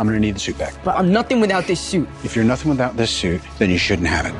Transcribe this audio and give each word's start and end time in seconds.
I'm 0.00 0.06
gonna 0.06 0.18
need 0.18 0.36
the 0.36 0.40
suit 0.40 0.56
back. 0.56 0.72
But 0.82 0.96
I'm 0.96 1.12
nothing 1.12 1.40
without 1.40 1.66
this 1.66 1.78
suit. 1.78 2.08
If 2.24 2.34
you're 2.34 2.42
nothing 2.42 2.70
without 2.70 2.96
this 2.96 3.10
suit, 3.10 3.42
then 3.58 3.68
you 3.68 3.76
shouldn't 3.76 4.08
have 4.08 4.24
it. 4.24 4.34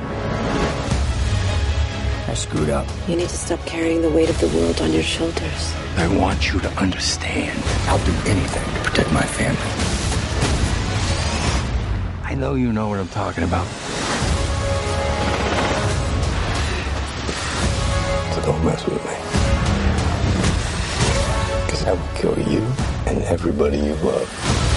I 2.31 2.33
screwed 2.33 2.71
up. 2.71 2.89
You 3.07 3.17
need 3.17 3.29
to 3.29 3.37
stop 3.37 3.61
carrying 3.67 4.01
the 4.01 4.09
weight 4.09 4.31
of 4.31 4.41
the 4.41 4.49
world 4.57 4.81
on 4.81 4.91
your 4.91 5.03
shoulders. 5.03 5.75
I 5.99 6.09
want 6.17 6.51
you 6.51 6.61
to 6.61 6.71
understand. 6.79 7.63
I'll 7.89 8.03
do 8.07 8.13
anything 8.25 8.65
to 8.75 8.81
protect 8.89 9.13
my 9.13 9.21
family. 9.21 9.61
I 12.25 12.35
know 12.35 12.55
you 12.55 12.73
know 12.73 12.89
what 12.89 12.99
I'm 12.99 13.09
talking 13.09 13.45
about. 13.45 13.67
So 18.33 18.41
don't 18.47 18.65
mess 18.65 18.83
with 18.87 19.05
me. 19.05 19.17
Because 21.67 21.85
I 21.85 21.93
will 21.93 22.15
kill 22.15 22.39
you 22.51 22.63
and 23.05 23.23
everybody 23.25 23.77
you 23.77 23.95
love. 23.97 24.70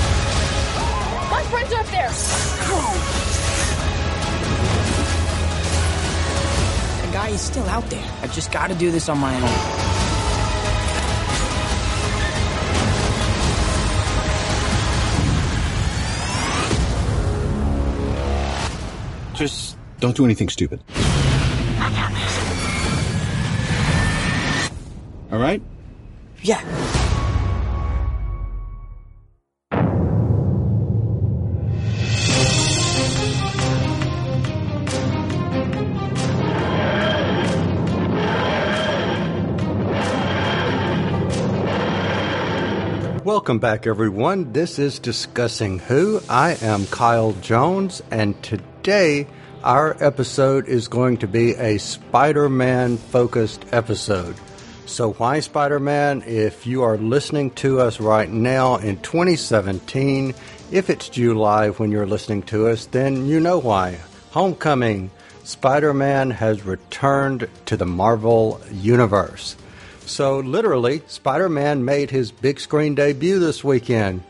The 7.02 7.12
guy 7.12 7.30
is 7.30 7.42
still 7.42 7.66
out 7.66 7.90
there. 7.90 8.06
I 8.22 8.28
just 8.28 8.52
gotta 8.52 8.76
do 8.76 8.92
this 8.92 9.10
on 9.10 9.18
my 9.18 9.36
own. 9.36 9.84
Just 19.36 19.78
don't 20.00 20.16
do 20.16 20.26
anything 20.26 20.50
stupid. 20.50 20.82
I 20.90 21.90
got 21.90 22.12
this. 22.14 22.40
All 25.32 25.40
right? 25.40 25.62
Yeah. 26.44 26.62
Welcome 43.44 43.60
back, 43.60 43.88
everyone. 43.88 44.54
This 44.54 44.80
is 44.80 45.00
Discussing 45.00 45.80
Who. 45.80 46.22
I 46.30 46.56
am 46.62 46.86
Kyle 46.86 47.34
Jones, 47.34 48.02
and 48.10 48.42
today 48.42 49.28
our 49.66 50.02
episode 50.02 50.70
is 50.70 50.88
going 50.88 51.18
to 51.18 51.28
be 51.28 51.54
a 51.56 51.78
Spider 51.78 52.48
Man 52.48 52.96
focused 52.96 53.66
episode. 53.74 54.38
So, 54.86 55.12
why 55.12 55.42
Spider 55.42 55.82
Man? 55.82 56.24
If 56.26 56.66
you 56.66 56.84
are 56.84 56.96
listening 56.96 57.52
to 57.56 57.82
us 57.82 58.00
right 58.00 58.30
now 58.30 58.78
in 58.78 59.02
2017, 59.02 60.34
if 60.72 60.90
it's 60.90 61.10
July 61.10 61.68
when 61.72 61.92
you're 61.92 62.08
listening 62.08 62.44
to 62.44 62.68
us, 62.70 62.86
then 62.86 63.28
you 63.28 63.42
know 63.42 63.60
why. 63.60 64.00
Homecoming. 64.32 65.12
Spider 65.44 65.94
Man 65.94 66.32
has 66.32 66.66
returned 66.66 67.50
to 67.66 67.76
the 67.76 67.86
Marvel 67.86 68.62
Universe. 68.72 69.58
So, 70.06 70.40
literally, 70.40 71.02
Spider 71.08 71.50
Man 71.50 71.86
made 71.86 72.12
his 72.12 72.32
big 72.32 72.60
screen 72.60 72.94
debut 72.94 73.40
this 73.40 73.64
weekend. 73.64 74.24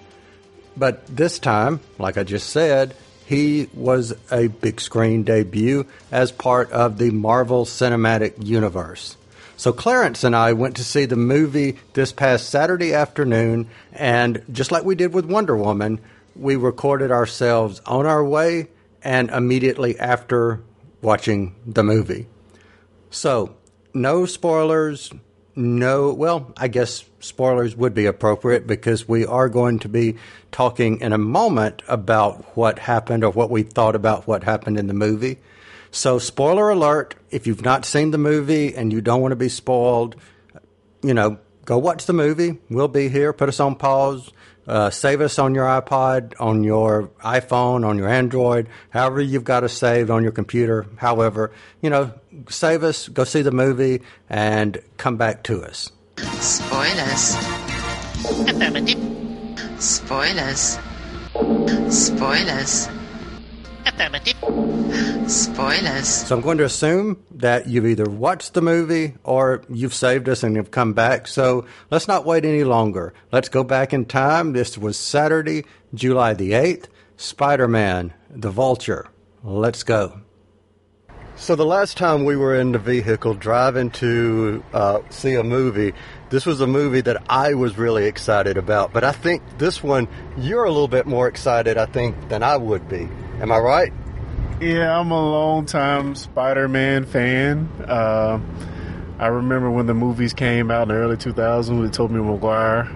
But 0.77 1.05
this 1.07 1.39
time, 1.39 1.79
like 1.97 2.17
I 2.17 2.23
just 2.23 2.49
said, 2.49 2.95
he 3.25 3.69
was 3.73 4.13
a 4.31 4.47
big 4.47 4.79
screen 4.81 5.23
debut 5.23 5.85
as 6.11 6.31
part 6.31 6.71
of 6.71 6.97
the 6.97 7.11
Marvel 7.11 7.65
Cinematic 7.65 8.45
Universe. 8.45 9.17
So, 9.57 9.73
Clarence 9.73 10.23
and 10.23 10.35
I 10.35 10.53
went 10.53 10.75
to 10.77 10.83
see 10.83 11.05
the 11.05 11.15
movie 11.15 11.77
this 11.93 12.11
past 12.11 12.49
Saturday 12.49 12.93
afternoon, 12.93 13.67
and 13.91 14.43
just 14.51 14.71
like 14.71 14.83
we 14.83 14.95
did 14.95 15.13
with 15.13 15.25
Wonder 15.25 15.55
Woman, 15.55 15.99
we 16.35 16.55
recorded 16.55 17.11
ourselves 17.11 17.81
on 17.85 18.05
our 18.05 18.23
way 18.23 18.67
and 19.03 19.29
immediately 19.29 19.99
after 19.99 20.61
watching 21.01 21.55
the 21.65 21.83
movie. 21.83 22.27
So, 23.09 23.55
no 23.93 24.25
spoilers, 24.25 25.11
no, 25.55 26.13
well, 26.13 26.51
I 26.57 26.67
guess 26.67 27.03
spoilers 27.19 27.75
would 27.75 27.93
be 27.93 28.05
appropriate 28.05 28.65
because 28.65 29.07
we 29.07 29.25
are 29.25 29.49
going 29.49 29.79
to 29.79 29.89
be 29.89 30.15
talking 30.51 30.99
in 31.01 31.13
a 31.13 31.17
moment 31.17 31.81
about 31.87 32.57
what 32.57 32.79
happened 32.79 33.23
or 33.23 33.31
what 33.31 33.49
we 33.49 33.63
thought 33.63 33.95
about 33.95 34.27
what 34.27 34.43
happened 34.43 34.79
in 34.79 34.87
the 34.87 34.93
movie. 34.93 35.39
So, 35.91 36.17
spoiler 36.17 36.69
alert 36.69 37.15
if 37.29 37.45
you've 37.45 37.63
not 37.63 37.85
seen 37.85 38.11
the 38.11 38.17
movie 38.17 38.75
and 38.75 38.91
you 38.91 38.99
don't 38.99 39.21
want 39.21 39.31
to 39.31 39.35
be 39.35 39.49
spoiled, 39.49 40.15
you 41.03 41.13
know, 41.13 41.37
go 41.65 41.77
watch 41.77 42.07
the 42.07 42.13
movie. 42.13 42.57
We'll 42.69 42.87
be 42.87 43.09
here. 43.09 43.31
Put 43.31 43.49
us 43.49 43.59
on 43.59 43.75
pause. 43.75 44.31
Uh, 44.65 44.89
save 44.89 45.19
us 45.19 45.37
on 45.39 45.53
your 45.53 45.65
iPod, 45.65 46.33
on 46.39 46.63
your 46.63 47.09
iPhone, 47.19 47.85
on 47.85 47.97
your 47.97 48.07
Android, 48.07 48.69
however 48.91 49.19
you've 49.19 49.43
got 49.43 49.63
us 49.63 49.73
saved 49.73 50.09
on 50.09 50.23
your 50.23 50.31
computer. 50.31 50.85
However, 50.95 51.51
you 51.81 51.89
know, 51.89 52.13
save 52.49 52.83
us, 52.83 53.07
go 53.09 53.23
see 53.23 53.41
the 53.41 53.51
movie, 53.51 54.01
and 54.29 54.81
come 54.97 55.17
back 55.17 55.43
to 55.43 55.63
us. 55.63 55.91
Spoilers. 56.17 57.35
Affirmative. 58.49 58.99
Spoilers. 59.79 60.79
Spoilers. 61.89 62.89
Affirmative. 63.85 64.37
Spoilers. 65.29 66.07
So 66.07 66.35
I'm 66.35 66.41
going 66.41 66.57
to 66.57 66.65
assume 66.65 67.23
that 67.31 67.67
you've 67.67 67.85
either 67.85 68.09
watched 68.09 68.53
the 68.53 68.61
movie 68.61 69.15
or 69.23 69.63
you've 69.69 69.93
saved 69.93 70.29
us 70.29 70.43
and 70.43 70.55
you've 70.55 70.71
come 70.71 70.93
back. 70.93 71.27
So 71.27 71.65
let's 71.91 72.07
not 72.07 72.25
wait 72.25 72.45
any 72.45 72.63
longer. 72.63 73.13
Let's 73.31 73.49
go 73.49 73.63
back 73.63 73.93
in 73.93 74.05
time. 74.05 74.53
This 74.53 74.77
was 74.77 74.97
Saturday, 74.97 75.65
July 75.93 76.33
the 76.33 76.51
8th. 76.51 76.85
Spider 77.15 77.67
Man, 77.67 78.13
the 78.29 78.49
Vulture. 78.49 79.07
Let's 79.43 79.83
go. 79.83 80.22
So 81.43 81.57
the 81.57 81.65
last 81.65 81.97
time 81.97 82.23
we 82.23 82.37
were 82.37 82.55
in 82.55 82.71
the 82.71 82.79
vehicle 82.79 83.33
driving 83.33 83.91
to 83.91 84.63
uh, 84.73 85.01
see 85.09 85.33
a 85.33 85.43
movie, 85.43 85.91
this 86.29 86.45
was 86.45 86.61
a 86.61 86.67
movie 86.67 87.01
that 87.01 87.21
I 87.29 87.53
was 87.55 87.77
really 87.77 88.05
excited 88.05 88.55
about. 88.55 88.93
But 88.93 89.03
I 89.03 89.11
think 89.11 89.43
this 89.57 89.83
one, 89.83 90.07
you're 90.37 90.63
a 90.63 90.71
little 90.71 90.87
bit 90.87 91.05
more 91.05 91.27
excited, 91.27 91.77
I 91.77 91.85
think, 91.85 92.29
than 92.29 92.43
I 92.43 92.55
would 92.55 92.87
be. 92.87 93.09
Am 93.41 93.51
I 93.51 93.57
right? 93.57 93.91
Yeah, 94.61 94.97
I'm 94.97 95.11
a 95.11 95.19
long-time 95.21 96.15
Spider-Man 96.15 97.03
fan. 97.07 97.69
Uh, 97.89 98.39
I 99.19 99.27
remember 99.27 99.69
when 99.69 99.85
the 99.85 99.93
movies 99.93 100.33
came 100.33 100.71
out 100.71 100.83
in 100.83 100.87
the 100.87 100.93
early 100.93 101.17
2000s 101.17 101.77
with 101.77 101.91
Tobey 101.91 102.13
Maguire. 102.13 102.89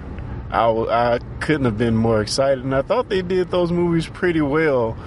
I, 0.49 1.19
couldn't 1.41 1.65
have 1.65 1.77
been 1.77 1.97
more 1.97 2.21
excited, 2.21 2.63
and 2.63 2.73
I 2.73 2.81
thought 2.81 3.09
they 3.09 3.21
did 3.21 3.51
those 3.51 3.73
movies 3.73 4.07
pretty 4.07 4.39
well. 4.39 4.97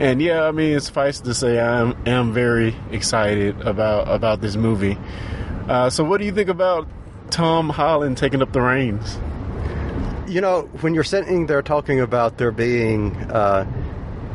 And 0.00 0.22
yeah, 0.22 0.44
I 0.44 0.50
mean, 0.50 0.80
suffice 0.80 1.20
to 1.20 1.34
say, 1.34 1.60
I 1.60 1.80
am, 1.80 1.94
am 2.06 2.32
very 2.32 2.74
excited 2.90 3.60
about 3.60 4.08
about 4.08 4.40
this 4.40 4.56
movie. 4.56 4.96
Uh, 5.68 5.90
so, 5.90 6.04
what 6.04 6.20
do 6.20 6.24
you 6.24 6.32
think 6.32 6.48
about 6.48 6.88
Tom 7.28 7.68
Holland 7.68 8.16
taking 8.16 8.40
up 8.40 8.50
the 8.50 8.62
reins? 8.62 9.18
You 10.26 10.40
know, 10.40 10.62
when 10.80 10.94
you're 10.94 11.04
sitting 11.04 11.44
there 11.46 11.60
talking 11.60 12.00
about 12.00 12.38
there 12.38 12.50
being, 12.50 13.14
uh, 13.30 13.66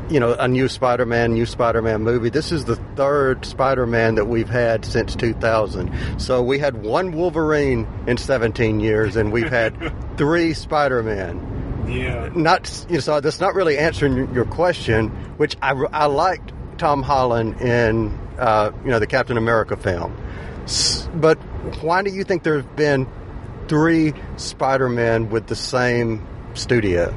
you 0.07 0.19
know, 0.19 0.33
a 0.33 0.47
new 0.47 0.67
Spider-Man, 0.67 1.33
new 1.33 1.47
Spider-Man 1.47 2.03
movie, 2.03 2.29
this 2.29 2.51
is 2.51 2.65
the 2.65 2.75
third 2.95 3.43
Spider-Man 3.43 4.15
that 4.15 4.25
we've 4.25 4.49
had 4.49 4.85
since 4.85 5.15
2000. 5.15 6.21
So 6.21 6.43
we 6.43 6.59
had 6.59 6.83
one 6.83 7.11
Wolverine 7.11 7.87
in 8.05 8.17
17 8.17 8.81
years, 8.81 9.15
and 9.15 9.31
we've 9.31 9.49
had 9.49 9.75
three 10.15 10.53
Spider-Man. 10.53 11.54
Yeah. 11.87 12.29
Not, 12.35 12.85
you 12.89 12.95
know, 12.95 12.99
so 13.01 13.19
that's 13.19 13.39
not 13.39 13.53
really 13.55 13.77
answering 13.77 14.33
your- 14.33 14.45
question, 14.45 15.09
which 15.37 15.55
I, 15.61 15.71
I 15.71 16.05
liked 16.05 16.51
Tom 16.77 17.01
Holland 17.03 17.61
in, 17.61 18.17
uh, 18.39 18.71
you 18.83 18.91
know, 18.91 18.99
the 18.99 19.07
Captain 19.07 19.37
America 19.37 19.75
film. 19.77 20.15
But 21.15 21.37
why 21.81 22.01
do 22.03 22.11
you 22.11 22.23
think 22.23 22.43
there 22.43 22.57
have 22.57 22.75
been 22.75 23.07
three 23.67 24.13
Spider-Men 24.37 25.29
with 25.29 25.47
the 25.47 25.55
same 25.55 26.25
studio? 26.53 27.13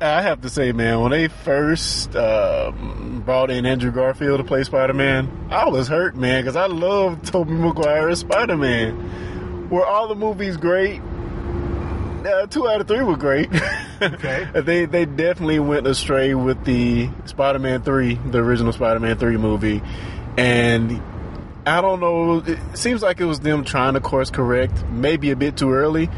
I 0.00 0.22
have 0.22 0.42
to 0.42 0.48
say, 0.48 0.70
man, 0.70 1.00
when 1.00 1.10
they 1.10 1.26
first 1.26 2.14
um, 2.14 3.22
brought 3.24 3.50
in 3.50 3.66
Andrew 3.66 3.90
Garfield 3.90 4.38
to 4.38 4.44
play 4.44 4.62
Spider 4.62 4.94
Man, 4.94 5.28
I 5.50 5.68
was 5.68 5.88
hurt, 5.88 6.14
man, 6.16 6.42
because 6.42 6.54
I 6.54 6.66
love 6.66 7.22
Tobey 7.22 7.52
Maguire 7.52 8.08
as 8.08 8.20
Spider 8.20 8.56
Man. 8.56 9.68
Were 9.70 9.84
all 9.84 10.06
the 10.06 10.14
movies 10.14 10.56
great? 10.56 11.02
Uh, 12.24 12.46
two 12.46 12.68
out 12.68 12.80
of 12.80 12.88
three 12.88 13.02
were 13.02 13.16
great. 13.16 13.48
Okay. 14.00 14.46
they 14.54 14.84
they 14.84 15.06
definitely 15.06 15.58
went 15.58 15.84
astray 15.88 16.32
with 16.32 16.64
the 16.64 17.10
Spider 17.24 17.58
Man 17.58 17.82
three, 17.82 18.14
the 18.14 18.38
original 18.38 18.72
Spider 18.72 19.00
Man 19.00 19.18
three 19.18 19.36
movie, 19.36 19.82
and 20.36 21.02
I 21.66 21.80
don't 21.80 21.98
know. 21.98 22.38
It 22.46 22.78
seems 22.78 23.02
like 23.02 23.18
it 23.18 23.24
was 23.24 23.40
them 23.40 23.64
trying 23.64 23.94
to 23.94 24.00
course 24.00 24.30
correct, 24.30 24.84
maybe 24.88 25.32
a 25.32 25.36
bit 25.36 25.56
too 25.56 25.72
early. 25.72 26.08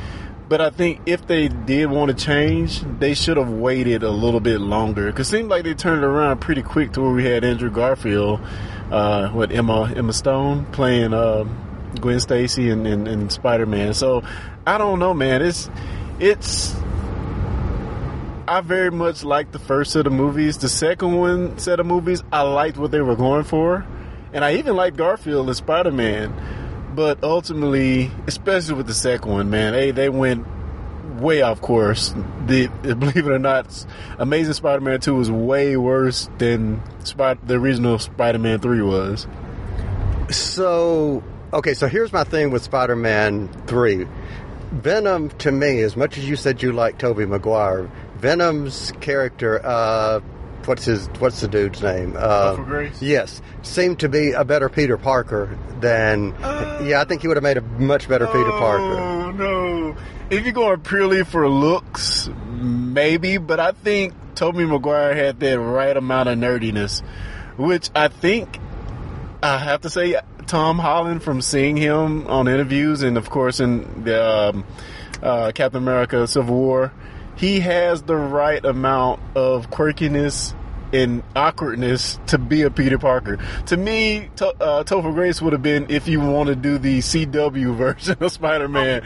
But 0.51 0.61
I 0.61 0.69
think 0.69 1.01
if 1.07 1.27
they 1.27 1.49
did 1.49 1.87
want 1.87 2.11
to 2.11 2.23
change, 2.23 2.83
they 2.99 3.15
should 3.15 3.39
have 3.39 3.49
waited 3.49 4.03
a 4.03 4.11
little 4.11 4.41
bit 4.41 4.61
longer. 4.61 5.07
Because 5.07 5.29
it 5.29 5.31
seemed 5.31 5.49
like 5.49 5.65
they 5.65 5.73
turned 5.73 6.03
it 6.03 6.07
around 6.07 6.41
pretty 6.41 6.63
quick 6.63 6.93
to 6.93 7.01
where 7.01 7.13
we 7.13 7.25
had 7.25 7.45
Andrew 7.45 7.71
Garfield, 7.71 8.41
uh, 8.91 9.29
what 9.31 9.53
Emma 9.53 9.91
Emma 9.97 10.13
Stone 10.13 10.67
playing 10.67 11.15
uh, 11.15 11.45
Gwen 11.99 12.21
Stacy 12.21 12.69
and, 12.69 12.87
and, 12.87 13.09
and 13.09 13.33
Spider 13.33 13.65
Man. 13.65 13.95
So 13.95 14.23
I 14.67 14.79
don't 14.79 14.99
know, 14.99 15.15
man. 15.15 15.43
It's 15.43 15.71
it's. 16.19 16.75
I 18.47 18.63
very 18.63 18.91
much 18.91 19.23
liked 19.23 19.53
the 19.53 19.59
first 19.59 19.93
set 19.93 20.07
of 20.07 20.13
movies. 20.13 20.59
The 20.59 20.69
second 20.69 21.17
one 21.17 21.59
set 21.59 21.79
of 21.79 21.87
movies, 21.87 22.23
I 22.33 22.43
liked 22.43 22.79
what 22.79 22.91
they 22.91 23.01
were 23.01 23.15
going 23.15 23.45
for, 23.45 23.87
and 24.33 24.45
I 24.45 24.57
even 24.57 24.75
liked 24.75 24.97
Garfield 24.97 25.47
and 25.47 25.57
Spider 25.57 25.93
Man. 25.93 26.35
But 26.95 27.23
ultimately, 27.23 28.11
especially 28.27 28.75
with 28.75 28.89
the 28.89 28.95
second 28.95 29.31
one, 29.31 29.51
man, 29.51 29.73
they 29.73 29.93
they 29.93 30.09
went 30.09 30.47
way 31.21 31.43
off 31.43 31.61
course. 31.61 32.15
The 32.47 32.67
believe 32.83 33.17
it 33.17 33.31
or 33.31 33.39
not, 33.39 33.87
Amazing 34.19 34.55
Spider-Man 34.55 35.01
Two 35.01 35.15
was 35.15 35.31
way 35.31 35.77
worse 35.77 36.29
than 36.39 36.83
Spider, 37.05 37.41
the 37.45 37.55
original 37.55 37.99
Spider-Man 37.99 38.59
Three 38.59 38.83
was. 38.83 39.27
So, 40.31 41.25
okay, 41.53 41.75
so 41.75 41.89
here's 41.89 42.13
my 42.13 42.23
thing 42.23 42.51
with 42.51 42.63
Spider 42.63 42.95
Man 42.95 43.49
3. 43.67 44.07
Venom, 44.73 45.31
to 45.39 45.51
me, 45.51 45.81
as 45.83 45.97
much 45.97 46.17
as 46.17 46.29
you 46.29 46.37
said 46.37 46.63
you 46.63 46.73
like 46.73 46.99
Tobey 46.99 47.27
Maguire, 47.27 47.91
Venom's 48.17 48.93
character, 49.01 49.61
uh, 49.65 50.21
what's 50.65 50.85
his, 50.85 51.09
what's 51.19 51.41
the 51.41 51.49
dude's 51.49 51.83
name? 51.83 52.15
Uh, 52.17 52.55
Grace? 52.57 53.03
Yes, 53.03 53.43
seemed 53.63 53.99
to 54.01 54.09
be 54.09 54.33
a 54.33 54.45
better 54.45 54.69
Peter 54.69 54.97
Parker 54.97 55.59
than, 55.81 56.35
yeah, 56.85 57.01
I 57.01 57.05
think 57.05 57.23
he 57.23 57.29
would 57.29 57.37
have 57.37 57.45
made 57.45 57.57
a 57.57 57.63
much 57.63 58.09
better 58.09 58.27
Peter 58.27 58.51
Parker. 58.51 59.01
Oh 59.01 59.31
no! 59.33 59.97
If 60.31 60.45
you're 60.45 60.53
going 60.53 60.81
purely 60.81 61.25
for 61.25 61.49
looks, 61.49 62.31
maybe, 62.47 63.39
but 63.39 63.59
I 63.59 63.73
think 63.73 64.15
Tobey 64.37 64.65
Maguire 64.65 65.15
had 65.15 65.41
that 65.41 65.59
right 65.59 65.97
amount 65.97 66.29
of 66.29 66.39
nerdiness, 66.39 67.03
which 67.57 67.91
I 67.97 68.09
think 68.09 68.59
I 69.43 69.59
have 69.59 69.81
to 69.81 69.91
say 69.91 70.21
Tom 70.51 70.81
Holland 70.81 71.23
from 71.23 71.41
seeing 71.41 71.77
him 71.77 72.27
on 72.27 72.49
interviews 72.49 73.03
and 73.03 73.17
of 73.17 73.31
course 73.31 73.61
in 73.61 74.03
the 74.03 74.51
um, 74.51 74.65
uh, 75.23 75.53
Captain 75.55 75.81
America: 75.81 76.27
Civil 76.27 76.57
War, 76.57 76.93
he 77.37 77.61
has 77.61 78.03
the 78.03 78.17
right 78.17 78.65
amount 78.65 79.21
of 79.37 79.71
quirkiness 79.71 80.53
and 80.93 81.23
awkwardness 81.37 82.19
to 82.27 82.37
be 82.37 82.63
a 82.63 82.71
Peter 82.71 82.99
Parker. 82.99 83.39
To 83.67 83.77
me, 83.77 84.29
to, 84.37 84.49
uh, 84.61 84.83
Topher 84.83 85.15
Grace 85.15 85.41
would 85.41 85.53
have 85.53 85.63
been 85.63 85.89
if 85.89 86.09
you 86.09 86.19
want 86.19 86.49
to 86.49 86.57
do 86.57 86.79
the 86.79 86.99
CW 86.99 87.77
version 87.77 88.17
of 88.19 88.33
Spider-Man. 88.33 89.03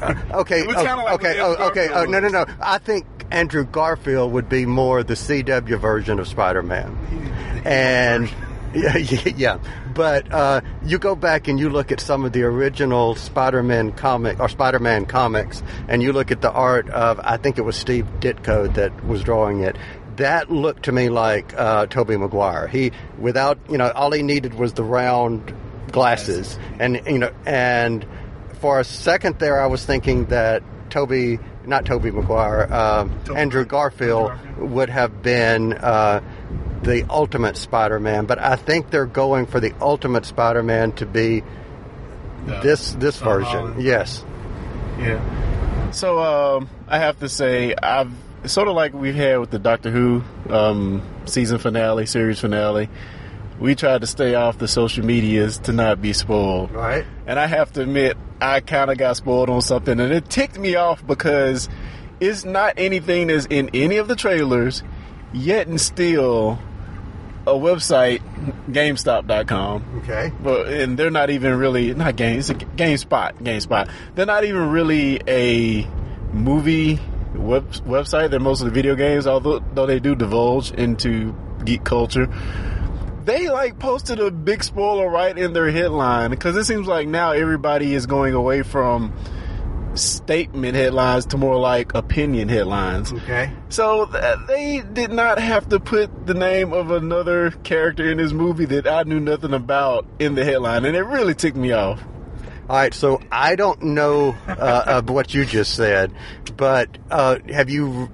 Okay, 0.32 0.60
It 0.60 0.66
was 0.66 0.76
kinda 0.76 0.96
like 0.96 1.12
okay, 1.16 1.40
oh, 1.40 1.68
okay. 1.68 1.90
Oh, 1.92 2.04
no, 2.04 2.20
no, 2.20 2.28
no. 2.28 2.46
I 2.58 2.78
think 2.78 3.04
Andrew 3.30 3.66
Garfield 3.66 4.32
would 4.32 4.48
be 4.48 4.64
more 4.64 5.02
the 5.02 5.12
CW 5.12 5.78
version 5.78 6.18
of 6.18 6.26
Spider-Man, 6.26 7.62
and 7.66 8.30
yeah, 8.74 8.96
yeah. 8.96 9.58
But 9.96 10.30
uh, 10.30 10.60
you 10.84 10.98
go 10.98 11.16
back 11.16 11.48
and 11.48 11.58
you 11.58 11.70
look 11.70 11.90
at 11.90 12.00
some 12.00 12.26
of 12.26 12.32
the 12.32 12.42
original 12.42 13.14
Spider-Man 13.14 13.92
comic 13.92 14.38
or 14.38 14.50
Spider-Man 14.50 15.06
comics, 15.06 15.62
and 15.88 16.02
you 16.02 16.12
look 16.12 16.30
at 16.30 16.42
the 16.42 16.52
art 16.52 16.90
of 16.90 17.18
I 17.20 17.38
think 17.38 17.56
it 17.56 17.62
was 17.62 17.76
Steve 17.76 18.06
Ditko 18.20 18.74
that 18.74 19.06
was 19.06 19.22
drawing 19.22 19.60
it. 19.62 19.76
That 20.16 20.50
looked 20.50 20.84
to 20.84 20.92
me 20.92 21.08
like 21.08 21.54
uh, 21.56 21.86
Tobey 21.86 22.18
Maguire. 22.18 22.68
He, 22.68 22.92
without 23.18 23.58
you 23.70 23.78
know, 23.78 23.90
all 23.90 24.12
he 24.12 24.22
needed 24.22 24.52
was 24.52 24.74
the 24.74 24.84
round 24.84 25.54
glasses, 25.90 26.58
and 26.78 27.00
you 27.06 27.18
know, 27.18 27.32
and 27.46 28.04
for 28.60 28.80
a 28.80 28.84
second 28.84 29.38
there, 29.38 29.62
I 29.62 29.66
was 29.66 29.84
thinking 29.84 30.26
that 30.26 30.62
Toby, 30.90 31.38
not 31.64 31.86
Toby 31.86 32.10
Maguire, 32.10 32.72
um, 32.72 33.18
Andrew 33.34 33.64
Garfield 33.64 34.32
would 34.58 34.90
have 34.90 35.22
been 35.22 35.72
uh, 35.72 36.20
the 36.86 37.04
ultimate 37.10 37.56
Spider-Man. 37.56 38.24
But 38.26 38.38
I 38.38 38.56
think 38.56 38.90
they're 38.90 39.06
going 39.06 39.46
for 39.46 39.60
the 39.60 39.74
ultimate 39.80 40.24
Spider-Man 40.24 40.92
to 40.92 41.06
be 41.06 41.42
this 42.46 42.92
this 42.92 43.18
Tom 43.18 43.28
version. 43.28 43.50
Holland. 43.50 43.82
Yes. 43.82 44.24
Yeah. 44.98 45.90
So 45.90 46.20
um, 46.20 46.70
I 46.88 46.98
have 46.98 47.18
to 47.20 47.28
say, 47.28 47.74
I've 47.74 48.12
sort 48.44 48.68
of 48.68 48.74
like 48.74 48.94
we've 48.94 49.14
had 49.14 49.38
with 49.38 49.50
the 49.50 49.58
Doctor 49.58 49.90
Who 49.90 50.22
um, 50.48 51.02
season 51.26 51.58
finale, 51.58 52.06
series 52.06 52.38
finale. 52.38 52.88
We 53.58 53.74
tried 53.74 54.02
to 54.02 54.06
stay 54.06 54.34
off 54.34 54.58
the 54.58 54.68
social 54.68 55.04
medias 55.04 55.58
to 55.60 55.72
not 55.72 56.02
be 56.02 56.12
spoiled. 56.12 56.70
Right. 56.72 57.06
And 57.26 57.38
I 57.38 57.46
have 57.46 57.72
to 57.72 57.82
admit, 57.82 58.16
I 58.38 58.60
kind 58.60 58.90
of 58.90 58.98
got 58.98 59.16
spoiled 59.16 59.48
on 59.48 59.62
something, 59.62 59.98
and 59.98 60.12
it 60.12 60.28
ticked 60.28 60.58
me 60.58 60.76
off 60.76 61.04
because 61.06 61.68
it's 62.20 62.44
not 62.44 62.74
anything 62.76 63.28
that's 63.28 63.46
in 63.46 63.70
any 63.72 63.96
of 63.96 64.08
the 64.08 64.16
trailers, 64.16 64.82
yet 65.32 65.68
and 65.68 65.80
still 65.80 66.58
a 67.46 67.52
website, 67.52 68.20
GameStop.com. 68.70 70.02
Okay. 70.02 70.32
But 70.42 70.68
and 70.68 70.98
they're 70.98 71.10
not 71.10 71.30
even 71.30 71.56
really 71.58 71.94
not 71.94 72.16
game. 72.16 72.38
It's 72.38 72.50
games. 72.50 73.04
GameSpot, 73.04 73.34
GameSpot. 73.42 73.90
They're 74.14 74.26
not 74.26 74.44
even 74.44 74.70
really 74.70 75.20
a 75.28 75.86
movie 76.32 77.00
web, 77.34 77.70
website. 77.84 78.30
They're 78.30 78.40
mostly 78.40 78.70
video 78.70 78.94
games. 78.94 79.26
Although 79.26 79.60
though 79.74 79.86
they 79.86 80.00
do 80.00 80.14
divulge 80.14 80.72
into 80.72 81.34
geek 81.64 81.84
culture. 81.84 82.28
They 83.24 83.48
like 83.48 83.78
posted 83.80 84.20
a 84.20 84.30
big 84.30 84.62
spoiler 84.62 85.08
right 85.08 85.36
in 85.36 85.52
their 85.52 85.70
headline 85.70 86.30
because 86.30 86.56
it 86.56 86.64
seems 86.64 86.86
like 86.86 87.08
now 87.08 87.32
everybody 87.32 87.92
is 87.92 88.06
going 88.06 88.34
away 88.34 88.62
from 88.62 89.12
statement 89.94 90.76
headlines 90.76 91.26
to 91.26 91.36
more 91.36 91.58
like 91.58 91.94
opinion 91.94 92.48
headlines. 92.48 93.12
Okay. 93.12 93.52
So 93.68 94.06
th- 94.06 94.38
they 94.46 94.82
did 94.92 95.10
not 95.10 95.38
have 95.38 95.68
to 95.70 95.80
put 95.80 96.26
the 96.26 96.34
name 96.34 96.72
of 96.72 96.90
another 96.90 97.50
character 97.50 98.10
in 98.10 98.18
this 98.18 98.32
movie 98.32 98.66
that 98.66 98.86
I 98.86 99.02
knew 99.02 99.20
nothing 99.20 99.54
about 99.54 100.06
in 100.18 100.34
the 100.34 100.44
headline, 100.44 100.84
and 100.84 100.96
it 100.96 101.02
really 101.02 101.34
ticked 101.34 101.56
me 101.56 101.72
off. 101.72 102.02
All 102.68 102.76
right, 102.76 102.94
so 102.94 103.20
I 103.30 103.54
don't 103.54 103.80
know 103.82 104.36
uh, 104.48 104.84
of 104.86 105.08
what 105.08 105.34
you 105.34 105.44
just 105.44 105.74
said, 105.74 106.12
but 106.56 106.98
uh, 107.10 107.38
have 107.48 107.70
you? 107.70 108.10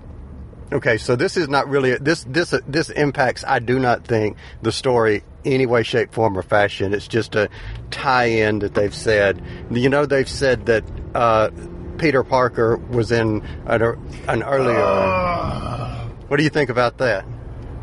Okay, 0.70 0.98
so 0.98 1.16
this 1.16 1.36
is 1.36 1.48
not 1.48 1.68
really 1.68 1.96
this 1.96 2.24
this 2.24 2.54
this 2.66 2.90
impacts. 2.90 3.44
I 3.46 3.60
do 3.60 3.78
not 3.78 4.06
think 4.06 4.36
the 4.62 4.72
story 4.72 5.22
any 5.44 5.66
way, 5.66 5.82
shape, 5.82 6.12
form, 6.12 6.36
or 6.38 6.42
fashion. 6.42 6.94
It's 6.94 7.08
just 7.08 7.34
a 7.34 7.48
tie-in 7.90 8.60
that 8.60 8.74
they've 8.74 8.94
said. 8.94 9.42
You 9.70 9.88
know, 9.88 10.06
they've 10.06 10.28
said 10.28 10.66
that 10.66 10.84
uh, 11.14 11.50
Peter 12.02 12.24
Parker 12.24 12.78
was 12.78 13.12
in 13.12 13.44
an, 13.64 13.80
er, 13.80 13.96
an 14.26 14.42
earlier. 14.42 14.76
Uh, 14.76 16.08
what 16.26 16.36
do 16.36 16.42
you 16.42 16.50
think 16.50 16.68
about 16.68 16.98
that? 16.98 17.24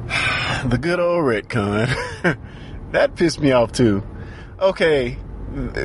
The 0.66 0.78
good 0.78 1.00
old 1.00 1.24
retcon. 1.24 1.88
that 2.92 3.16
pissed 3.16 3.40
me 3.40 3.54
off 3.54 3.72
too. 3.72 4.04
Okay, 4.60 5.18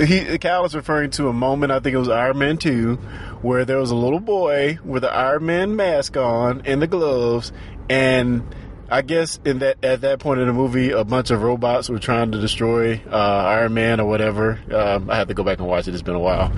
he 0.05 0.37
Cal 0.39 0.65
is 0.65 0.75
referring 0.75 1.11
to 1.13 1.29
a 1.29 1.33
moment. 1.33 1.71
I 1.71 1.79
think 1.79 1.95
it 1.95 1.99
was 1.99 2.09
Iron 2.09 2.39
Man 2.39 2.57
two, 2.57 2.97
where 3.41 3.65
there 3.65 3.79
was 3.79 3.93
a 3.93 3.95
little 3.95 4.19
boy 4.19 4.81
with 4.85 5.03
the 5.03 5.13
Iron 5.13 5.47
Man 5.47 5.77
mask 5.77 6.17
on 6.17 6.63
and 6.65 6.83
the 6.83 6.89
gloves, 6.89 7.53
and 7.89 8.43
I 8.91 9.03
guess 9.03 9.41
in 9.45 9.61
that 9.61 9.83
at 9.83 10.03
that 10.03 10.19
point 10.19 10.41
in 10.41 10.47
the 10.47 10.53
movie, 10.53 10.91
a 10.91 11.05
bunch 11.05 11.31
of 11.31 11.43
robots 11.43 11.89
were 11.89 11.99
trying 11.99 12.33
to 12.33 12.41
destroy 12.41 13.01
uh, 13.11 13.17
Iron 13.17 13.75
Man 13.75 14.01
or 14.01 14.09
whatever. 14.09 14.61
Um, 14.73 15.11
I 15.11 15.17
have 15.17 15.29
to 15.29 15.35
go 15.35 15.43
back 15.43 15.59
and 15.59 15.67
watch 15.67 15.89
it. 15.89 15.95
It's 15.95 16.03
been 16.03 16.15
a 16.15 16.21
while. 16.21 16.53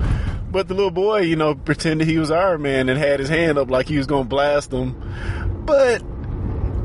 But 0.49 0.67
the 0.67 0.73
little 0.73 0.91
boy, 0.91 1.21
you 1.21 1.35
know, 1.35 1.55
pretended 1.55 2.07
he 2.07 2.17
was 2.17 2.31
Iron 2.31 2.61
Man 2.61 2.89
and 2.89 2.97
had 2.97 3.19
his 3.19 3.29
hand 3.29 3.57
up 3.57 3.69
like 3.69 3.87
he 3.87 3.97
was 3.97 4.07
to 4.07 4.23
blast 4.23 4.71
them. 4.71 5.63
But 5.65 5.99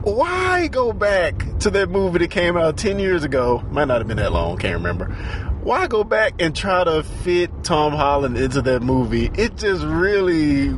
why 0.04 0.66
go 0.66 0.92
back 0.92 1.44
to 1.60 1.70
that 1.70 1.88
movie 1.88 2.18
that 2.18 2.30
came 2.30 2.56
out 2.56 2.76
10 2.76 2.98
years 2.98 3.22
ago? 3.22 3.62
Might 3.70 3.86
not 3.86 3.98
have 3.98 4.08
been 4.08 4.16
that 4.16 4.32
long, 4.32 4.58
can't 4.58 4.74
remember. 4.74 5.06
Why 5.62 5.86
go 5.86 6.02
back 6.02 6.34
and 6.40 6.56
try 6.56 6.82
to 6.82 7.04
fit 7.04 7.62
Tom 7.62 7.92
Holland 7.92 8.36
into 8.36 8.62
that 8.62 8.82
movie? 8.82 9.30
It 9.34 9.56
just 9.56 9.84
really 9.84 10.76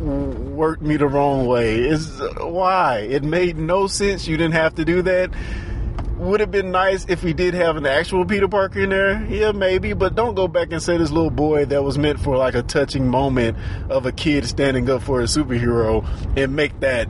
worked 0.00 0.82
me 0.82 0.96
the 0.96 1.06
wrong 1.06 1.46
way. 1.46 1.80
Is 1.80 2.20
why? 2.38 3.00
It 3.00 3.22
made 3.22 3.56
no 3.58 3.86
sense. 3.86 4.26
You 4.26 4.36
didn't 4.36 4.54
have 4.54 4.74
to 4.76 4.84
do 4.84 5.02
that. 5.02 5.30
Would 6.16 6.40
have 6.40 6.50
been 6.50 6.70
nice 6.70 7.06
if 7.08 7.22
we 7.22 7.32
did 7.32 7.54
have 7.54 7.76
an 7.76 7.86
actual 7.86 8.26
Peter 8.26 8.46
Parker 8.46 8.80
in 8.80 8.90
there. 8.90 9.24
Yeah, 9.30 9.52
maybe, 9.52 9.94
but 9.94 10.14
don't 10.14 10.34
go 10.34 10.48
back 10.48 10.70
and 10.70 10.82
say 10.82 10.98
this 10.98 11.10
little 11.10 11.30
boy 11.30 11.64
that 11.66 11.82
was 11.82 11.96
meant 11.96 12.20
for 12.20 12.36
like 12.36 12.54
a 12.54 12.62
touching 12.62 13.08
moment 13.08 13.56
of 13.88 14.04
a 14.04 14.12
kid 14.12 14.44
standing 14.44 14.90
up 14.90 15.02
for 15.02 15.20
a 15.20 15.24
superhero 15.24 16.06
and 16.36 16.54
make 16.54 16.78
that 16.80 17.08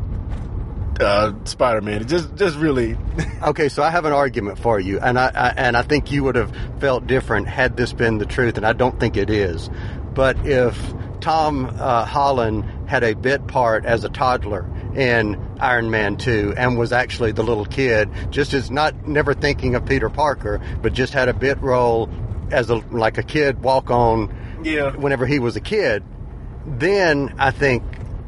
uh, 1.01 1.33
Spider-Man. 1.45 2.07
Just, 2.07 2.37
just 2.37 2.57
really. 2.57 2.97
Okay, 3.43 3.71
so 3.71 3.83
I 3.83 3.89
have 3.89 4.05
an 4.05 4.13
argument 4.13 4.59
for 4.59 4.79
you, 4.79 5.01
and 5.01 5.19
I, 5.19 5.31
I 5.35 5.49
and 5.57 5.75
I 5.75 5.81
think 5.81 6.13
you 6.13 6.25
would 6.25 6.37
have 6.37 6.55
felt 6.79 7.07
different 7.07 7.49
had 7.49 7.75
this 7.75 7.91
been 7.91 8.19
the 8.19 8.27
truth, 8.27 8.59
and 8.59 8.67
I 8.67 8.75
don't 8.75 9.01
think 9.01 9.17
it 9.17 9.31
is. 9.31 9.71
But 10.13 10.47
if 10.47 10.77
Tom 11.21 11.67
uh, 11.79 12.05
Holland 12.05 12.65
had 12.89 13.03
a 13.05 13.15
bit 13.15 13.47
part 13.47 13.85
as 13.85 14.05
a 14.05 14.09
toddler 14.09 14.67
in 14.97 15.41
Iron 15.61 15.91
Man 15.91 16.17
2 16.17 16.55
and 16.57 16.79
was 16.79 16.93
actually 16.93 17.33
the 17.33 17.43
little 17.45 17.65
kid, 17.67 18.09
just 18.31 18.53
as 18.55 18.71
not 18.71 19.07
never 19.07 19.35
thinking 19.35 19.75
of 19.75 19.85
Peter 19.87 20.09
Parker, 20.11 20.61
but 20.83 20.93
just 20.93 21.13
had 21.13 21.29
a 21.29 21.35
bit 21.35 21.61
role 21.63 22.09
as 22.51 22.69
a 22.71 22.77
like 22.91 23.19
a 23.19 23.23
kid 23.23 23.63
walk 23.63 23.91
on 23.91 24.35
Yeah. 24.65 24.91
whenever 24.97 25.27
he 25.27 25.39
was 25.39 25.55
a 25.57 25.61
kid, 25.61 26.03
then 26.67 27.35
I 27.39 27.51
think 27.53 27.83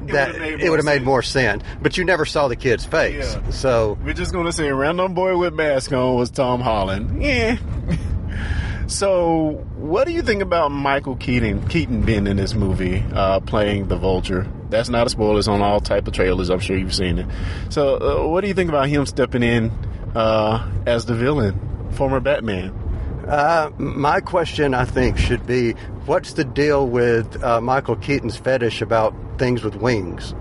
that 0.07 0.35
it 0.37 0.69
would 0.71 0.79
have 0.79 0.87
made 0.87 1.03
more 1.03 1.23
sense. 1.23 1.63
But 1.81 1.97
you 1.97 2.05
never 2.05 2.25
saw 2.25 2.49
the 2.49 2.57
kid's 2.57 2.85
face, 2.85 3.35
Yeah. 3.35 3.51
so 3.51 3.99
We're 4.05 4.15
just 4.15 4.33
gonna 4.33 4.53
say 4.53 4.71
random 4.71 5.15
boy 5.15 5.37
with 5.37 5.55
mask 5.55 5.93
on 5.93 6.17
was 6.17 6.31
Tom 6.31 6.61
Holland. 6.61 7.23
Yeah. 7.23 7.57
so, 8.93 9.65
what 9.77 10.07
do 10.07 10.13
you 10.13 10.23
think 10.23 10.43
about 10.43 10.71
Michael 10.71 11.17
Keaton? 11.17 11.67
Keaton 11.69 12.03
being 12.03 12.27
in 12.27 12.37
this 12.37 12.55
movie, 12.55 13.05
uh, 13.13 13.41
playing 13.41 13.89
the 13.89 13.97
Vulture. 13.97 14.47
That's 14.71 14.89
not 14.89 15.07
a 15.07 15.11
spoiler. 15.11 15.39
It's 15.39 15.49
on 15.49 15.63
all 15.63 15.81
type 15.81 16.07
of 16.07 16.15
trailers. 16.15 16.51
I'm 16.51 16.61
sure 16.61 16.77
you've 16.77 16.95
seen 16.95 17.19
it. 17.19 17.27
So, 17.71 17.97
uh, 17.97 18.29
what 18.29 18.43
do 18.43 18.49
you 18.49 18.55
think 18.55 18.69
about 18.69 18.89
him 18.89 19.07
stepping 19.07 19.43
in 19.43 19.71
uh, 20.15 20.71
as 20.87 21.07
the 21.07 21.15
villain, 21.15 21.59
former 21.93 22.21
Batman? 22.21 22.71
Uh, 23.27 23.71
my 23.79 24.21
question, 24.21 24.75
I 24.75 24.85
think, 24.85 25.17
should 25.17 25.47
be 25.47 25.73
what's 26.07 26.35
the 26.35 26.45
deal 26.45 26.87
with 26.87 27.43
uh, 27.43 27.61
Michael 27.61 27.97
Keaton's 27.97 28.37
fetish 28.37 28.83
about 28.83 29.15
things 29.39 29.63
with 29.63 29.77
wings? 29.77 30.35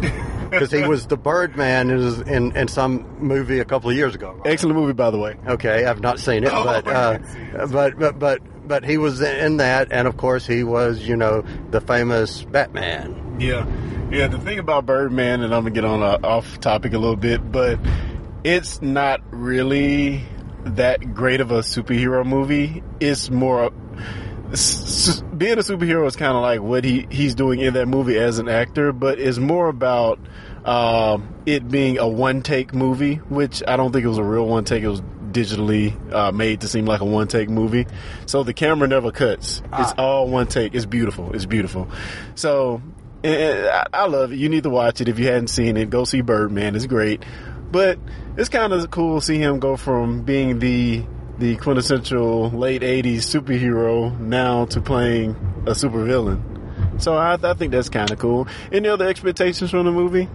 Because 0.00 0.70
he 0.70 0.82
was 0.82 1.06
the 1.06 1.16
Birdman 1.18 1.90
in, 1.90 2.28
in, 2.28 2.56
in 2.56 2.68
some 2.68 3.18
movie 3.18 3.58
a 3.58 3.64
couple 3.66 3.90
of 3.90 3.96
years 3.96 4.14
ago. 4.14 4.40
Excellent 4.46 4.76
movie, 4.76 4.94
by 4.94 5.10
the 5.10 5.18
way. 5.18 5.36
Okay, 5.46 5.84
I've 5.84 6.00
not 6.00 6.18
seen 6.18 6.42
it, 6.44 6.50
Oh, 6.52 6.64
but, 6.64 6.86
uh, 6.86 7.12
haven't 7.12 7.26
seen 7.26 7.42
it. 7.42 7.70
but 7.72 7.98
but 7.98 8.18
but 8.18 8.40
but 8.66 8.84
he 8.84 8.96
was 8.98 9.20
in 9.20 9.58
that, 9.58 9.88
and 9.90 10.08
of 10.08 10.16
course 10.16 10.46
he 10.46 10.64
was, 10.64 11.02
you 11.06 11.16
know, 11.16 11.44
the 11.70 11.80
famous 11.82 12.44
Batman. 12.44 13.36
Yeah, 13.40 13.66
yeah. 14.10 14.28
The 14.28 14.38
thing 14.38 14.58
about 14.58 14.86
Birdman, 14.86 15.42
and 15.42 15.54
I'm 15.54 15.62
gonna 15.64 15.74
get 15.74 15.84
on 15.84 16.02
a, 16.02 16.26
off 16.26 16.60
topic 16.60 16.92
a 16.94 16.98
little 16.98 17.16
bit, 17.16 17.52
but 17.52 17.78
it's 18.44 18.80
not 18.80 19.20
really 19.30 20.22
that 20.64 21.14
great 21.14 21.40
of 21.40 21.50
a 21.50 21.58
superhero 21.60 22.24
movie. 22.26 22.82
It's 23.00 23.30
more 23.30 23.70
s- 24.52 25.08
s- 25.08 25.22
being 25.36 25.54
a 25.58 25.62
superhero 25.62 26.06
is 26.06 26.16
kind 26.16 26.36
of 26.36 26.42
like 26.42 26.60
what 26.60 26.84
he 26.84 27.06
he's 27.10 27.34
doing 27.34 27.60
in 27.60 27.74
that 27.74 27.86
movie 27.86 28.18
as 28.18 28.38
an 28.38 28.48
actor, 28.48 28.92
but 28.92 29.18
it's 29.18 29.38
more 29.38 29.68
about 29.68 30.18
um, 30.64 31.34
it 31.46 31.68
being 31.68 31.98
a 31.98 32.06
one 32.08 32.42
take 32.42 32.74
movie, 32.74 33.16
which 33.16 33.62
I 33.66 33.76
don't 33.76 33.92
think 33.92 34.04
it 34.04 34.08
was 34.08 34.18
a 34.18 34.24
real 34.24 34.46
one 34.46 34.64
take. 34.64 34.82
It 34.82 34.88
was 34.88 35.00
digitally 35.30 35.94
uh, 36.12 36.32
made 36.32 36.62
to 36.62 36.68
seem 36.68 36.86
like 36.86 37.00
a 37.00 37.04
one 37.04 37.28
take 37.28 37.48
movie. 37.48 37.86
So 38.26 38.42
the 38.42 38.54
camera 38.54 38.88
never 38.88 39.10
cuts. 39.12 39.62
It's 39.72 39.92
all 39.98 40.28
one 40.28 40.46
take. 40.46 40.74
It's 40.74 40.86
beautiful. 40.86 41.32
It's 41.34 41.46
beautiful. 41.46 41.88
So 42.34 42.82
I, 43.24 43.84
I 43.92 44.06
love 44.06 44.32
it. 44.32 44.36
You 44.38 44.48
need 44.48 44.62
to 44.64 44.70
watch 44.70 45.00
it 45.00 45.08
if 45.08 45.18
you 45.18 45.26
hadn't 45.26 45.48
seen 45.48 45.76
it. 45.76 45.90
Go 45.90 46.04
see 46.04 46.22
Birdman. 46.22 46.74
It's 46.76 46.86
great. 46.86 47.22
But 47.70 47.98
it's 48.38 48.48
kind 48.48 48.72
of 48.72 48.90
cool 48.90 49.20
to 49.20 49.24
see 49.26 49.38
him 49.38 49.58
go 49.60 49.76
from 49.76 50.22
being 50.22 50.58
the 50.58 51.04
the 51.38 51.56
quintessential 51.56 52.50
late 52.50 52.82
'80s 52.82 53.18
superhero 53.18 54.18
now 54.18 54.66
to 54.66 54.80
playing 54.80 55.30
a 55.66 55.72
supervillain. 55.72 57.00
So 57.00 57.16
I, 57.16 57.38
I 57.42 57.54
think 57.54 57.72
that's 57.72 57.88
kind 57.88 58.10
of 58.10 58.18
cool. 58.18 58.48
Any 58.72 58.88
other 58.88 59.06
expectations 59.06 59.70
from 59.70 59.84
the 59.84 59.92
movie? 59.92 60.28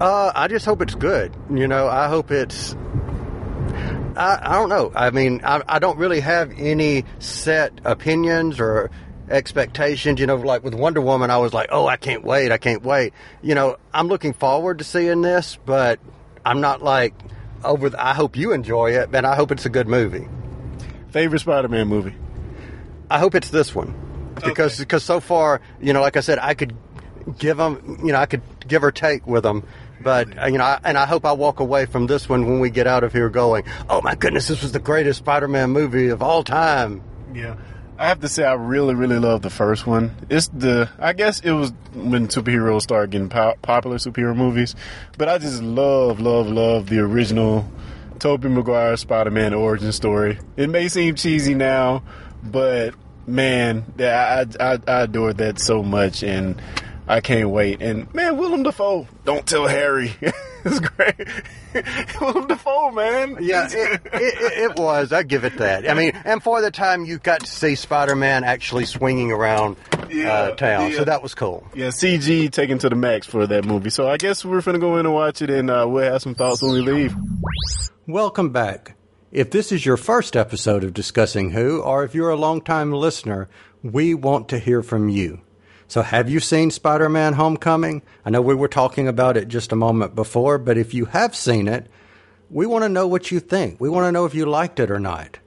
Uh, 0.00 0.32
I 0.34 0.48
just 0.48 0.64
hope 0.64 0.82
it's 0.82 0.94
good. 0.94 1.34
You 1.50 1.68
know, 1.68 1.88
I 1.88 2.08
hope 2.08 2.30
it's. 2.30 2.74
I, 4.16 4.38
I 4.42 4.52
don't 4.54 4.68
know. 4.68 4.92
I 4.94 5.10
mean, 5.10 5.40
I, 5.44 5.62
I 5.68 5.78
don't 5.78 5.98
really 5.98 6.20
have 6.20 6.52
any 6.56 7.04
set 7.18 7.80
opinions 7.84 8.60
or 8.60 8.90
expectations. 9.28 10.20
You 10.20 10.26
know, 10.26 10.36
like 10.36 10.62
with 10.62 10.74
Wonder 10.74 11.00
Woman, 11.00 11.30
I 11.30 11.38
was 11.38 11.52
like, 11.52 11.68
oh, 11.72 11.86
I 11.86 11.96
can't 11.96 12.24
wait. 12.24 12.52
I 12.52 12.58
can't 12.58 12.82
wait. 12.82 13.12
You 13.42 13.54
know, 13.54 13.76
I'm 13.92 14.08
looking 14.08 14.32
forward 14.32 14.78
to 14.78 14.84
seeing 14.84 15.22
this, 15.22 15.58
but 15.64 15.98
I'm 16.44 16.60
not 16.60 16.82
like 16.82 17.14
over. 17.64 17.90
The, 17.90 18.04
I 18.04 18.14
hope 18.14 18.36
you 18.36 18.52
enjoy 18.52 18.92
it, 18.92 19.10
and 19.12 19.26
I 19.26 19.34
hope 19.34 19.52
it's 19.52 19.66
a 19.66 19.70
good 19.70 19.88
movie. 19.88 20.28
Favorite 21.10 21.40
Spider-Man 21.40 21.88
movie? 21.88 22.14
I 23.10 23.18
hope 23.18 23.34
it's 23.34 23.50
this 23.50 23.74
one 23.74 23.94
because 24.44 24.78
because 24.78 25.04
so 25.04 25.20
far, 25.20 25.60
you 25.80 25.92
know, 25.92 26.00
like 26.00 26.16
I 26.16 26.20
said, 26.20 26.38
I 26.38 26.54
could 26.54 26.74
give 27.38 27.56
them, 27.56 28.00
you 28.04 28.12
know, 28.12 28.18
I 28.18 28.26
could 28.26 28.42
give 28.66 28.82
or 28.82 28.90
take 28.90 29.26
with 29.26 29.42
them. 29.42 29.66
But 30.00 30.28
you 30.50 30.58
know, 30.58 30.64
I, 30.64 30.80
and 30.82 30.98
I 30.98 31.06
hope 31.06 31.24
I 31.24 31.32
walk 31.32 31.60
away 31.60 31.86
from 31.86 32.06
this 32.06 32.28
one 32.28 32.46
when 32.46 32.60
we 32.60 32.70
get 32.70 32.86
out 32.86 33.04
of 33.04 33.12
here 33.12 33.28
going, 33.28 33.64
"Oh 33.88 34.00
my 34.02 34.14
goodness, 34.14 34.48
this 34.48 34.62
was 34.62 34.72
the 34.72 34.80
greatest 34.80 35.20
Spider-Man 35.20 35.70
movie 35.70 36.08
of 36.08 36.22
all 36.22 36.42
time." 36.42 37.02
Yeah. 37.32 37.56
I 37.98 38.08
have 38.08 38.20
to 38.20 38.28
say, 38.28 38.44
I 38.44 38.54
really, 38.54 38.94
really 38.94 39.18
love 39.18 39.42
the 39.42 39.50
first 39.50 39.86
one. 39.86 40.16
It's 40.28 40.48
the, 40.48 40.90
I 40.98 41.12
guess 41.12 41.40
it 41.40 41.52
was 41.52 41.72
when 41.94 42.28
superheroes 42.28 42.82
started 42.82 43.10
getting 43.10 43.28
po- 43.28 43.54
popular 43.62 43.98
superhero 43.98 44.34
movies, 44.34 44.74
but 45.18 45.28
I 45.28 45.38
just 45.38 45.62
love, 45.62 46.18
love, 46.18 46.48
love 46.48 46.88
the 46.88 47.00
original 47.00 47.70
Tobey 48.18 48.48
Maguire 48.48 48.96
Spider-Man 48.96 49.54
origin 49.54 49.92
story. 49.92 50.38
It 50.56 50.70
may 50.70 50.88
seem 50.88 51.14
cheesy 51.14 51.54
now, 51.54 52.02
but 52.42 52.94
man, 53.26 53.84
I, 53.98 54.46
I, 54.58 54.78
I 54.86 55.00
adored 55.02 55.38
that 55.38 55.60
so 55.60 55.82
much, 55.82 56.22
and 56.22 56.60
I 57.06 57.20
can't 57.20 57.50
wait. 57.50 57.82
And 57.82 58.12
man, 58.14 58.36
Willem 58.36 58.62
Dafoe, 58.62 59.06
don't 59.24 59.46
tell 59.46 59.66
Harry. 59.66 60.14
it's 60.64 60.80
great. 60.80 61.28
Willem 62.20 62.46
Dafoe, 62.46 62.90
man. 62.92 63.38
Yeah, 63.40 63.66
it, 63.66 63.74
it, 63.74 64.00
it, 64.14 64.70
it 64.70 64.78
was. 64.78 65.12
I 65.12 65.24
give 65.24 65.44
it 65.44 65.56
that. 65.58 65.88
I 65.90 65.94
mean, 65.94 66.12
and 66.24 66.42
for 66.42 66.60
the 66.60 66.70
time 66.70 67.04
you 67.04 67.18
got 67.18 67.40
to 67.40 67.46
see 67.46 67.74
Spider-Man 67.74 68.44
actually 68.44 68.84
swinging 68.84 69.32
around 69.32 69.76
uh, 69.92 70.52
town, 70.52 70.90
yeah. 70.90 70.96
so 70.96 71.04
that 71.04 71.22
was 71.22 71.34
cool. 71.34 71.66
Yeah, 71.74 71.88
CG 71.88 72.52
taken 72.52 72.78
to 72.78 72.88
the 72.88 72.94
max 72.94 73.26
for 73.26 73.46
that 73.46 73.64
movie. 73.64 73.90
So 73.90 74.08
I 74.08 74.18
guess 74.18 74.44
we're 74.44 74.60
going 74.60 74.74
to 74.74 74.80
go 74.80 74.98
in 74.98 75.06
and 75.06 75.14
watch 75.14 75.42
it, 75.42 75.50
and 75.50 75.68
uh, 75.68 75.86
we'll 75.88 76.12
have 76.12 76.22
some 76.22 76.34
thoughts 76.34 76.62
when 76.62 76.72
we 76.72 76.80
leave. 76.80 77.14
Welcome 78.06 78.50
back. 78.50 78.96
If 79.32 79.50
this 79.50 79.72
is 79.72 79.84
your 79.84 79.96
first 79.96 80.36
episode 80.36 80.84
of 80.84 80.92
Discussing 80.92 81.50
Who, 81.50 81.80
or 81.80 82.04
if 82.04 82.14
you're 82.14 82.30
a 82.30 82.36
longtime 82.36 82.92
listener, 82.92 83.48
we 83.82 84.14
want 84.14 84.48
to 84.50 84.58
hear 84.58 84.82
from 84.82 85.08
you. 85.08 85.40
So, 85.92 86.00
have 86.00 86.30
you 86.30 86.40
seen 86.40 86.70
Spider 86.70 87.10
Man 87.10 87.34
Homecoming? 87.34 88.00
I 88.24 88.30
know 88.30 88.40
we 88.40 88.54
were 88.54 88.66
talking 88.66 89.06
about 89.06 89.36
it 89.36 89.48
just 89.48 89.72
a 89.72 89.76
moment 89.76 90.14
before, 90.14 90.56
but 90.56 90.78
if 90.78 90.94
you 90.94 91.04
have 91.04 91.36
seen 91.36 91.68
it, 91.68 91.86
we 92.48 92.64
want 92.64 92.82
to 92.84 92.88
know 92.88 93.06
what 93.06 93.30
you 93.30 93.40
think. 93.40 93.78
We 93.78 93.90
want 93.90 94.06
to 94.06 94.12
know 94.12 94.24
if 94.24 94.34
you 94.34 94.46
liked 94.46 94.80
it 94.80 94.90
or 94.90 94.98
not. 94.98 95.38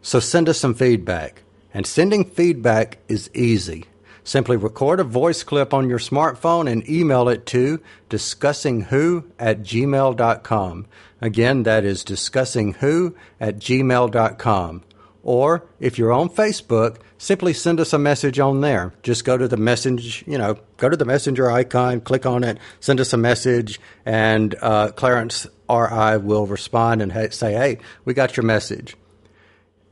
So, 0.00 0.18
send 0.18 0.48
us 0.48 0.58
some 0.58 0.74
feedback. 0.74 1.44
And 1.72 1.86
sending 1.86 2.24
feedback 2.24 2.98
is 3.06 3.30
easy. 3.32 3.84
Simply 4.24 4.56
record 4.56 4.98
a 4.98 5.04
voice 5.04 5.44
clip 5.44 5.72
on 5.72 5.88
your 5.88 6.00
smartphone 6.00 6.68
and 6.68 6.90
email 6.90 7.28
it 7.28 7.46
to 7.46 7.80
discussingwho 8.10 9.30
at 9.38 9.60
gmail.com. 9.60 10.86
Again, 11.20 11.62
that 11.62 11.84
is 11.84 12.02
discussingwho 12.02 13.14
at 13.38 13.60
gmail.com. 13.60 14.82
Or 15.22 15.68
if 15.78 15.96
you're 15.96 16.12
on 16.12 16.28
Facebook, 16.28 16.96
simply 17.22 17.52
send 17.52 17.78
us 17.78 17.92
a 17.92 17.98
message 18.00 18.40
on 18.40 18.62
there. 18.62 18.92
Just 19.04 19.24
go 19.24 19.38
to 19.38 19.46
the 19.46 19.56
message, 19.56 20.24
you 20.26 20.36
know, 20.36 20.58
go 20.76 20.88
to 20.88 20.96
the 20.96 21.04
messenger 21.04 21.48
icon, 21.48 22.00
click 22.00 22.26
on 22.26 22.42
it, 22.42 22.58
send 22.80 22.98
us 22.98 23.12
a 23.12 23.16
message, 23.16 23.78
and 24.04 24.56
uh, 24.60 24.88
Clarence 24.88 25.46
or 25.68 25.88
I 25.88 26.16
will 26.16 26.46
respond 26.46 27.00
and 27.00 27.12
ha- 27.12 27.30
say, 27.30 27.52
hey, 27.52 27.78
we 28.04 28.12
got 28.12 28.36
your 28.36 28.42
message. 28.42 28.96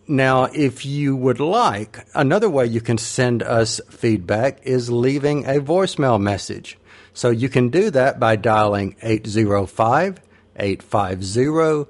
Now, 0.09 0.47
if 0.47 0.85
you 0.85 1.15
would 1.15 1.39
like, 1.39 2.05
another 2.15 2.51
way 2.51 2.67
you 2.67 2.81
can 2.81 2.99
send 2.99 3.45
us 3.45 3.81
feedback 3.89 4.59
is 4.65 4.91
leaving 4.91 5.45
a 5.45 5.61
voicemail 5.61 6.21
message. 6.21 6.79
So 7.15 7.31
you 7.31 7.49
can 7.49 7.69
do 7.69 7.91
that 7.91 8.19
by 8.19 8.35
dialing 8.35 8.97
805 9.03 10.21
850 10.57 11.87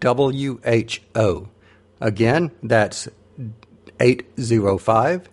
DWHO. 0.00 1.48
Again, 2.00 2.50
that's 2.60 3.08
805 4.00 5.28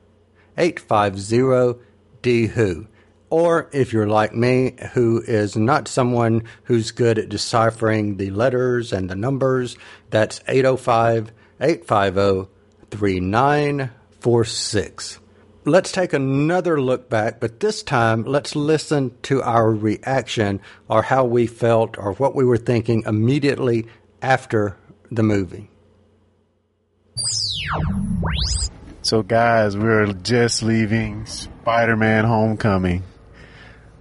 850 0.57 1.79
DWHO. 2.21 2.87
Or 3.29 3.69
if 3.71 3.93
you're 3.93 4.07
like 4.07 4.33
me, 4.33 4.73
who 4.93 5.21
is 5.25 5.55
not 5.55 5.87
someone 5.87 6.43
who's 6.63 6.91
good 6.91 7.17
at 7.19 7.29
deciphering 7.29 8.17
the 8.17 8.31
letters 8.31 8.91
and 8.91 9.09
the 9.09 9.15
numbers, 9.15 9.77
that's 10.09 10.41
805 10.47 11.31
850 11.61 12.51
3946. 12.89 15.19
Let's 15.65 15.91
take 15.91 16.13
another 16.13 16.81
look 16.81 17.09
back, 17.09 17.39
but 17.39 17.59
this 17.59 17.83
time 17.83 18.23
let's 18.23 18.55
listen 18.55 19.15
to 19.23 19.43
our 19.43 19.71
reaction 19.71 20.61
or 20.87 21.03
how 21.03 21.25
we 21.25 21.45
felt 21.45 21.99
or 21.99 22.13
what 22.13 22.33
we 22.33 22.45
were 22.45 22.57
thinking 22.57 23.03
immediately 23.05 23.85
after 24.21 24.77
the 25.11 25.21
movie. 25.21 25.69
So, 29.01 29.23
guys, 29.23 29.75
we're 29.75 30.13
just 30.13 30.61
leaving 30.61 31.25
Spider 31.25 31.95
Man 31.95 32.25
Homecoming. 32.25 33.03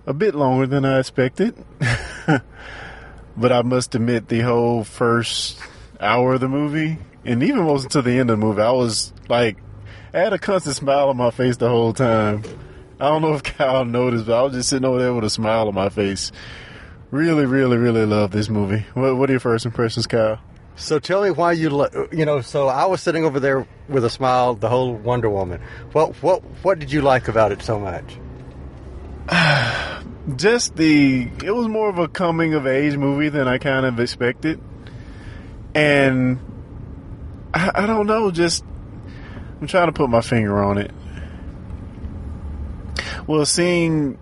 A 0.07 0.13
bit 0.13 0.35
longer 0.35 0.67
than 0.67 0.85
I 0.85 0.99
expected. 0.99 1.55
but 3.37 3.53
I 3.53 3.63
must 3.63 3.95
admit, 3.95 4.29
the 4.29 4.41
whole 4.41 4.85
first 4.85 5.59
hour 6.01 6.35
of 6.35 6.41
the 6.41 6.49
movie, 6.49 6.99
and 7.25 7.43
even 7.43 7.65
most 7.65 7.85
until 7.85 8.03
the 8.03 8.19
end 8.19 8.31
of 8.31 8.39
the 8.39 8.47
movie, 8.47 8.63
I 8.63 8.73
was 8.73 9.13
like, 9.29 9.59
I 10.13 10.19
had 10.19 10.33
a 10.33 10.39
constant 10.39 10.77
smile 10.77 11.09
on 11.11 11.17
my 11.17 11.31
face 11.31 11.57
the 11.57 11.69
whole 11.69 11.93
time. 11.93 12.43
I 13.01 13.09
don't 13.09 13.23
know 13.23 13.35
if 13.35 13.43
Kyle 13.43 13.85
noticed, 13.85 14.27
but 14.27 14.39
I 14.39 14.43
was 14.43 14.55
just 14.55 14.69
sitting 14.69 14.85
over 14.85 14.99
there 14.99 15.15
with 15.15 15.25
a 15.25 15.31
smile 15.31 15.69
on 15.69 15.75
my 15.75 15.89
face. 15.89 16.33
Really, 17.11 17.47
really, 17.47 17.77
really 17.77 18.05
love 18.05 18.31
this 18.31 18.49
movie. 18.49 18.85
What, 18.95 19.17
what 19.17 19.31
are 19.31 19.33
your 19.33 19.41
first 19.41 19.65
impressions, 19.65 20.07
Kyle? 20.07 20.41
So 20.79 21.01
tell 21.01 21.25
me 21.25 21.31
why 21.31 21.53
you 21.53 21.71
lo- 21.71 22.09
you 22.13 22.25
know. 22.25 22.41
So 22.41 22.69
I 22.69 22.87
was 22.87 23.03
sitting 23.03 23.25
over 23.25 23.41
there 23.41 23.67
with 23.89 24.05
a 24.05 24.11
smile 24.11 24.55
the 24.55 24.69
whole 24.69 24.95
Wonder 24.95 25.29
Woman. 25.29 25.61
What 25.93 26.15
what 26.23 26.43
what 26.63 26.79
did 26.79 26.93
you 26.93 27.03
like 27.03 27.27
about 27.27 27.51
it 27.51 27.63
so 27.63 27.81
much? 27.81 28.17
just 30.37 30.77
the 30.77 31.29
it 31.45 31.51
was 31.51 31.67
more 31.67 31.89
of 31.89 31.99
a 31.99 32.07
coming 32.07 32.55
of 32.55 32.69
age 32.69 32.97
movie 32.97 33.29
than 33.29 33.49
I 33.49 33.59
kind 33.59 33.87
of 33.87 33.99
expected, 33.99 34.61
and 35.75 36.39
I, 37.53 37.73
I 37.75 37.87
don't 37.87 38.07
know. 38.07 38.31
Just 38.31 38.65
I'm 39.61 39.67
trying 39.67 39.89
to 39.89 39.93
put 39.93 40.09
my 40.09 40.21
finger 40.21 40.63
on 40.63 40.79
it. 40.79 40.93
Well, 43.27 43.45
seeing 43.45 44.17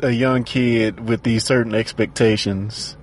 a 0.00 0.10
young 0.10 0.42
kid 0.42 1.08
with 1.08 1.22
these 1.22 1.44
certain 1.44 1.76
expectations 1.76 2.96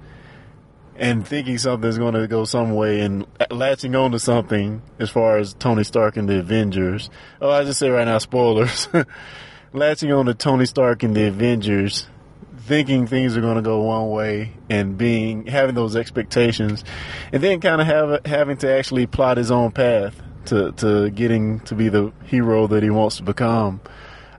and 0.95 1.27
thinking 1.27 1.57
something's 1.57 1.97
going 1.97 2.13
to 2.13 2.27
go 2.27 2.45
some 2.45 2.75
way 2.75 3.01
and 3.01 3.25
latching 3.49 3.95
on 3.95 4.11
to 4.11 4.19
something 4.19 4.81
as 4.99 5.09
far 5.09 5.37
as 5.37 5.53
Tony 5.53 5.83
Stark 5.83 6.17
and 6.17 6.29
the 6.29 6.39
Avengers. 6.39 7.09
Oh, 7.41 7.49
I 7.49 7.63
just 7.63 7.79
say 7.79 7.89
right 7.89 8.05
now, 8.05 8.19
spoilers. 8.19 8.87
latching 9.73 10.11
on 10.11 10.27
to 10.27 10.33
Tony 10.33 10.65
Stark 10.65 11.03
and 11.03 11.15
the 11.15 11.27
Avengers, 11.27 12.07
thinking 12.57 13.07
things 13.07 13.35
are 13.35 13.41
going 13.41 13.55
to 13.55 13.61
go 13.61 13.81
one 13.81 14.09
way 14.09 14.53
and 14.69 14.97
being 14.97 15.47
having 15.47 15.75
those 15.75 15.95
expectations, 15.95 16.83
and 17.31 17.43
then 17.43 17.59
kind 17.59 17.81
of 17.81 17.87
have 17.87 18.25
having 18.25 18.57
to 18.57 18.71
actually 18.71 19.07
plot 19.07 19.37
his 19.37 19.51
own 19.51 19.71
path 19.71 20.21
to 20.45 20.71
to 20.73 21.09
getting 21.09 21.59
to 21.61 21.75
be 21.75 21.89
the 21.89 22.11
hero 22.25 22.67
that 22.67 22.83
he 22.83 22.89
wants 22.89 23.17
to 23.17 23.23
become. 23.23 23.81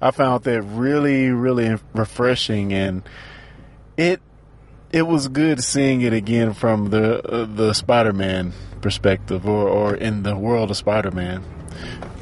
I 0.00 0.10
found 0.10 0.44
that 0.44 0.62
really, 0.62 1.30
really 1.30 1.76
refreshing, 1.94 2.72
and 2.72 3.02
it 3.96 4.20
it 4.94 5.08
was 5.08 5.26
good 5.26 5.60
seeing 5.60 6.02
it 6.02 6.12
again 6.12 6.54
from 6.54 6.90
the 6.90 7.20
uh, 7.20 7.46
the 7.46 7.72
Spider-Man 7.72 8.52
perspective, 8.80 9.44
or 9.44 9.68
or 9.68 9.96
in 9.96 10.22
the 10.22 10.36
world 10.36 10.70
of 10.70 10.76
Spider-Man. 10.76 11.42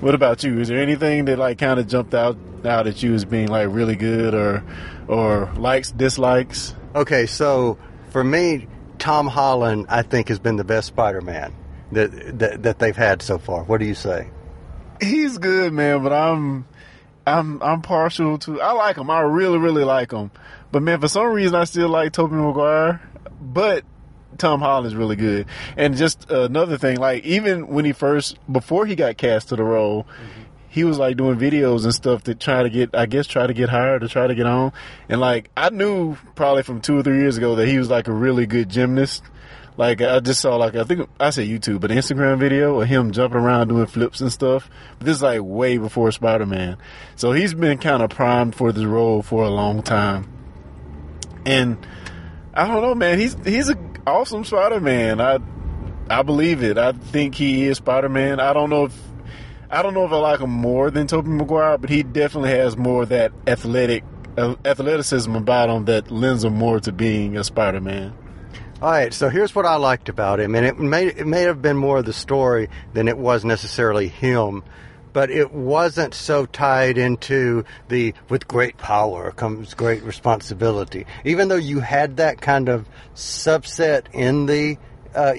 What 0.01 0.15
about 0.15 0.43
you? 0.43 0.59
Is 0.59 0.69
there 0.69 0.79
anything 0.79 1.27
that 1.27 1.39
like 1.39 1.59
kind 1.59 1.79
of 1.79 1.87
jumped 1.87 2.15
out 2.15 2.39
out 2.65 2.87
at 2.87 3.03
you 3.03 3.13
as 3.13 3.27
being 3.27 3.49
like 3.49 3.69
really 3.71 3.95
good, 3.95 4.35
or 4.35 4.65
or 5.07 5.53
likes 5.55 5.93
dislikes? 5.93 6.75
Okay, 6.95 7.27
so 7.27 7.77
for 8.09 8.25
me, 8.25 8.67
Tom 8.99 9.27
Holland, 9.27 9.87
I 9.91 10.01
think 10.01 10.29
has 10.29 10.39
been 10.39 10.57
the 10.57 10.65
best 10.65 10.89
Spider-Man 10.89 11.55
that 11.93 12.39
that, 12.39 12.63
that 12.63 12.79
they've 12.79 12.97
had 12.97 13.21
so 13.21 13.37
far. 13.37 13.65
What 13.65 13.81
do 13.81 13.87
you 13.87 13.95
say? 13.95 14.31
He's 14.99 15.37
good, 15.37 15.75
man, 15.75 16.03
but 16.03 16.15
I'm 16.15 16.65
I'm 17.27 17.63
I'm 17.63 17.83
partial 17.83 18.39
to. 18.39 18.63
I 18.63 18.73
like 18.73 18.97
him. 18.97 19.11
I 19.11 19.21
really 19.21 19.59
really 19.59 19.85
like 19.85 20.11
him. 20.11 20.31
But 20.73 20.83
man, 20.83 21.01
for 21.01 21.09
some 21.09 21.27
reason, 21.29 21.55
I 21.55 21.65
still 21.65 21.89
like 21.89 22.13
Tobey 22.13 22.35
Maguire. 22.35 23.01
But 23.41 23.85
Tom 24.39 24.61
Holland's 24.61 24.97
really 24.97 25.17
good. 25.17 25.47
And 25.77 25.97
just 25.97 26.31
another 26.31 26.79
thing, 26.79 26.99
like 26.99 27.25
even 27.25 27.69
when 27.69 27.85
he 27.85 27.93
first 27.93 28.39
before 28.51 28.87
he 28.87 28.97
got 28.97 29.17
cast 29.17 29.51
to 29.51 29.57
the 29.57 29.65
role. 29.65 30.05
Mm-hmm. 30.05 30.39
He 30.69 30.85
was 30.85 30.99
like 30.99 31.19
doing 31.19 31.39
videos 31.39 31.85
and 31.85 31.93
stuff 31.93 32.25
to 32.25 32.35
try 32.35 32.63
to 32.63 32.71
get, 32.71 32.95
I 32.95 33.05
guess, 33.05 33.27
try 33.27 33.47
to 33.47 33.53
get 33.53 33.69
hired 33.69 34.03
or 34.03 34.09
try 34.09 34.27
to 34.27 34.35
get 34.35 34.47
on. 34.47 34.73
And 35.07 35.21
like, 35.21 35.51
I 35.55 35.69
knew 35.69 36.17
probably 36.35 36.63
from 36.63 36.81
two 36.81 36.97
or 36.97 37.03
three 37.03 37.19
years 37.19 37.37
ago 37.37 37.57
that 37.57 37.69
he 37.69 37.77
was 37.77 37.91
like 37.91 38.09
a 38.09 38.13
really 38.13 38.47
good 38.47 38.71
gymnast. 38.71 39.23
Like 39.77 40.01
I 40.01 40.21
just 40.21 40.41
saw 40.41 40.57
like 40.57 40.75
I 40.75 40.85
think 40.85 41.09
I 41.21 41.29
say 41.29 41.47
YouTube, 41.47 41.81
but 41.81 41.91
Instagram 41.91 42.39
video 42.39 42.81
of 42.81 42.89
him 42.89 43.13
jumping 43.13 43.41
around 43.41 43.69
doing 43.69 43.85
flips 43.85 44.23
and 44.23 44.33
stuff. 44.33 44.71
But 44.99 45.07
this 45.07 45.17
is 45.17 45.23
like 45.23 45.41
way 45.43 45.77
before 45.77 46.11
Spider 46.13 46.47
Man, 46.47 46.79
so 47.17 47.33
he's 47.33 47.55
been 47.55 47.79
kind 47.79 48.03
of 48.03 48.11
primed 48.11 48.55
for 48.55 48.73
this 48.73 48.85
role 48.85 49.23
for 49.23 49.45
a 49.45 49.51
long 49.51 49.83
time. 49.83 50.42
And 51.45 51.85
I 52.55 52.69
don't 52.69 52.83
know, 52.83 52.95
man. 52.95 53.19
He's 53.19 53.37
he's 53.45 53.69
an 53.69 53.97
awesome 54.07 54.45
Spider 54.45 54.81
Man. 54.81 55.21
I 55.21 55.39
I 56.09 56.23
believe 56.23 56.63
it. 56.63 56.79
I 56.79 56.93
think 56.93 57.35
he 57.35 57.65
is 57.65 57.79
Spider 57.79 58.09
Man. 58.09 58.41
I 58.41 58.53
don't 58.53 58.71
know 58.71 58.85
if 58.85 58.99
I 59.71 59.83
don't 59.83 59.95
know 59.95 60.05
if 60.05 60.13
I 60.13 60.17
like 60.17 60.41
him 60.41 60.51
more 60.51 60.91
than 60.91 61.07
Tobey 61.07 61.31
Maguire, 61.31 61.79
but 61.79 61.89
he 61.89 62.03
definitely 62.03 62.51
has 62.51 62.77
more 62.77 63.05
of 63.05 63.09
that 63.09 63.33
athletic 63.47 64.05
uh, 64.37 64.55
athleticism 64.65 65.35
about 65.35 65.71
him 65.71 65.87
that 65.87 66.11
lends 66.11 66.45
him 66.45 66.55
more 66.55 66.81
to 66.81 66.93
being 66.93 67.37
a 67.37 67.45
Spider 67.45 67.81
Man. 67.81 68.15
All 68.83 68.91
right, 68.91 69.15
so 69.15 69.29
here's 69.29 69.55
what 69.55 69.65
I 69.65 69.77
liked 69.77 70.09
about 70.09 70.41
him, 70.41 70.55
and 70.55 70.67
it 70.67 70.79
may 70.79 71.07
it 71.07 71.27
may 71.27 71.43
have 71.43 71.63
been 71.63 71.77
more 71.77 71.99
of 71.99 72.05
the 72.05 72.13
story 72.13 72.69
than 72.93 73.07
it 73.09 73.17
was 73.17 73.45
necessarily 73.45 74.09
him, 74.09 74.65
but 75.13 75.31
it 75.31 75.53
wasn't 75.53 76.15
so 76.15 76.47
tied 76.47 76.99
into 76.99 77.65
the 77.89 78.15
with 78.29 78.49
great 78.49 78.79
power 78.79 79.31
comes 79.33 79.75
great 79.75 80.03
responsibility. 80.03 81.07
Even 81.25 81.49
though 81.49 81.57
you 81.57 81.81
had 81.81 82.17
that 82.17 82.41
kind 82.41 82.69
of 82.69 82.89
subset 83.15 84.07
in 84.13 84.47
the, 84.47 84.79
uh, 85.15 85.35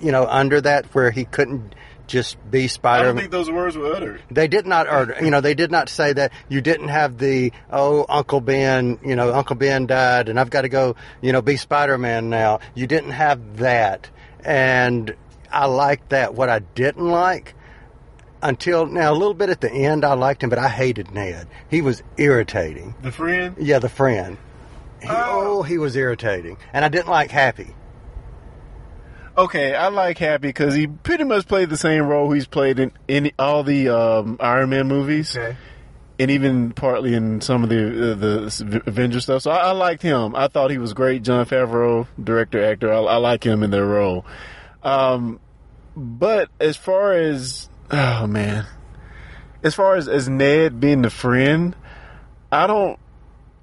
you 0.00 0.12
know, 0.12 0.26
under 0.26 0.60
that 0.60 0.86
where 0.86 1.10
he 1.10 1.24
couldn't 1.24 1.74
just 2.06 2.38
be 2.50 2.68
Spider. 2.68 3.02
I 3.02 3.06
don't 3.06 3.16
think 3.16 3.30
those 3.30 3.50
words 3.50 3.76
were 3.76 3.92
uttered. 3.92 4.22
They 4.30 4.48
did 4.48 4.66
not 4.66 4.86
utter. 4.88 5.16
You 5.20 5.30
know, 5.30 5.40
they 5.40 5.54
did 5.54 5.70
not 5.70 5.88
say 5.88 6.12
that. 6.12 6.32
You 6.48 6.60
didn't 6.60 6.88
have 6.88 7.18
the 7.18 7.52
oh, 7.70 8.06
Uncle 8.08 8.40
Ben. 8.40 8.98
You 9.04 9.16
know, 9.16 9.34
Uncle 9.34 9.56
Ben 9.56 9.86
died, 9.86 10.28
and 10.28 10.38
I've 10.38 10.50
got 10.50 10.62
to 10.62 10.68
go. 10.68 10.96
You 11.20 11.32
know, 11.32 11.42
be 11.42 11.56
Spider 11.56 11.98
Man 11.98 12.30
now. 12.30 12.60
You 12.74 12.86
didn't 12.86 13.10
have 13.10 13.58
that, 13.58 14.08
and 14.44 15.14
I 15.50 15.66
liked 15.66 16.10
that. 16.10 16.34
What 16.34 16.48
I 16.48 16.60
didn't 16.60 17.08
like. 17.08 17.54
Until 18.42 18.86
now, 18.86 19.12
a 19.12 19.14
little 19.14 19.34
bit 19.34 19.48
at 19.48 19.60
the 19.60 19.72
end, 19.72 20.04
I 20.04 20.14
liked 20.14 20.42
him, 20.42 20.50
but 20.50 20.58
I 20.58 20.68
hated 20.68 21.10
Ned. 21.12 21.48
He 21.70 21.80
was 21.80 22.02
irritating. 22.16 22.94
The 23.02 23.12
friend? 23.12 23.56
Yeah, 23.58 23.78
the 23.78 23.88
friend. 23.88 24.36
He, 25.00 25.08
oh. 25.08 25.58
oh, 25.58 25.62
he 25.62 25.78
was 25.78 25.96
irritating. 25.96 26.58
And 26.72 26.84
I 26.84 26.88
didn't 26.88 27.08
like 27.08 27.30
Happy. 27.30 27.74
Okay, 29.38 29.74
I 29.74 29.88
like 29.88 30.16
Happy 30.16 30.48
because 30.48 30.74
he 30.74 30.86
pretty 30.86 31.24
much 31.24 31.46
played 31.46 31.68
the 31.68 31.76
same 31.76 32.04
role 32.04 32.30
he's 32.30 32.46
played 32.46 32.78
in, 32.78 32.92
in 33.06 33.32
all 33.38 33.64
the 33.64 33.90
um, 33.90 34.38
Iron 34.40 34.70
Man 34.70 34.88
movies. 34.88 35.36
Okay. 35.36 35.56
And 36.18 36.30
even 36.30 36.72
partly 36.72 37.12
in 37.12 37.42
some 37.42 37.62
of 37.62 37.68
the 37.68 38.12
uh, 38.12 38.14
the 38.14 38.82
Avengers 38.86 39.24
stuff, 39.24 39.42
so 39.42 39.50
I, 39.50 39.68
I, 39.68 39.70
liked 39.72 40.00
him. 40.00 40.34
I 40.34 40.48
thought 40.48 40.70
he 40.70 40.78
was 40.78 40.94
great. 40.94 41.22
Jon 41.22 41.44
Favreau, 41.44 42.06
director, 42.22 42.64
actor. 42.64 42.90
I, 42.90 42.96
I 42.96 43.16
like 43.16 43.44
him 43.44 43.62
in 43.62 43.70
their 43.70 43.84
role. 43.84 44.24
Um, 44.82 45.40
but 45.94 46.48
as 46.58 46.78
far 46.78 47.12
as 47.12 47.68
oh 47.90 48.26
man, 48.26 48.66
as 49.62 49.74
far 49.74 49.96
as 49.96 50.08
as 50.08 50.28
Ned 50.28 50.80
being 50.80 51.02
the 51.02 51.10
friend, 51.10 51.74
I 52.50 52.66
don't 52.66 52.98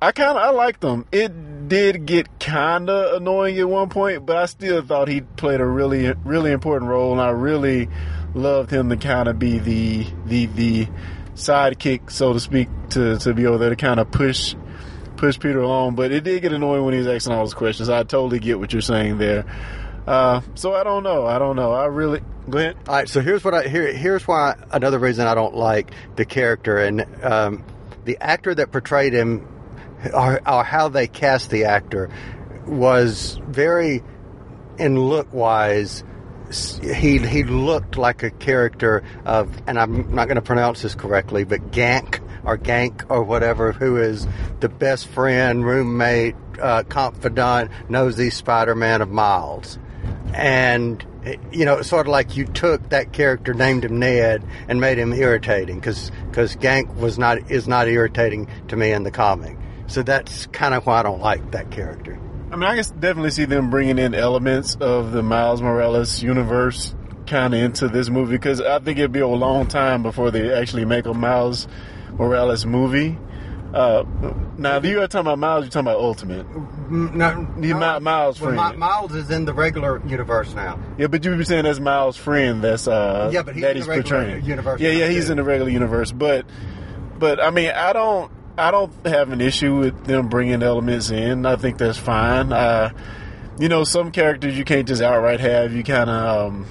I 0.03 0.12
kind 0.12 0.38
of 0.38 0.43
I 0.43 0.49
liked 0.49 0.81
them. 0.81 1.05
It 1.13 1.69
did 1.69 2.05
get 2.05 2.38
kind 2.38 2.89
of 2.89 3.21
annoying 3.21 3.57
at 3.57 3.69
one 3.69 3.88
point, 3.88 4.25
but 4.25 4.36
I 4.36 4.47
still 4.47 4.81
thought 4.81 5.07
he 5.07 5.21
played 5.21 5.62
a 5.62 5.65
really 5.65 6.13
really 6.25 6.51
important 6.51 6.89
role, 6.89 7.13
and 7.13 7.21
I 7.21 7.29
really 7.29 7.88
loved 8.33 8.69
him 8.69 8.89
to 8.89 8.97
kind 8.97 9.29
of 9.29 9.39
be 9.39 9.59
the 9.59 10.05
the 10.25 10.47
the 10.47 10.88
sidekick, 11.36 12.12
so 12.12 12.33
to 12.33 12.39
speak, 12.41 12.67
to 12.89 13.17
to 13.19 13.33
be 13.33 13.45
over 13.45 13.57
there 13.57 13.69
to 13.69 13.77
kind 13.77 14.01
of 14.01 14.12
push 14.12 14.55
push 15.15 15.39
Peter 15.39 15.62
along. 15.62 15.95
But 15.95 16.12
it 16.12 16.25
did 16.25 16.41
get 16.41 16.51
annoying 16.51 16.83
when 16.83 16.93
he 16.93 16.97
was 16.97 17.07
asking 17.07 17.31
all 17.31 17.39
those 17.39 17.53
questions. 17.53 17.88
I 17.88 18.03
totally 18.03 18.39
get 18.39 18.59
what 18.59 18.73
you're 18.73 18.81
saying 18.81 19.19
there. 19.19 19.45
Uh, 20.06 20.42
so 20.56 20.74
I 20.74 20.84
don't 20.84 21.04
know. 21.04 21.26
I 21.26 21.39
don't 21.39 21.56
know. 21.56 21.72
I 21.72 21.86
really 21.86 22.22
ahead. 22.48 22.78
All 22.88 22.96
right. 22.96 23.10
So 23.10 23.22
here's 23.22 23.44
what 23.44 23.54
I 23.54 23.68
here 23.68 23.94
here's 23.94 24.28
why 24.28 24.56
another 24.72 25.00
reason 25.00 25.28
I 25.28 25.36
don't 25.36 25.56
like 25.56 25.92
the 26.16 26.26
character 26.26 26.78
and 26.78 27.06
um, 27.24 27.63
the 28.06 28.18
actor 28.20 28.54
that 28.54 28.72
portrayed 28.72 29.13
him 29.13 29.48
or, 30.13 30.42
or 30.48 30.63
how 30.63 30.89
they 30.89 31.08
cast 31.08 31.50
the 31.50 31.66
actor 31.66 32.10
was 32.66 33.39
very, 33.48 34.04
in 34.78 35.00
look 35.00 35.34
wise, 35.34 36.04
he 36.82 37.18
he 37.20 37.44
looked 37.44 37.98
like 37.98 38.24
a 38.24 38.30
character 38.30 39.04
of, 39.26 39.50
and 39.68 39.80
I'm 39.80 40.13
not 40.13 40.28
going 40.28 40.36
to 40.36 40.42
pronounce 40.42 40.82
this 40.82 40.96
correctly, 40.96 41.44
but 41.44 41.72
Gank 41.72 42.20
or 42.44 42.58
Gank 42.58 43.10
or 43.10 43.24
whatever, 43.24 43.72
who 43.72 43.98
is 43.98 44.28
the 44.60 44.70
best 44.70 45.08
friend, 45.08 45.66
roommate, 45.66 46.36
uh, 46.62 46.84
confidant, 46.84 47.72
nosy 47.89 48.30
Spider-Man 48.30 49.02
of 49.02 49.10
Miles, 49.10 49.80
and 50.34 51.06
you 51.52 51.66
know, 51.66 51.82
sort 51.82 52.08
of 52.08 52.12
like 52.12 52.36
you 52.36 52.46
took 52.46 52.89
that 52.89 53.13
character, 53.13 53.54
named 53.54 53.86
him 53.86 54.00
Ned, 54.00 54.44
and 54.68 54.82
made 54.82 54.98
him 54.98 55.13
irritating 55.13 55.80
because 55.80 56.12
because 56.30 56.56
Gank 56.56 56.94
was 56.96 57.18
not 57.18 57.52
is 57.52 57.68
not 57.68 57.88
irritating 57.88 58.48
to 58.68 58.76
me 58.76 58.92
in 58.92 59.04
the 59.04 59.12
comic. 59.12 59.58
So 59.88 60.04
that's 60.04 60.48
kind 60.48 60.74
of 60.74 60.86
why 60.86 61.00
I 61.00 61.04
don't 61.04 61.22
like 61.22 61.52
that 61.52 61.72
character. 61.72 62.20
I 62.52 62.56
mean, 62.56 62.63
I 62.63 62.82
can 62.82 63.00
definitely 63.00 63.32
see 63.32 63.46
them 63.46 63.70
bringing 63.70 63.98
in 63.98 64.13
elements 64.13 64.76
of 64.76 65.12
the 65.12 65.24
Miles 65.24 65.62
Morales 65.62 66.22
universe 66.22 66.94
kind 67.26 67.54
of 67.54 67.60
into 67.60 67.88
this 67.88 68.10
movie 68.10 68.34
because 68.34 68.62
I 68.62 68.80
think 68.80 69.00
it'd 69.00 69.12
be 69.12 69.22
a 69.22 69.28
long 69.28 69.68
time 69.68 70.04
before 70.04 70.30
they 70.30 70.54
actually 70.54 70.86
make 70.86 71.06
a 71.06 71.13
Miles 71.13 71.68
Morales 72.12 72.66
movie. 72.66 73.18
Uh, 73.73 74.03
now, 74.57 74.77
if 74.77 74.86
you're 74.86 75.07
talking 75.07 75.21
about 75.21 75.39
Miles, 75.39 75.65
you're 75.65 75.71
talking 75.71 75.88
about 75.88 75.99
Ultimate. 75.99 76.47
Mm, 76.47 77.13
no, 77.15 77.65
you 77.67 77.73
Miles, 77.73 78.03
Miles 78.03 78.38
friend. 78.38 78.55
Well, 78.55 78.73
Miles 78.77 79.15
is 79.15 79.31
in 79.31 79.45
the 79.45 79.53
regular 79.53 79.99
universe 80.05 80.53
now. 80.53 80.79
Yeah, 80.97 81.07
but 81.07 81.25
you 81.25 81.36
be 81.36 81.43
saying 81.43 81.63
that's 81.63 81.79
Miles' 81.79 82.15
friend. 82.15 82.63
That's 82.63 82.88
uh, 82.88 83.31
yeah, 83.33 83.41
but 83.41 83.55
he's 83.55 83.63
that 83.63 83.71
in 83.71 83.77
he's 83.77 83.86
the 83.86 83.89
regular 83.89 84.19
portraying. 84.19 84.45
universe. 84.45 84.79
Yeah, 84.79 84.91
yeah, 84.91 85.07
he's 85.07 85.25
too. 85.25 85.31
in 85.31 85.38
the 85.38 85.43
regular 85.43 85.71
universe. 85.71 86.12
But, 86.12 86.45
but 87.17 87.41
I 87.41 87.49
mean, 87.49 87.71
I 87.71 87.93
don't. 87.93 88.31
I 88.55 88.69
don't 88.69 88.93
have 89.07 89.31
an 89.31 89.41
issue 89.41 89.79
with 89.79 90.05
them 90.05 90.29
bringing 90.29 90.62
elements 90.62 91.09
in. 91.09 91.47
I 91.47 91.55
think 91.55 91.79
that's 91.79 91.97
fine. 91.97 92.53
Uh, 92.53 92.91
you 93.59 93.69
know, 93.69 93.83
some 93.83 94.12
characters 94.12 94.55
you 94.55 94.65
can't 94.65 94.88
just 94.88 95.01
outright 95.01 95.39
have. 95.39 95.73
You 95.73 95.83
kind 95.83 96.12
of 96.12 96.53
um, 96.53 96.65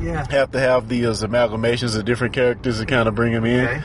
yeah 0.00 0.24
have 0.30 0.52
to 0.52 0.60
have 0.60 0.88
these 0.88 1.22
amalgamations 1.22 1.96
of 1.96 2.04
different 2.04 2.34
characters 2.34 2.78
to 2.78 2.86
kind 2.86 3.08
of 3.08 3.16
bring 3.16 3.32
them 3.32 3.44
in. 3.44 3.66
Okay. 3.66 3.82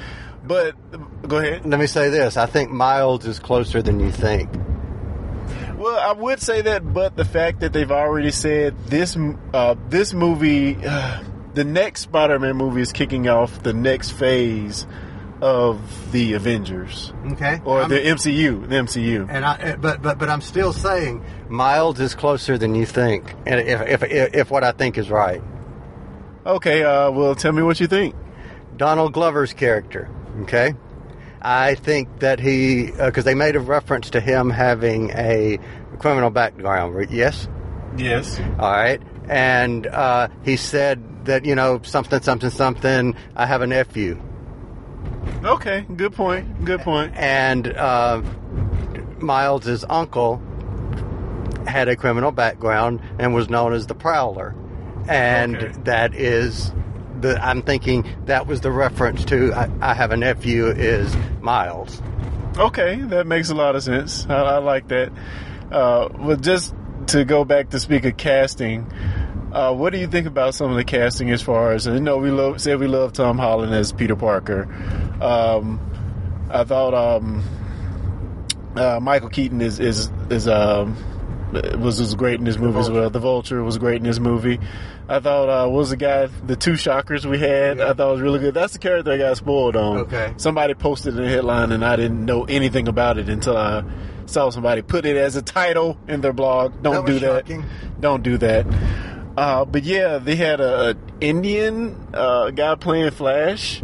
But 0.48 1.28
go 1.28 1.38
ahead. 1.38 1.66
Let 1.66 1.80
me 1.80 1.88
say 1.88 2.10
this: 2.10 2.38
I 2.38 2.46
think 2.46 2.72
Miles 2.72 3.26
is 3.26 3.40
closer 3.40 3.82
than 3.82 4.00
you 4.00 4.12
think. 4.12 4.50
Well, 5.78 6.00
I 6.00 6.14
would 6.14 6.42
say 6.42 6.62
that, 6.62 6.94
but 6.94 7.16
the 7.16 7.26
fact 7.26 7.60
that 7.60 7.74
they've 7.74 7.92
already 7.92 8.32
said 8.32 8.76
this 8.88 9.18
uh, 9.54 9.76
this 9.90 10.14
movie, 10.14 10.78
uh, 10.86 11.24
the 11.54 11.64
next 11.64 12.02
Spider-Man 12.02 12.56
movie 12.56 12.82
is 12.82 12.92
kicking 12.92 13.28
off 13.28 13.62
the 13.64 13.74
next 13.74 14.12
phase 14.12 14.86
of 15.42 16.12
the 16.14 16.34
Avengers 16.34 17.12
Okay. 17.34 17.60
or 17.66 17.82
I'm- 17.82 17.90
the 17.90 18.00
MCU. 18.00 18.68
The 18.70 18.76
MCU. 18.76 19.28
and 19.30 19.44
I, 19.46 19.76
but 19.76 20.02
but 20.02 20.18
but 20.18 20.30
I'm 20.30 20.42
still 20.42 20.72
saying 20.74 21.24
Miles 21.50 22.00
is 22.00 22.16
closer 22.16 22.58
than 22.58 22.74
you 22.74 22.86
think, 22.86 23.34
and 23.46 23.60
if 23.60 23.82
if 23.82 24.04
if, 24.04 24.34
if 24.36 24.52
what 24.52 24.64
I 24.64 24.72
think 24.72 24.98
is 24.98 25.10
right, 25.10 25.42
Okay, 26.46 26.84
uh, 26.84 27.10
well, 27.12 27.36
tell 27.36 27.52
me 27.52 27.64
what 27.64 27.80
you 27.80 27.88
think. 27.88 28.16
Donald 28.78 29.14
Glover's 29.14 29.52
character. 29.54 30.08
Okay, 30.42 30.74
I 31.42 31.76
think 31.76 32.20
that 32.20 32.40
he 32.40 32.92
because 32.92 33.24
they 33.26 33.36
made 33.36 33.56
a 33.56 33.60
reference 33.60 34.10
to 34.12 34.20
him 34.20 34.50
having 34.50 35.12
a 35.12 35.60
criminal 36.00 36.30
background. 36.30 37.10
Yes. 37.10 37.48
Yes. 37.98 38.40
All 38.60 38.72
right. 38.72 39.02
And 39.30 39.88
uh, 39.88 40.28
he 40.44 40.58
said 40.58 41.26
that, 41.26 41.46
you 41.46 41.56
know, 41.56 41.80
something, 41.84 42.22
something, 42.22 42.50
something, 42.50 43.16
I 43.36 43.46
have 43.46 43.62
a 43.62 43.68
nephew. 43.68 44.22
Okay, 45.44 45.86
good 45.96 46.14
point. 46.14 46.66
Good 46.66 46.82
point. 46.82 47.14
And 47.16 47.68
uh, 47.70 48.22
Miles's 49.20 49.86
uncle 49.90 50.42
had 51.66 51.88
a 51.88 51.96
criminal 51.96 52.32
background 52.32 53.00
and 53.18 53.34
was 53.34 53.50
known 53.50 53.74
as 53.74 53.88
the 53.88 53.96
Prowler. 53.96 54.54
And 55.08 55.56
Okay. 55.56 55.74
that 55.86 56.14
is 56.16 56.72
the, 57.26 57.44
I'm 57.44 57.62
thinking 57.62 58.06
that 58.26 58.48
was 58.48 58.62
the 58.62 58.72
reference 58.72 59.26
to 59.26 59.54
I, 59.54 59.70
I 59.82 59.94
have 59.94 60.12
a 60.12 60.18
nephew 60.18 60.68
is 60.68 61.16
Miles. 61.42 62.02
Okay, 62.58 62.96
that 62.96 63.28
makes 63.28 63.50
a 63.50 63.56
lot 63.56 63.76
of 63.76 63.84
sense. 63.84 64.26
I, 64.30 64.36
I 64.36 64.58
like 64.60 64.88
that. 64.90 65.12
Uh, 65.72 66.10
but 66.10 66.42
just 66.42 66.74
to 67.08 67.26
go 67.26 67.44
back 67.44 67.70
to 67.70 67.80
speak 67.80 68.06
of 68.06 68.16
casting, 68.18 68.92
uh, 69.52 69.74
what 69.74 69.92
do 69.92 70.00
you 70.00 70.08
think 70.08 70.28
about 70.28 70.54
some 70.54 70.70
of 70.70 70.78
the 70.78 70.84
casting 70.84 71.32
as 71.32 71.42
far 71.42 71.74
as 71.74 71.86
you 71.86 72.00
know? 72.00 72.18
We 72.18 72.32
love 72.32 72.66
we 72.66 72.88
love 72.88 73.14
Tom 73.14 73.38
Holland 73.38 73.74
as 73.74 73.92
Peter 73.92 74.16
Parker. 74.16 74.64
Um, 75.22 75.80
I 76.50 76.64
thought 76.64 76.94
um, 76.94 77.44
uh, 78.76 79.00
Michael 79.02 79.30
Keaton 79.30 79.62
is 79.62 79.80
is 79.80 80.10
is 80.30 80.48
um, 80.48 80.96
was 81.80 82.00
was 82.00 82.16
great 82.16 82.40
in 82.40 82.46
this 82.46 82.58
movie 82.58 82.80
as 82.80 82.90
well. 82.90 83.10
The 83.10 83.20
Vulture 83.20 83.64
was 83.64 83.78
great 83.78 83.98
in 83.98 84.04
this 84.04 84.20
movie. 84.20 84.60
I 85.08 85.20
thought 85.20 85.50
uh, 85.50 85.68
what 85.70 85.78
was 85.80 85.90
the 85.92 85.98
guy 85.98 86.28
the 86.28 86.56
two 86.56 86.76
shockers 86.76 87.26
we 87.28 87.38
had. 87.40 87.80
I 87.80 87.94
thought 87.94 88.12
was 88.14 88.22
really 88.22 88.40
good. 88.40 88.54
That's 88.54 88.74
the 88.74 88.80
character 88.80 89.12
I 89.12 89.18
got 89.18 89.38
spoiled 89.38 89.76
on. 89.76 89.98
Okay. 90.00 90.34
Somebody 90.38 90.74
posted 90.74 91.16
in 91.16 91.24
the 91.24 91.30
headline 91.30 91.72
and 91.72 91.86
I 91.86 91.96
didn't 91.96 92.26
know 92.26 92.46
anything 92.46 92.88
about 92.88 93.18
it 93.18 93.30
until 93.30 93.56
I 93.58 93.84
saw 94.26 94.50
somebody 94.50 94.82
put 94.82 95.06
it 95.06 95.16
as 95.18 95.36
a 95.36 95.42
title 95.42 95.98
in 96.08 96.22
their 96.22 96.34
blog. 96.34 96.82
Don't 96.82 97.06
That 97.06 97.06
do 97.06 97.20
that. 97.20 97.48
shocking. 97.48 97.64
Don't 98.00 98.24
do 98.24 98.38
that. 98.40 98.66
Uh, 99.38 99.66
but 99.66 99.84
yeah, 99.84 100.18
they 100.18 100.36
had 100.36 100.60
a, 100.62 100.92
a 100.92 100.96
Indian 101.22 102.08
uh, 102.14 102.50
guy 102.52 102.74
playing 102.76 103.12
Flash. 103.12 103.82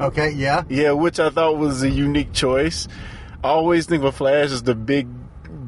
Okay, 0.00 0.30
yeah. 0.30 0.64
Yeah, 0.68 0.92
which 0.92 1.20
I 1.20 1.28
thought 1.30 1.58
was 1.58 1.82
a 1.82 1.90
unique 1.90 2.32
choice. 2.32 2.88
I 3.44 3.48
always 3.48 3.86
think 3.86 4.02
of 4.02 4.14
Flash 4.16 4.50
as 4.50 4.62
the 4.62 4.74
big 4.74 5.06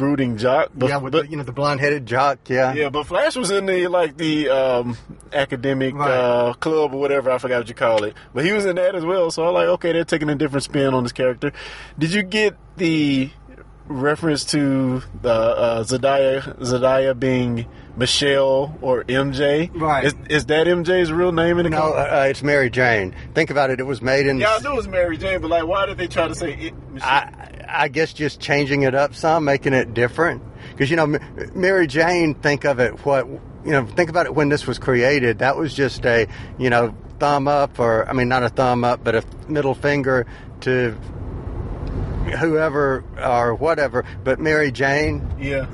brooding 0.02 0.36
jock. 0.36 0.70
But, 0.74 0.88
yeah, 0.88 0.96
with 0.96 1.12
but 1.12 1.26
the, 1.26 1.30
you 1.30 1.36
know, 1.36 1.44
the 1.44 1.52
blonde 1.52 1.78
headed 1.80 2.06
jock, 2.06 2.40
yeah. 2.48 2.72
yeah, 2.74 2.88
but 2.90 3.06
Flash 3.06 3.36
was 3.36 3.52
in 3.52 3.66
the 3.66 3.86
like 3.86 4.16
the 4.16 4.48
um, 4.48 4.96
academic 5.32 5.94
Right. 5.94 6.10
uh, 6.10 6.54
club 6.54 6.92
or 6.92 6.98
whatever. 7.00 7.30
I 7.30 7.38
forgot 7.38 7.58
what 7.58 7.68
you 7.68 7.74
call 7.76 8.02
it. 8.02 8.14
But 8.34 8.44
he 8.44 8.52
was 8.52 8.64
in 8.64 8.74
that 8.76 8.96
as 8.96 9.04
well. 9.04 9.30
So 9.30 9.46
I'm 9.46 9.54
like, 9.54 9.68
okay, 9.68 9.92
they're 9.92 10.04
taking 10.04 10.28
a 10.28 10.34
different 10.34 10.64
spin 10.64 10.92
on 10.92 11.04
this 11.04 11.12
character. 11.12 11.52
Did 11.98 12.12
you 12.12 12.24
get 12.24 12.56
the 12.76 13.30
reference 13.86 14.44
to 14.46 15.02
the 15.22 15.30
uh, 15.32 15.84
Zendaya 15.84 16.56
Zendaya 16.58 17.18
being 17.18 17.66
Michelle 17.96 18.76
or 18.80 19.04
MJ? 19.04 19.70
Right. 19.78 20.04
Is, 20.04 20.14
is 20.30 20.46
that 20.46 20.66
MJ's 20.66 21.12
real 21.12 21.32
name 21.32 21.58
in 21.58 21.64
the 21.64 21.70
No, 21.70 21.78
comic? 21.92 21.96
uh, 22.12 22.26
it's 22.28 22.42
Mary 22.42 22.70
Jane. 22.70 23.14
Think 23.34 23.50
about 23.50 23.70
it. 23.70 23.80
It 23.80 23.84
was 23.84 24.00
made 24.02 24.26
in. 24.26 24.38
Yeah, 24.38 24.54
I 24.54 24.58
knew 24.60 24.72
it 24.72 24.76
was 24.76 24.88
Mary 24.88 25.16
Jane, 25.18 25.40
but 25.40 25.50
like, 25.50 25.66
why 25.66 25.86
did 25.86 25.98
they 25.98 26.06
try 26.08 26.26
to 26.28 26.34
say 26.34 26.54
it? 26.54 26.74
Michelle? 26.90 27.08
I, 27.08 27.51
I 27.72 27.88
guess 27.88 28.12
just 28.12 28.40
changing 28.40 28.82
it 28.82 28.94
up 28.94 29.14
some, 29.14 29.44
making 29.44 29.72
it 29.72 29.94
different. 29.94 30.42
Because 30.70 30.90
you 30.90 30.96
know, 30.96 31.04
M- 31.04 31.50
Mary 31.54 31.86
Jane. 31.86 32.34
Think 32.34 32.64
of 32.64 32.78
it. 32.78 33.04
What 33.04 33.26
you 33.26 33.72
know? 33.72 33.86
Think 33.86 34.10
about 34.10 34.26
it 34.26 34.34
when 34.34 34.48
this 34.48 34.66
was 34.66 34.78
created. 34.78 35.38
That 35.38 35.56
was 35.56 35.74
just 35.74 36.04
a 36.06 36.28
you 36.58 36.70
know 36.70 36.94
thumb 37.18 37.48
up, 37.48 37.78
or 37.78 38.08
I 38.08 38.12
mean, 38.12 38.28
not 38.28 38.42
a 38.42 38.48
thumb 38.48 38.84
up, 38.84 39.02
but 39.02 39.14
a 39.14 39.24
middle 39.48 39.74
finger 39.74 40.26
to 40.60 40.92
whoever 42.38 43.04
or 43.22 43.54
whatever. 43.54 44.04
But 44.24 44.38
Mary 44.38 44.70
Jane. 44.70 45.34
yeah. 45.38 45.66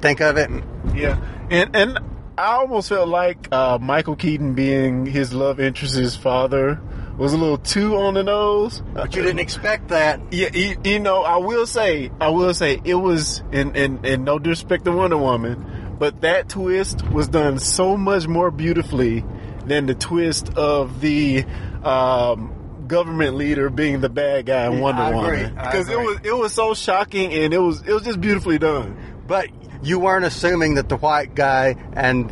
Think 0.00 0.20
of 0.20 0.36
it. 0.36 0.50
Yeah, 0.94 1.20
and 1.50 1.74
and 1.74 1.98
I 2.38 2.52
almost 2.52 2.88
felt 2.88 3.08
like 3.08 3.48
uh, 3.50 3.78
Michael 3.80 4.14
Keaton 4.14 4.54
being 4.54 5.06
his 5.06 5.32
love 5.34 5.58
interest's 5.58 6.14
father 6.14 6.80
was 7.18 7.32
a 7.32 7.36
little 7.36 7.58
too 7.58 7.96
on 7.96 8.14
the 8.14 8.22
nose. 8.22 8.82
But 8.94 9.14
you 9.14 9.22
didn't 9.22 9.40
expect 9.40 9.88
that. 9.88 10.20
Yeah, 10.30 10.48
you, 10.54 10.76
you 10.84 11.00
know, 11.00 11.22
I 11.22 11.36
will 11.36 11.66
say, 11.66 12.10
I 12.20 12.28
will 12.28 12.54
say, 12.54 12.80
it 12.84 12.94
was, 12.94 13.42
and 13.52 13.76
in, 13.76 14.04
in 14.04 14.24
no 14.24 14.38
disrespect 14.38 14.84
to 14.84 14.92
Wonder 14.92 15.18
Woman, 15.18 15.96
but 15.98 16.20
that 16.20 16.48
twist 16.48 17.02
was 17.10 17.28
done 17.28 17.58
so 17.58 17.96
much 17.96 18.26
more 18.28 18.50
beautifully 18.50 19.24
than 19.66 19.86
the 19.86 19.94
twist 19.94 20.54
of 20.56 21.00
the 21.00 21.44
um, 21.82 22.84
government 22.86 23.36
leader 23.36 23.68
being 23.68 24.00
the 24.00 24.08
bad 24.08 24.46
guy 24.46 24.66
in 24.66 24.74
Yeah, 24.74 24.80
Wonder 24.80 25.02
I. 25.02 25.10
Woman 25.10 25.54
because 25.54 25.88
it 25.88 25.98
was 25.98 26.18
it 26.24 26.32
was 26.36 26.52
so 26.52 26.72
shocking 26.74 27.34
and 27.34 27.52
it 27.52 27.58
was 27.58 27.82
it 27.82 27.92
was 27.92 28.02
just 28.04 28.20
beautifully 28.20 28.58
done. 28.58 28.96
But 29.26 29.48
you 29.82 29.98
weren't 29.98 30.24
assuming 30.24 30.76
that 30.76 30.88
the 30.88 30.96
white 30.96 31.34
guy 31.34 31.76
and 31.92 32.30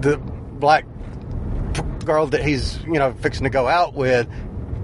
the 0.00 0.16
black 0.16 0.86
girl 2.08 2.26
that 2.26 2.42
he's 2.44 2.78
you 2.84 2.94
know 2.98 3.12
fixing 3.20 3.44
to 3.44 3.50
go 3.50 3.68
out 3.68 3.94
with, 3.94 4.26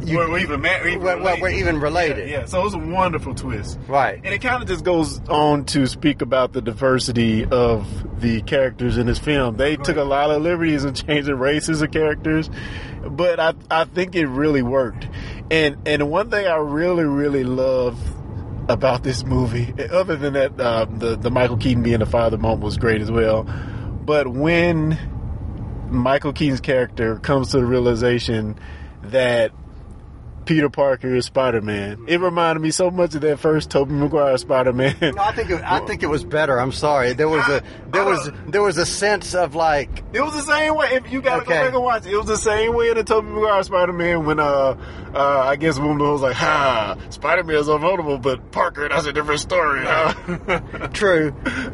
you, 0.04 0.18
we're, 0.18 0.30
we're 0.30 0.38
even 0.40 0.60
ma- 0.60 0.68
we're 0.82 0.98
we're- 0.98 1.40
we're- 1.40 1.58
even 1.58 1.80
related. 1.80 2.28
Yeah, 2.28 2.40
yeah, 2.40 2.44
so 2.44 2.60
it 2.60 2.64
was 2.64 2.74
a 2.74 2.78
wonderful 2.78 3.34
twist. 3.34 3.78
Right. 3.88 4.20
And 4.22 4.34
it 4.34 4.40
kind 4.42 4.62
of 4.62 4.68
just 4.68 4.84
goes 4.84 5.18
on 5.28 5.64
to 5.66 5.86
speak 5.86 6.20
about 6.22 6.52
the 6.52 6.60
diversity 6.60 7.44
of 7.46 7.86
the 8.20 8.42
characters 8.42 8.98
in 8.98 9.06
this 9.06 9.18
film. 9.18 9.56
They 9.56 9.76
took 9.76 9.96
a 9.96 10.04
lot 10.04 10.30
of 10.30 10.42
liberties 10.42 10.84
in 10.84 10.94
changing 10.94 11.34
races 11.36 11.80
of 11.82 11.90
characters, 11.90 12.50
but 13.08 13.40
I 13.40 13.54
I 13.70 13.84
think 13.86 14.14
it 14.14 14.26
really 14.26 14.62
worked. 14.62 15.08
And 15.50 15.76
and 15.86 16.10
one 16.10 16.30
thing 16.30 16.46
I 16.46 16.56
really 16.56 17.04
really 17.04 17.44
love 17.44 17.98
about 18.68 19.02
this 19.02 19.24
movie, 19.26 19.74
other 19.90 20.16
than 20.16 20.32
that, 20.34 20.58
uh, 20.58 20.86
the 20.86 21.16
the 21.16 21.30
Michael 21.30 21.56
Keaton 21.58 21.82
being 21.82 21.98
the 21.98 22.06
father 22.06 22.38
moment 22.38 22.62
was 22.62 22.76
great 22.78 23.00
as 23.02 23.10
well. 23.10 23.44
But 24.04 24.26
when 24.28 24.98
Michael 25.94 26.32
Keaton's 26.32 26.60
character 26.60 27.16
comes 27.16 27.50
to 27.50 27.58
the 27.58 27.66
realization 27.66 28.58
that 29.02 29.52
Peter 30.46 30.68
Parker 30.68 31.14
is 31.14 31.26
Spider 31.26 31.60
Man. 31.62 32.04
It 32.06 32.20
reminded 32.20 32.60
me 32.60 32.70
so 32.70 32.90
much 32.90 33.14
of 33.14 33.22
that 33.22 33.38
first 33.38 33.70
Tobey 33.70 33.92
Maguire 33.94 34.36
Spider 34.38 34.72
Man. 34.72 34.94
No, 35.00 35.22
I 35.22 35.32
think 35.32 35.50
it, 35.50 35.62
I 35.62 35.80
think 35.86 36.02
it 36.02 36.06
was 36.08 36.24
better. 36.24 36.58
I'm 36.60 36.72
sorry. 36.72 37.12
There 37.14 37.28
was 37.28 37.46
a 37.48 37.62
there 37.90 38.04
was 38.04 38.30
there 38.48 38.62
was 38.62 38.76
a 38.78 38.86
sense 38.86 39.34
of 39.34 39.54
like 39.54 40.02
It 40.12 40.20
was 40.20 40.34
the 40.34 40.42
same 40.42 40.74
way. 40.76 40.88
If 40.92 41.10
you 41.12 41.20
gotta 41.22 41.42
Okay. 41.42 41.54
go 41.54 41.64
back 41.64 41.74
and 41.74 41.82
watch 41.82 42.06
it, 42.06 42.12
it 42.12 42.16
was 42.16 42.26
the 42.26 42.36
same 42.36 42.74
way 42.74 42.90
in 42.90 42.96
the 42.96 43.04
Tobey 43.04 43.28
Maguire 43.28 43.62
Spider 43.62 43.92
Man 43.92 44.24
when 44.26 44.38
uh 44.40 44.76
uh 45.14 45.42
I 45.46 45.56
guess 45.56 45.78
one 45.78 45.98
was 45.98 46.20
like, 46.22 46.34
"Ha, 46.36 46.96
Spider 47.10 47.44
Man 47.44 47.56
is 47.56 47.68
unvulnerable, 47.68 48.18
but 48.18 48.50
Parker, 48.52 48.88
that's 48.88 49.06
a 49.06 49.12
different 49.12 49.40
story." 49.40 49.82
Huh? 49.84 50.60
true, 50.92 51.32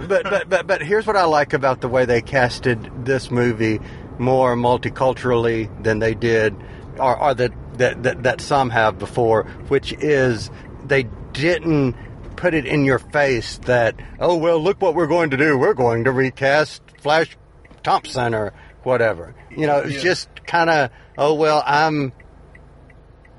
but 0.08 0.24
but 0.24 0.48
but 0.48 0.66
but 0.66 0.82
here's 0.82 1.06
what 1.06 1.16
I 1.16 1.24
like 1.24 1.52
about 1.52 1.80
the 1.80 1.88
way 1.88 2.04
they 2.04 2.20
casted 2.22 2.90
this 3.04 3.30
movie 3.30 3.80
more 4.18 4.54
multiculturally 4.54 5.68
than 5.82 5.98
they 5.98 6.14
did, 6.14 6.54
or, 7.00 7.20
or 7.20 7.34
that, 7.34 7.52
that 7.78 8.02
that 8.02 8.22
that 8.24 8.40
some 8.40 8.70
have 8.70 8.98
before, 8.98 9.44
which 9.68 9.92
is 9.94 10.50
they 10.86 11.04
didn't 11.32 11.96
put 12.36 12.54
it 12.54 12.66
in 12.66 12.84
your 12.84 12.98
face 12.98 13.58
that 13.66 13.94
oh 14.18 14.34
well 14.36 14.58
look 14.58 14.80
what 14.80 14.94
we're 14.94 15.06
going 15.06 15.28
to 15.30 15.36
do 15.36 15.58
we're 15.58 15.74
going 15.74 16.04
to 16.04 16.10
recast 16.12 16.82
Flash 17.02 17.36
Thompson 17.82 18.34
or 18.34 18.52
whatever 18.82 19.34
you 19.50 19.66
know 19.66 19.80
it's 19.80 19.96
Yeah. 19.96 20.00
just 20.00 20.28
kind 20.46 20.70
of 20.70 20.90
oh 21.18 21.34
well 21.34 21.62
I'm 21.66 22.12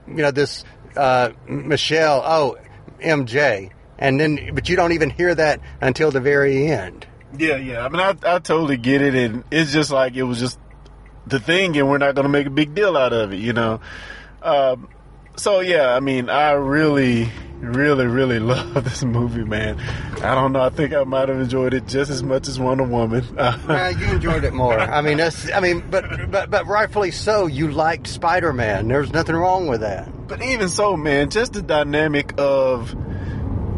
you 0.08 0.16
know 0.18 0.30
this 0.32 0.64
uh, 0.96 1.32
Michelle 1.48 2.22
oh 2.24 2.58
MJ 3.00 3.72
and 3.98 4.20
then 4.20 4.52
but 4.54 4.70
you 4.70 4.76
don't 4.76 4.92
even 4.92 5.10
hear 5.10 5.34
that 5.34 5.62
until 5.82 6.12
the 6.12 6.22
very 6.22 6.68
end 6.68 7.08
yeah, 7.38 7.56
yeah. 7.56 7.86
I 7.86 7.90
mean, 7.90 8.02
I 8.02 8.10
I 8.36 8.40
totally 8.40 8.76
get 8.76 9.02
it, 9.02 9.16
and 9.16 9.46
it's 9.52 9.72
just 9.72 9.90
like 9.90 10.16
it 10.16 10.24
was 10.24 10.38
just 10.38 10.60
the 11.28 11.40
thing, 11.40 11.78
and 11.78 11.90
we're 11.90 11.98
not 11.98 12.16
gonna 12.16 12.30
make 12.30 12.48
a 12.48 12.52
big 12.52 12.74
deal 12.74 12.98
out 12.98 13.14
of 13.14 13.34
it, 13.34 13.40
you 13.40 13.54
know. 13.54 13.80
Um, 14.42 14.88
so 15.36 15.60
yeah, 15.60 15.94
I 15.94 16.00
mean, 16.00 16.30
I 16.30 16.52
really, 16.52 17.32
really, 17.60 18.06
really 18.06 18.40
love 18.40 18.84
this 18.84 19.04
movie, 19.04 19.44
man. 19.44 19.80
I 20.22 20.36
don't 20.36 20.52
know. 20.52 20.62
I 20.62 20.70
think 20.70 20.94
I 20.94 21.04
might 21.04 21.30
have 21.30 21.40
enjoyed 21.40 21.74
it 21.74 21.88
just 21.88 22.12
as 22.12 22.22
much 22.24 22.48
as 22.48 22.60
Wonder 22.60 22.84
Woman. 22.84 23.26
Yeah, 23.38 23.90
you 23.90 24.06
enjoyed 24.16 24.44
it 24.44 24.54
more. 24.54 24.80
I 24.80 25.02
mean, 25.02 25.18
that's, 25.18 25.52
I 25.52 25.60
mean, 25.60 25.84
but 25.90 26.30
but 26.30 26.50
but 26.50 26.68
rightfully 26.68 27.12
so. 27.12 27.48
You 27.48 27.72
liked 27.72 28.08
Spider 28.08 28.54
Man. 28.54 28.88
There's 28.88 29.12
nothing 29.12 29.36
wrong 29.36 29.68
with 29.68 29.82
that. 29.82 30.28
But 30.28 30.42
even 30.44 30.68
so, 30.70 30.98
man, 30.98 31.30
just 31.30 31.54
the 31.54 31.62
dynamic 31.62 32.34
of 32.38 32.96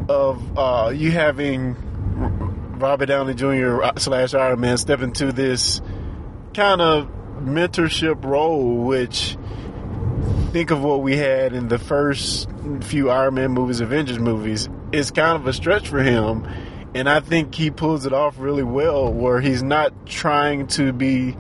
of 0.10 0.58
uh, 0.58 0.92
you 0.94 1.12
having 1.12 1.76
Robert 2.80 3.06
Downey 3.06 3.34
Jr. 3.34 3.82
slash 3.98 4.34
Iron 4.34 4.60
Man 4.60 4.78
step 4.78 5.02
into 5.02 5.32
this 5.32 5.82
kind 6.54 6.82
of 6.82 7.10
mentorship 7.46 8.24
role, 8.24 8.78
which 8.78 9.38
think 10.52 10.70
of 10.70 10.84
what 10.84 11.02
we 11.02 11.18
had 11.18 11.54
in 11.54 11.68
the 11.68 11.80
first 11.80 12.48
few 12.82 13.10
Iron 13.10 13.34
Man 13.34 13.52
movies, 13.52 13.82
Avengers 13.82 14.20
movies, 14.20 14.70
it's 14.92 15.12
kind 15.12 15.36
of 15.36 15.48
a 15.48 15.54
stretch 15.54 15.88
for 15.88 16.02
him. 16.02 16.48
And 16.96 17.10
I 17.10 17.22
think 17.22 17.56
he 17.56 17.72
pulls 17.72 18.06
it 18.06 18.14
off 18.14 18.38
really 18.38 18.64
well, 18.64 19.12
where 19.12 19.42
he's 19.42 19.64
not 19.64 20.06
trying 20.06 20.68
to 20.68 20.94
be. 20.94 21.36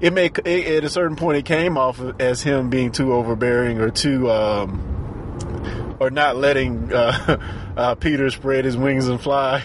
It 0.00 0.12
may 0.12 0.26
it, 0.26 0.76
at 0.76 0.84
a 0.84 0.88
certain 0.88 1.16
point 1.16 1.38
it 1.38 1.44
came 1.44 1.76
off 1.76 2.00
as 2.20 2.42
him 2.42 2.70
being 2.70 2.92
too 2.92 3.12
overbearing 3.12 3.80
or 3.80 3.90
too, 3.90 4.30
um, 4.30 5.96
or 5.98 6.10
not 6.10 6.36
letting 6.36 6.92
uh, 6.92 7.40
uh, 7.76 7.94
Peter 7.96 8.30
spread 8.30 8.64
his 8.64 8.76
wings 8.76 9.08
and 9.08 9.20
fly. 9.20 9.64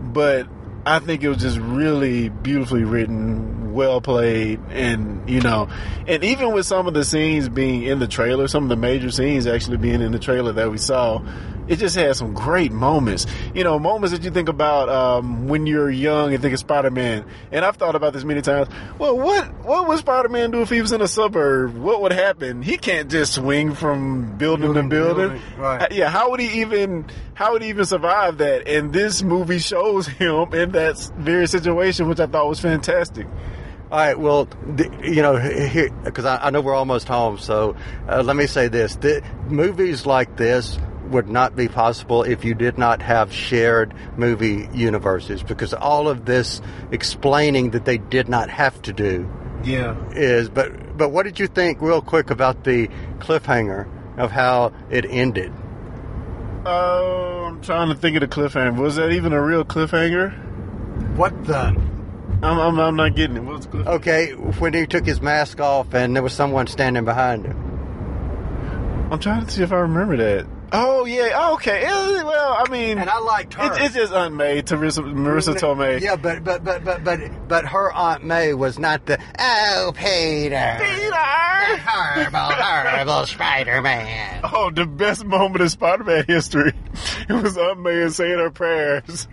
But 0.00 0.48
I 0.86 1.00
think 1.00 1.22
it 1.22 1.28
was 1.28 1.38
just 1.38 1.58
really 1.58 2.28
beautifully 2.28 2.84
written, 2.84 3.74
well 3.74 4.00
played, 4.00 4.60
and 4.70 5.28
you 5.28 5.40
know, 5.40 5.68
and 6.06 6.24
even 6.24 6.52
with 6.52 6.66
some 6.66 6.86
of 6.86 6.94
the 6.94 7.04
scenes 7.04 7.48
being 7.48 7.82
in 7.82 7.98
the 7.98 8.06
trailer, 8.06 8.48
some 8.48 8.62
of 8.62 8.68
the 8.68 8.76
major 8.76 9.10
scenes 9.10 9.46
actually 9.46 9.76
being 9.76 10.00
in 10.00 10.12
the 10.12 10.18
trailer 10.18 10.52
that 10.52 10.70
we 10.70 10.78
saw, 10.78 11.20
it 11.68 11.76
just 11.76 11.94
had 11.94 12.16
some 12.16 12.32
great 12.32 12.72
moments. 12.72 13.26
You 13.54 13.62
know, 13.62 13.78
moments 13.78 14.12
that 14.12 14.24
you 14.24 14.30
think 14.30 14.48
about 14.48 14.88
um, 14.88 15.48
when 15.48 15.66
you're 15.66 15.90
young 15.90 16.32
and 16.32 16.42
think 16.42 16.54
of 16.54 16.60
Spider 16.60 16.90
Man. 16.90 17.24
And 17.52 17.64
I've 17.64 17.76
thought 17.76 17.94
about 17.94 18.14
this 18.14 18.24
many 18.24 18.40
times. 18.40 18.68
Well, 18.98 19.16
what 19.18 19.64
what 19.64 19.86
would 19.86 19.98
Spider 19.98 20.28
Man 20.28 20.50
do 20.50 20.62
if 20.62 20.70
he 20.70 20.80
was 20.80 20.92
in 20.92 21.02
a 21.02 21.08
suburb? 21.08 21.76
What 21.76 22.00
would 22.02 22.12
happen? 22.12 22.62
He 22.62 22.78
can't 22.78 23.10
just 23.10 23.34
swing 23.34 23.74
from 23.74 24.36
building, 24.38 24.72
building 24.72 24.90
to 24.90 24.96
building. 24.96 25.28
building. 25.28 25.58
Right. 25.58 25.92
Yeah. 25.92 26.08
How 26.08 26.30
would 26.30 26.40
he 26.40 26.62
even 26.62 27.06
how 27.34 27.52
would 27.52 27.62
he 27.62 27.68
even 27.68 27.84
survive 27.84 28.38
that? 28.38 28.66
And 28.66 28.92
this 28.92 29.22
movie 29.22 29.58
shows 29.58 30.06
him 30.06 30.54
in 30.54 30.72
that 30.72 30.98
very 31.18 31.46
situation, 31.46 32.08
which 32.08 32.20
I 32.20 32.26
thought 32.26 32.48
was 32.48 32.60
fantastic. 32.60 33.26
All 33.90 33.98
right. 33.98 34.18
Well, 34.18 34.48
you 35.02 35.22
know, 35.22 35.38
because 36.04 36.24
I, 36.26 36.36
I, 36.46 36.50
know 36.50 36.60
we're 36.60 36.74
almost 36.74 37.08
home, 37.08 37.38
so 37.38 37.74
uh, 38.06 38.22
let 38.22 38.36
me 38.36 38.46
say 38.46 38.68
this: 38.68 38.96
the, 38.96 39.22
movies 39.48 40.04
like 40.04 40.36
this 40.36 40.78
would 41.10 41.28
not 41.28 41.56
be 41.56 41.68
possible 41.68 42.22
if 42.22 42.44
you 42.44 42.54
did 42.54 42.78
not 42.78 43.02
have 43.02 43.32
shared 43.32 43.94
movie 44.16 44.68
universes 44.72 45.42
because 45.42 45.74
all 45.74 46.08
of 46.08 46.24
this 46.24 46.60
explaining 46.92 47.70
that 47.70 47.84
they 47.84 47.98
did 47.98 48.28
not 48.28 48.50
have 48.50 48.80
to 48.82 48.92
do 48.92 49.28
yeah 49.64 49.96
is 50.12 50.48
but 50.48 50.96
but 50.96 51.10
what 51.10 51.24
did 51.24 51.38
you 51.38 51.46
think 51.46 51.80
real 51.80 52.02
quick 52.02 52.30
about 52.30 52.64
the 52.64 52.88
cliffhanger 53.18 53.88
of 54.18 54.30
how 54.30 54.72
it 54.90 55.04
ended 55.08 55.52
uh, 56.64 57.46
I'm 57.46 57.60
trying 57.62 57.88
to 57.88 57.94
think 57.94 58.16
of 58.16 58.20
the 58.20 58.28
cliffhanger 58.28 58.78
was 58.78 58.96
that 58.96 59.10
even 59.10 59.32
a 59.32 59.42
real 59.42 59.64
cliffhanger 59.64 60.32
what 61.16 61.44
the 61.44 61.88
I'm, 62.40 62.60
I'm, 62.60 62.78
I'm 62.78 62.94
not 62.94 63.16
getting 63.16 63.36
it. 63.36 63.42
What's 63.42 63.66
Okay, 63.66 64.30
when 64.30 64.72
he 64.72 64.86
took 64.86 65.04
his 65.04 65.20
mask 65.20 65.60
off 65.60 65.92
and 65.92 66.14
there 66.14 66.22
was 66.22 66.32
someone 66.32 66.68
standing 66.68 67.04
behind 67.04 67.44
him. 67.44 67.68
I'm 69.10 69.18
trying 69.18 69.44
to 69.44 69.50
see 69.50 69.62
if 69.62 69.72
I 69.72 69.78
remember 69.80 70.16
that. 70.18 70.46
Oh 70.70 71.06
yeah, 71.06 71.30
oh, 71.34 71.54
okay. 71.54 71.82
well, 71.84 72.56
I 72.58 72.70
mean, 72.70 72.98
and 72.98 73.08
I 73.08 73.18
liked 73.20 73.54
her. 73.54 73.72
It's, 73.72 73.86
it's 73.86 73.94
just 73.94 74.12
Aunt 74.12 74.34
May, 74.34 74.60
Teresa, 74.60 75.00
Marisa 75.02 75.54
Tomei. 75.54 76.00
Yeah, 76.00 76.16
but 76.16 76.44
but 76.44 76.62
but 76.62 76.84
but 76.84 77.04
but 77.04 77.48
but 77.48 77.64
her 77.66 77.90
Aunt 77.92 78.24
May 78.24 78.52
was 78.52 78.78
not 78.78 79.06
the 79.06 79.18
oh 79.38 79.92
Peter, 79.96 80.76
Peter, 80.78 81.10
the 81.10 81.78
horrible 81.86 82.38
horrible 82.38 83.26
Spider 83.26 83.80
Man. 83.80 84.40
Oh, 84.44 84.70
the 84.70 84.84
best 84.84 85.24
moment 85.24 85.62
of 85.62 85.70
Spider 85.70 86.04
Man 86.04 86.24
history. 86.26 86.72
It 87.28 87.42
was 87.42 87.56
Aunt 87.56 87.80
May 87.80 88.06
saying 88.10 88.38
her 88.38 88.50
prayers, 88.50 89.26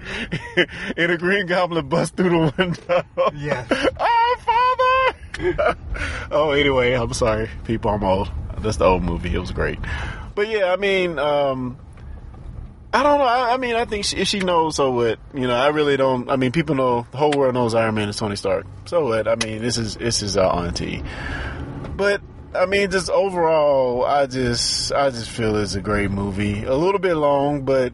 and 0.98 1.12
a 1.12 1.18
Green 1.18 1.48
Goblin 1.48 1.90
bust 1.90 2.16
through 2.16 2.30
the 2.30 2.54
window. 2.58 3.04
Yeah. 3.36 3.66
oh, 4.00 5.14
Father. 5.36 5.78
oh, 6.32 6.52
anyway, 6.52 6.94
I'm 6.94 7.12
sorry, 7.14 7.50
people. 7.66 7.92
I'm 7.92 8.04
old. 8.06 8.32
That's 8.60 8.78
the 8.78 8.86
old 8.86 9.04
movie. 9.04 9.34
It 9.34 9.40
was 9.40 9.52
great. 9.52 9.80
But 10.36 10.50
yeah, 10.50 10.72
I 10.72 10.76
mean, 10.76 11.18
um, 11.18 11.78
I 12.94 13.04
don't 13.04 13.20
know. 13.20 13.26
I, 13.26 13.54
I 13.54 13.58
mean, 13.58 13.76
I 13.76 13.86
think 13.86 14.06
she, 14.06 14.24
she, 14.26 14.40
knows. 14.40 14.76
So 14.76 14.92
what? 14.92 15.20
You 15.34 15.48
know, 15.48 15.56
I 15.56 15.68
really 15.68 15.98
don't. 15.98 16.30
I 16.30 16.36
mean, 16.36 16.52
people 16.52 16.76
know 16.76 17.08
the 17.12 17.18
whole 17.18 17.32
world 17.32 17.54
knows 17.54 17.74
Iron 17.74 17.96
Man 17.96 18.10
is 18.10 18.18
Tony 18.18 18.36
Stark. 18.36 18.66
So 18.86 19.06
what? 19.06 19.28
I 19.28 19.36
mean, 19.36 19.62
this 19.62 19.78
is 19.78 19.96
this 19.96 20.22
is 20.22 20.38
our 20.38 20.66
auntie. 20.66 21.04
But 21.96 22.22
I 22.54 22.66
mean, 22.66 22.92
just 22.92 23.10
overall, 23.10 24.06
I 24.06 24.28
just 24.28 24.92
I 24.94 25.10
just 25.10 25.30
feel 25.30 25.56
it's 25.58 25.76
a 25.76 25.82
great 25.82 26.12
movie. 26.12 26.64
A 26.64 26.76
little 26.76 27.00
bit 27.00 27.16
long, 27.16 27.64
but 27.64 27.94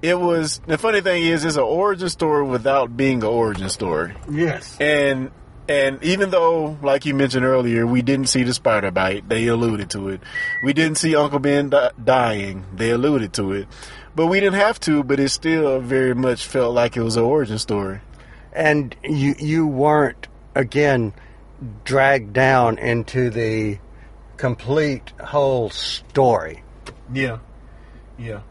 it 0.00 0.18
was. 0.18 0.60
The 0.66 0.78
funny 0.78 1.02
thing 1.02 1.22
is, 1.24 1.44
it's 1.44 1.56
an 1.56 1.62
origin 1.62 2.08
story 2.08 2.44
without 2.46 2.96
being 2.96 3.18
an 3.22 3.28
origin 3.28 3.68
story. 3.68 4.14
Yes. 4.30 4.76
And 4.80 5.30
and 5.68 6.02
even 6.02 6.30
though, 6.30 6.76
like 6.82 7.06
you 7.06 7.14
mentioned 7.14 7.44
earlier, 7.44 7.86
we 7.86 8.02
didn't 8.02 8.26
see 8.26 8.42
the 8.42 8.52
spider 8.54 8.90
bite, 8.90 9.28
they 9.28 9.46
alluded 9.46 9.90
to 9.90 10.08
it. 10.08 10.20
We 10.64 10.72
didn't 10.72 10.98
see 10.98 11.14
Uncle 11.14 11.38
Ben 11.38 11.70
di- 11.70 11.90
dying, 12.02 12.64
they 12.74 12.90
alluded 12.90 13.32
to 13.34 13.52
it. 13.52 13.68
But 14.14 14.26
we 14.26 14.40
didn't 14.40 14.58
have 14.60 14.78
to, 14.80 15.02
but 15.02 15.20
it 15.20 15.30
still 15.30 15.80
very 15.80 16.14
much 16.14 16.46
felt 16.46 16.74
like 16.74 16.96
it 16.96 17.02
was 17.02 17.16
an 17.16 17.22
origin 17.22 17.58
story. 17.58 18.00
And 18.52 18.94
you 19.02 19.34
you 19.38 19.66
weren't 19.66 20.28
again 20.54 21.14
dragged 21.84 22.32
down 22.34 22.76
into 22.78 23.30
the 23.30 23.78
complete 24.36 25.12
whole 25.18 25.70
story. 25.70 26.62
Yeah. 27.12 27.38
Yeah. 28.18 28.42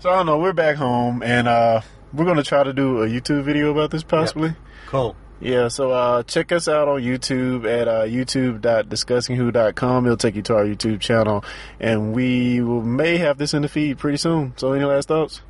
So 0.00 0.10
I 0.10 0.16
don't 0.16 0.26
know, 0.26 0.38
we're 0.38 0.52
back 0.52 0.76
home 0.76 1.22
and 1.22 1.46
uh 1.46 1.82
we're 2.12 2.24
gonna 2.24 2.42
try 2.42 2.64
to 2.64 2.72
do 2.72 3.02
a 3.02 3.06
YouTube 3.06 3.44
video 3.44 3.70
about 3.70 3.92
this 3.92 4.02
possibly. 4.02 4.48
Yep. 4.48 4.58
Cool. 4.86 5.16
Yeah, 5.40 5.68
so 5.68 5.90
uh, 5.90 6.22
check 6.24 6.52
us 6.52 6.68
out 6.68 6.86
on 6.86 7.00
YouTube 7.00 7.64
at 7.64 7.88
uh, 7.88 8.02
youtube.discussingwho.com. 8.02 10.04
It'll 10.04 10.16
take 10.18 10.36
you 10.36 10.42
to 10.42 10.54
our 10.54 10.64
YouTube 10.64 11.00
channel, 11.00 11.42
and 11.78 12.12
we 12.12 12.60
will, 12.60 12.82
may 12.82 13.16
have 13.16 13.38
this 13.38 13.54
in 13.54 13.62
the 13.62 13.68
feed 13.68 13.98
pretty 13.98 14.18
soon. 14.18 14.52
So, 14.56 14.72
any 14.72 14.84
last 14.84 15.08
thoughts? 15.08 15.40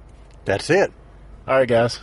That's 0.45 0.71
it. 0.71 0.93
All 1.49 1.57
right, 1.57 1.69
guys. 1.69 1.99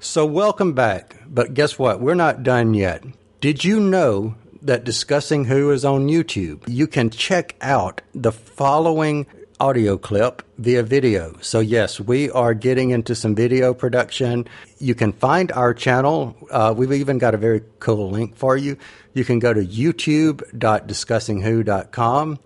So, 0.00 0.26
welcome 0.26 0.74
back. 0.74 1.16
But 1.26 1.54
guess 1.54 1.78
what? 1.78 2.00
We're 2.00 2.14
not 2.14 2.42
done 2.42 2.74
yet. 2.74 3.02
Did 3.40 3.64
you 3.64 3.80
know 3.80 4.34
that 4.60 4.84
Discussing 4.84 5.46
Who 5.46 5.70
is 5.70 5.82
on 5.82 6.08
YouTube? 6.08 6.62
You 6.68 6.86
can 6.86 7.08
check 7.08 7.56
out 7.62 8.02
the 8.14 8.32
following 8.32 9.26
audio 9.62 9.96
clip 9.96 10.42
via 10.58 10.82
video. 10.82 11.34
So, 11.40 11.60
yes, 11.60 12.00
we 12.00 12.28
are 12.32 12.52
getting 12.52 12.90
into 12.90 13.14
some 13.14 13.36
video 13.36 13.72
production. 13.72 14.48
You 14.80 14.96
can 14.96 15.12
find 15.12 15.52
our 15.52 15.72
channel. 15.72 16.36
Uh, 16.50 16.74
we've 16.76 16.90
even 16.90 17.18
got 17.18 17.32
a 17.32 17.38
very 17.38 17.62
cool 17.78 18.10
link 18.10 18.36
for 18.36 18.56
you. 18.56 18.76
You 19.14 19.24
can 19.24 19.38
go 19.38 19.54
to 19.54 19.64
youtube.discussingwho.com. 19.64 22.38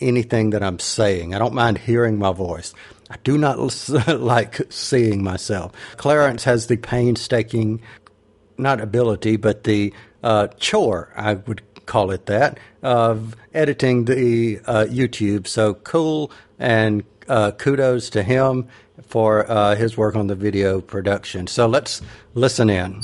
anything 0.00 0.50
that 0.50 0.62
I'm 0.64 0.80
saying. 0.80 1.36
I 1.36 1.38
don't 1.38 1.54
mind 1.54 1.78
hearing 1.78 2.18
my 2.18 2.32
voice. 2.32 2.74
I 3.10 3.16
do 3.22 3.38
not 3.38 3.58
like 4.08 4.60
seeing 4.72 5.22
myself. 5.22 5.70
Clarence 5.98 6.42
has 6.44 6.66
the 6.66 6.78
painstaking, 6.78 7.80
not 8.58 8.80
ability, 8.80 9.36
but 9.36 9.62
the 9.62 9.94
uh, 10.24 10.48
chore, 10.58 11.12
I 11.14 11.34
would 11.34 11.62
call 11.86 12.10
it 12.10 12.26
that, 12.26 12.58
of 12.82 13.36
editing 13.52 14.06
the 14.06 14.58
uh, 14.64 14.86
YouTube. 14.86 15.46
So 15.46 15.74
cool 15.74 16.32
and 16.58 17.04
uh, 17.28 17.52
kudos 17.52 18.10
to 18.10 18.22
him 18.22 18.66
for 19.02 19.48
uh, 19.50 19.76
his 19.76 19.96
work 19.96 20.16
on 20.16 20.26
the 20.26 20.34
video 20.34 20.80
production. 20.80 21.46
So 21.46 21.66
let's 21.66 22.00
listen 22.32 22.70
in. 22.70 23.00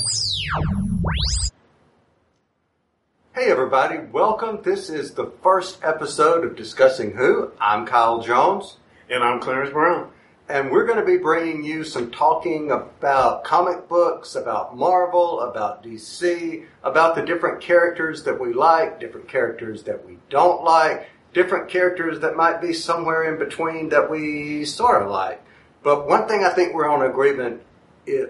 Hey, 3.35 3.51
everybody, 3.51 3.99
welcome. 4.11 4.59
This 4.63 4.89
is 4.89 5.13
the 5.13 5.31
first 5.43 5.79
episode 5.83 6.43
of 6.43 6.55
Discussing 6.55 7.11
Who. 7.11 7.51
I'm 7.61 7.85
Kyle 7.85 8.21
Jones. 8.21 8.77
And 9.09 9.23
I'm 9.23 9.39
Clarence 9.39 9.71
Brown. 9.71 10.09
And 10.51 10.69
we're 10.69 10.85
going 10.85 10.99
to 10.99 11.05
be 11.05 11.17
bringing 11.17 11.63
you 11.63 11.83
some 11.83 12.11
talking 12.11 12.71
about 12.71 13.45
comic 13.45 13.87
books, 13.87 14.35
about 14.35 14.75
Marvel, 14.75 15.39
about 15.39 15.81
DC, 15.81 16.65
about 16.83 17.15
the 17.15 17.21
different 17.21 17.61
characters 17.61 18.23
that 18.23 18.37
we 18.37 18.53
like, 18.53 18.99
different 18.99 19.29
characters 19.29 19.83
that 19.83 20.05
we 20.05 20.17
don't 20.29 20.63
like, 20.63 21.09
different 21.33 21.69
characters 21.69 22.19
that 22.19 22.35
might 22.35 22.61
be 22.61 22.73
somewhere 22.73 23.31
in 23.31 23.39
between 23.39 23.89
that 23.89 24.11
we 24.11 24.65
sort 24.65 25.01
of 25.01 25.09
like. 25.09 25.41
But 25.83 26.05
one 26.07 26.27
thing 26.27 26.43
I 26.43 26.49
think 26.49 26.73
we're 26.73 26.89
on 26.89 27.01
agreement 27.09 27.61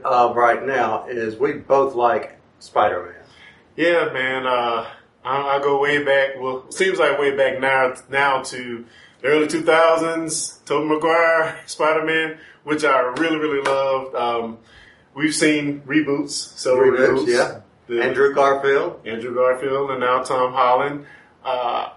of 0.05 0.35
right 0.35 0.63
now 0.63 1.07
is 1.07 1.37
we 1.37 1.53
both 1.53 1.95
like 1.95 2.37
Spider-Man. 2.59 3.15
Yeah, 3.75 4.09
man. 4.13 4.45
Uh, 4.45 4.87
I, 5.25 5.57
I 5.57 5.59
go 5.59 5.81
way 5.81 6.03
back. 6.03 6.39
Well, 6.39 6.69
seems 6.71 6.99
like 6.99 7.17
way 7.17 7.35
back 7.35 7.59
now. 7.59 7.95
Now 8.09 8.43
to 8.43 8.85
early 9.23 9.47
two 9.47 9.61
thousands. 9.63 10.59
Tobey 10.65 10.87
Maguire, 10.87 11.59
Spider 11.65 12.05
Man, 12.05 12.37
which 12.63 12.83
I 12.83 12.99
really 13.17 13.37
really 13.37 13.61
loved. 13.61 14.15
Um, 14.15 14.57
we've 15.13 15.35
seen 15.35 15.81
reboots, 15.81 16.31
so 16.31 16.77
Reboots, 16.77 17.07
reboots. 17.25 17.27
yeah. 17.27 17.61
The- 17.87 18.01
Andrew 18.03 18.33
Garfield. 18.33 19.01
Andrew 19.05 19.33
Garfield, 19.35 19.91
and 19.91 19.99
now 19.99 20.23
Tom 20.23 20.53
Holland. 20.53 21.05
Uh, 21.43 21.89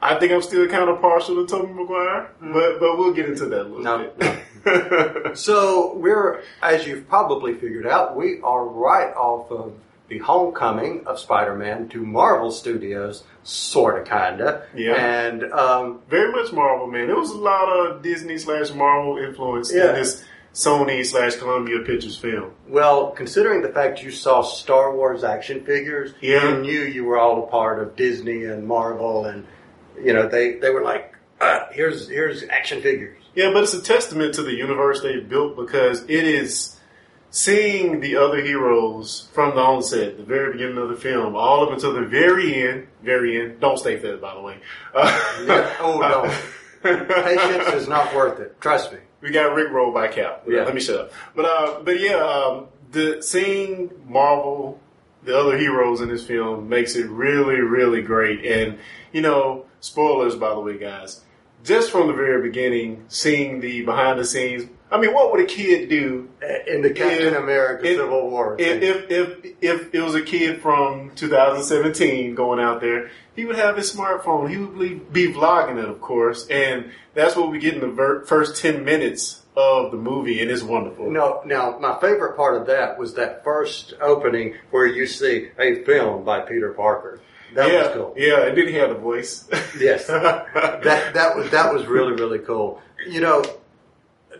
I 0.00 0.16
think 0.18 0.32
I'm 0.32 0.42
still 0.42 0.66
kind 0.68 0.88
of 0.90 1.00
partial 1.00 1.36
to 1.36 1.46
Tobey 1.46 1.72
Maguire, 1.72 2.30
but 2.40 2.78
but 2.80 2.98
we'll 2.98 3.12
get 3.12 3.26
into 3.26 3.46
that 3.46 3.62
a 3.62 3.68
little 3.68 3.80
No, 3.82 4.10
bit. 4.18 4.38
So 5.36 5.94
we're, 5.96 6.42
as 6.62 6.86
you've 6.86 7.08
probably 7.08 7.54
figured 7.54 7.86
out, 7.86 8.14
we 8.16 8.40
are 8.42 8.64
right 8.64 9.12
off 9.14 9.50
of 9.50 9.72
the 10.08 10.18
homecoming 10.18 11.06
of 11.06 11.18
Spider-Man 11.18 11.88
to 11.90 12.04
Marvel 12.04 12.50
Studios, 12.50 13.24
sorta, 13.44 14.02
kinda. 14.02 14.66
Yeah. 14.74 14.92
And 14.94 15.44
um, 15.52 16.00
Very 16.08 16.30
much 16.32 16.52
Marvel, 16.52 16.86
man. 16.86 17.06
There 17.06 17.16
was 17.18 17.30
a 17.30 17.36
lot 17.38 17.68
of 17.68 18.02
Disney 18.02 18.36
slash 18.38 18.72
Marvel 18.72 19.16
influence 19.18 19.72
Yeah. 19.72 19.90
in 19.90 19.94
this 19.96 20.22
Sony 20.54 21.04
slash 21.06 21.36
Columbia 21.36 21.78
Pictures 21.80 22.16
film. 22.18 22.50
well, 22.68 23.10
considering 23.12 23.62
the 23.62 23.70
fact 23.70 24.02
you 24.02 24.10
saw 24.10 24.42
Star 24.42 24.94
Wars 24.94 25.24
action 25.24 25.64
figures, 25.64 26.12
Yeah. 26.20 26.50
you 26.50 26.58
knew 26.58 26.80
you 26.80 27.04
were 27.04 27.16
all 27.18 27.42
a 27.44 27.46
part 27.46 27.78
of 27.78 27.96
Disney 27.96 28.44
and 28.44 28.66
Marvel, 28.66 29.24
and 29.24 29.46
you 30.02 30.12
know 30.12 30.28
they 30.28 30.56
they 30.56 30.68
were 30.68 30.82
like, 30.82 31.14
uh, 31.40 31.60
here's 31.72 32.06
here's 32.06 32.42
action 32.50 32.82
figures. 32.82 33.16
Yeah, 33.34 33.50
but 33.54 33.62
it's 33.62 33.72
a 33.72 33.80
testament 33.80 34.34
to 34.34 34.42
the 34.42 34.52
universe 34.52 35.00
they've 35.00 35.26
built 35.26 35.56
because 35.56 36.02
it 36.02 36.24
is 36.24 36.78
seeing 37.32 37.98
the 38.00 38.14
other 38.16 38.40
heroes 38.40 39.28
from 39.32 39.56
the 39.56 39.60
onset, 39.60 40.18
the 40.18 40.22
very 40.22 40.52
beginning 40.52 40.78
of 40.78 40.90
the 40.90 40.96
film, 40.96 41.34
all 41.34 41.64
up 41.66 41.72
until 41.72 41.92
the 41.94 42.02
very 42.02 42.62
end. 42.68 42.86
Very 43.02 43.40
end. 43.40 43.58
Don't 43.58 43.78
stay 43.78 43.98
fed, 43.98 44.20
by 44.20 44.34
the 44.34 44.40
way. 44.40 44.58
Uh, 44.94 45.44
Yeah. 45.46 45.76
Oh 45.80 45.98
no, 45.98 46.30
patience 47.06 47.74
is 47.74 47.88
not 47.88 48.14
worth 48.14 48.38
it. 48.38 48.60
Trust 48.60 48.92
me. 48.92 48.98
we 49.20 49.30
got 49.30 49.54
Rick 49.54 49.70
rolled 49.72 49.94
by 49.94 50.08
Cap. 50.08 50.44
Yeah. 50.46 50.62
Let 50.64 50.74
me 50.74 50.80
shut 50.80 51.00
up. 51.00 51.12
But 51.34 51.44
uh, 51.46 51.80
but 51.82 51.98
yeah, 51.98 52.16
um, 52.16 52.66
the 52.92 53.22
seeing 53.22 53.90
Marvel, 54.06 54.78
the 55.24 55.36
other 55.36 55.56
heroes 55.56 56.00
in 56.00 56.08
this 56.08 56.24
film 56.24 56.68
makes 56.68 56.94
it 56.94 57.08
really 57.08 57.60
really 57.60 58.02
great. 58.02 58.44
And 58.44 58.78
you 59.12 59.22
know, 59.22 59.64
spoilers 59.80 60.36
by 60.36 60.50
the 60.50 60.60
way, 60.60 60.78
guys. 60.78 61.22
Just 61.64 61.90
from 61.90 62.08
the 62.08 62.12
very 62.12 62.42
beginning, 62.42 63.04
seeing 63.08 63.60
the 63.60 63.82
behind 63.82 64.18
the 64.18 64.24
scenes. 64.24 64.64
I 64.90 64.98
mean, 65.00 65.14
what 65.14 65.32
would 65.32 65.40
a 65.40 65.46
kid 65.46 65.88
do 65.88 66.28
In 66.66 66.82
the 66.82 66.90
Captain 66.90 67.28
If- 67.28 67.38
America 67.38 67.86
if- 67.86 67.96
Civil 67.96 68.28
War, 68.30 68.56
if, 68.58 68.82
if 68.82 69.10
if 69.10 69.46
if 69.62 69.94
it 69.94 70.00
was 70.02 70.14
a 70.14 70.22
kid 70.22 70.60
from 70.60 71.12
2017 71.14 72.34
going 72.34 72.60
out 72.60 72.80
there, 72.80 73.10
he 73.34 73.44
would 73.44 73.56
have 73.56 73.76
his 73.76 73.94
smartphone. 73.94 74.50
He 74.50 74.58
would 74.58 75.12
be, 75.12 75.32
vlogging 75.32 75.78
it, 75.82 75.88
of 75.88 76.00
course, 76.00 76.46
and 76.48 76.90
that's 77.14 77.36
what 77.36 77.50
we 77.50 77.58
get 77.58 77.74
in 77.74 77.80
the 77.80 77.86
ver- 77.88 78.24
first 78.24 78.60
10 78.60 78.84
minutes 78.84 79.40
of 79.56 79.90
the 79.92 79.96
movie, 79.98 80.40
and 80.42 80.50
it's 80.50 80.62
wonderful. 80.62 81.10
No, 81.10 81.42
now 81.44 81.78
my 81.78 81.98
favorite 82.00 82.36
part 82.36 82.56
of 82.60 82.66
that 82.66 82.98
was 82.98 83.14
that 83.14 83.44
first 83.44 83.94
opening 84.00 84.54
where 84.70 84.86
you 84.86 85.06
see 85.06 85.48
a 85.58 85.82
film 85.84 86.24
by 86.24 86.40
Peter 86.40 86.72
Parker. 86.72 87.20
That 87.54 87.70
yeah, 87.70 87.78
was 87.82 87.88
cool. 87.94 88.14
yeah, 88.16 88.46
and 88.46 88.56
then 88.56 88.68
he 88.68 88.74
had 88.74 88.90
a 88.90 88.94
voice. 88.94 89.48
Yes, 89.78 90.06
that 90.08 91.14
that 91.14 91.36
was 91.36 91.50
that 91.50 91.72
was 91.72 91.86
really 91.86 92.12
really 92.12 92.38
cool. 92.38 92.80
You 93.06 93.20
know, 93.20 93.44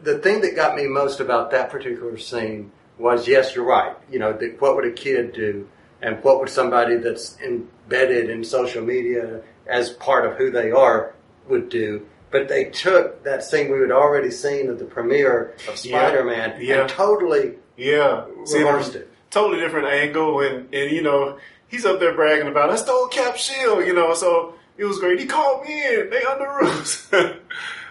the 0.03 0.19
thing 0.19 0.41
that 0.43 0.57
got 0.57 0.77
me 0.77 0.87
most 0.87 1.21
about 1.21 1.51
that 1.51 1.71
particular 1.71 2.17
scene 2.19 2.73
was 2.99 3.29
yes, 3.29 3.55
you're 3.55 3.65
right. 3.65 3.97
You 4.11 4.19
know, 4.19 4.33
the, 4.33 4.57
what 4.59 4.77
would 4.77 4.85
a 4.87 4.93
kid 4.93 5.33
do, 5.33 5.69
and 6.01 6.23
what 6.23 6.41
would 6.41 6.49
somebody 6.49 6.97
that's 6.97 7.39
embedded 7.41 8.31
in 8.31 8.45
social 8.45 8.83
media 8.83 9.43
as 9.67 9.91
part 9.91 10.27
of 10.27 10.37
who 10.37 10.51
they 10.51 10.71
are 10.71 11.15
would 11.49 11.69
do. 11.69 12.07
But 12.31 12.49
they 12.49 12.65
took 12.65 13.25
that 13.25 13.45
scene 13.45 13.71
we 13.71 13.81
had 13.81 13.91
already 13.91 14.31
seen 14.31 14.71
at 14.71 14.79
the 14.79 14.85
premiere 14.85 15.55
of 15.69 15.77
Spider-Man 15.77 16.59
yeah. 16.61 16.81
and 16.81 16.89
totally 16.89 17.55
yeah, 17.77 18.25
See, 18.45 18.59
reversed 18.59 18.95
it. 18.95 19.11
totally 19.31 19.61
different 19.61 19.89
angle, 19.89 20.41
and 20.41 20.73
and 20.75 20.91
you 20.91 21.03
know 21.03 21.39
he's 21.73 21.85
up 21.85 21.99
there 21.99 22.15
bragging 22.15 22.47
about 22.47 22.71
I 22.71 22.77
stole 22.77 23.09
Cap 23.09 23.37
shield, 23.37 23.85
you 23.85 23.95
know, 23.95 24.15
so 24.15 24.55
it 24.77 24.85
was 24.85 25.01
great. 25.01 25.19
He 25.19 25.27
called 25.27 25.67
me 25.67 25.83
in. 25.83 26.11
They 26.11 26.23
under 26.23 26.59
roofs. 26.61 27.13
uh, 27.13 27.33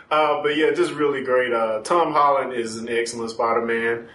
but 0.10 0.56
yeah, 0.56 0.72
just 0.72 0.94
really 0.94 1.24
great. 1.24 1.52
Uh, 1.52 1.82
Tom 1.82 2.14
Holland 2.14 2.54
is 2.54 2.78
an 2.78 2.88
excellent 2.88 3.32
Spider 3.32 3.66
Man. 3.66 4.08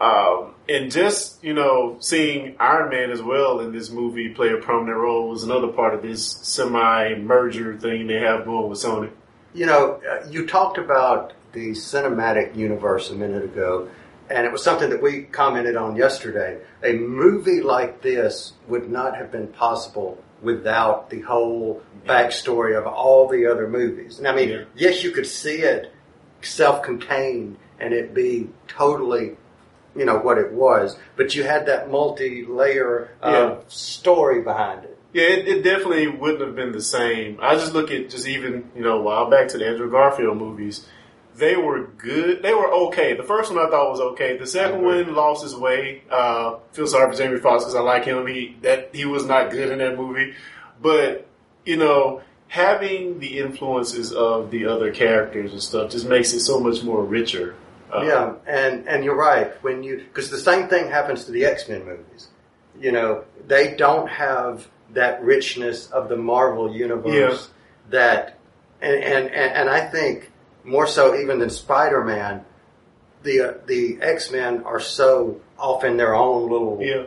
Um, 0.00 0.54
and 0.68 0.90
just 0.90 1.42
you 1.44 1.54
know, 1.54 1.96
seeing 2.00 2.56
Iron 2.58 2.90
Man 2.90 3.10
as 3.10 3.22
well 3.22 3.60
in 3.60 3.72
this 3.72 3.90
movie 3.90 4.30
play 4.30 4.52
a 4.52 4.56
prominent 4.56 4.98
role 4.98 5.28
was 5.28 5.44
another 5.44 5.68
part 5.68 5.94
of 5.94 6.02
this 6.02 6.26
semi 6.26 7.14
merger 7.14 7.78
thing 7.78 8.08
they 8.08 8.18
have 8.18 8.44
going 8.44 8.68
with 8.68 8.80
Sony. 8.80 9.10
You 9.54 9.66
know, 9.66 10.00
uh, 10.10 10.26
you 10.28 10.46
talked 10.46 10.78
about 10.78 11.34
the 11.52 11.70
cinematic 11.70 12.56
universe 12.56 13.10
a 13.10 13.14
minute 13.14 13.44
ago, 13.44 13.88
and 14.32 14.46
it 14.46 14.52
was 14.52 14.64
something 14.64 14.90
that 14.90 15.02
we 15.02 15.22
commented 15.24 15.76
on 15.76 15.94
yesterday. 15.96 16.58
A 16.82 16.94
movie 16.94 17.60
like 17.60 18.00
this 18.02 18.54
would 18.66 18.90
not 18.90 19.16
have 19.16 19.30
been 19.30 19.48
possible 19.48 20.22
without 20.40 21.10
the 21.10 21.20
whole 21.20 21.82
backstory 22.06 22.76
of 22.76 22.86
all 22.86 23.28
the 23.28 23.46
other 23.46 23.68
movies. 23.68 24.18
And 24.18 24.26
I 24.26 24.34
mean, 24.34 24.48
Yeah. 24.48 24.64
yes, 24.74 25.04
you 25.04 25.10
could 25.12 25.26
see 25.26 25.58
it 25.62 25.92
self-contained 26.40 27.56
and 27.78 27.92
it 27.92 28.14
be 28.14 28.48
totally, 28.68 29.36
you 29.94 30.04
know, 30.04 30.16
what 30.18 30.38
it 30.38 30.52
was, 30.52 30.96
but 31.16 31.34
you 31.34 31.42
had 31.44 31.66
that 31.66 31.90
multi-layer 31.90 33.10
Yeah. 33.22 33.56
story 33.68 34.40
behind 34.40 34.84
it. 34.84 34.96
Yeah, 35.12 35.24
it, 35.24 35.46
it 35.46 35.62
definitely 35.62 36.08
wouldn't 36.08 36.40
have 36.40 36.56
been 36.56 36.72
the 36.72 36.80
same. 36.82 37.38
I 37.42 37.54
just 37.54 37.74
look 37.74 37.90
at 37.90 38.08
just 38.08 38.26
even 38.26 38.70
you 38.74 38.82
know 38.82 38.98
a 38.98 39.02
while 39.02 39.28
back 39.28 39.48
to 39.48 39.58
the 39.58 39.66
Andrew 39.66 39.90
Garfield 39.90 40.38
movies. 40.38 40.86
They 41.36 41.56
were 41.56 41.86
good. 41.86 42.42
They 42.42 42.52
were 42.52 42.70
okay. 42.70 43.14
The 43.14 43.22
first 43.22 43.52
one 43.52 43.64
I 43.64 43.70
thought 43.70 43.90
was 43.90 44.00
okay. 44.00 44.36
The 44.36 44.46
second 44.46 44.82
one 44.82 45.14
lost 45.14 45.42
his 45.42 45.54
way. 45.54 46.02
Uh, 46.10 46.56
feel 46.72 46.86
sorry 46.86 47.10
for 47.10 47.16
Jamie 47.16 47.38
Foxx 47.38 47.64
because 47.64 47.74
I 47.74 47.80
like 47.80 48.04
him. 48.04 48.26
He 48.26 48.56
that 48.62 48.90
he 48.94 49.04
was 49.06 49.24
not 49.24 49.50
good 49.50 49.70
in 49.70 49.78
that 49.78 49.96
movie. 49.96 50.34
But 50.80 51.26
you 51.64 51.76
know, 51.76 52.20
having 52.48 53.18
the 53.18 53.38
influences 53.38 54.12
of 54.12 54.50
the 54.50 54.66
other 54.66 54.92
characters 54.92 55.52
and 55.52 55.62
stuff 55.62 55.90
just 55.90 56.06
makes 56.06 56.32
it 56.34 56.40
so 56.40 56.60
much 56.60 56.82
more 56.82 57.02
richer. 57.04 57.54
Uh, 57.90 58.02
Yeah, 58.02 58.34
and 58.46 58.86
and 58.88 59.04
you're 59.04 59.16
right 59.16 59.52
when 59.62 59.82
you 59.82 59.98
because 59.98 60.30
the 60.30 60.38
same 60.38 60.68
thing 60.68 60.88
happens 60.88 61.24
to 61.24 61.32
the 61.32 61.44
X 61.46 61.68
Men 61.68 61.84
movies. 61.84 62.28
You 62.78 62.92
know, 62.92 63.24
they 63.46 63.74
don't 63.74 64.08
have 64.08 64.68
that 64.90 65.22
richness 65.22 65.90
of 65.90 66.08
the 66.10 66.16
Marvel 66.16 66.74
universe 66.74 67.48
that, 67.90 68.38
and, 68.80 68.96
and 69.02 69.26
and 69.30 69.52
and 69.54 69.70
I 69.70 69.88
think 69.88 70.30
more 70.64 70.86
so 70.86 71.14
even 71.16 71.38
than 71.38 71.50
Spider 71.50 72.04
Man, 72.04 72.44
the 73.22 73.40
uh, 73.40 73.52
the 73.66 73.98
X 74.00 74.30
Men 74.30 74.62
are 74.64 74.80
so 74.80 75.40
off 75.58 75.84
in 75.84 75.96
their 75.96 76.14
own 76.14 76.50
little. 76.50 76.78
Yeah. 76.80 77.04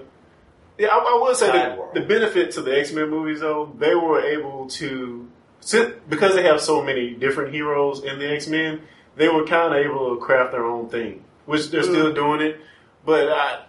Yeah, 0.78 0.88
I, 0.90 0.98
I 0.98 1.20
would 1.22 1.38
say 1.38 1.52
the, 1.52 2.00
the 2.02 2.06
benefit 2.06 2.52
to 2.52 2.62
the 2.62 2.78
X 2.78 2.92
Men 2.92 3.10
movies, 3.10 3.40
though, 3.40 3.74
they 3.80 3.96
were 3.96 4.20
able 4.22 4.68
to, 4.72 5.26
since- 5.62 5.94
because 6.10 6.36
they 6.36 6.44
have 6.44 6.60
so 6.60 6.82
many 6.84 7.12
different 7.16 7.54
heroes 7.54 8.04
in 8.04 8.20
the 8.20 8.30
X 8.30 8.48
Men, 8.48 8.82
they 9.16 9.30
were 9.30 9.46
kind 9.46 9.74
of 9.74 9.80
able 9.86 10.14
to 10.16 10.22
craft 10.22 10.52
their 10.52 10.66
own 10.66 10.90
thing, 10.90 11.24
which 11.46 11.70
they're 11.70 11.84
still 11.84 12.12
Mm. 12.12 12.16
doing 12.16 12.42
it. 12.42 12.60
But 13.06 13.30
I, 13.30 13.64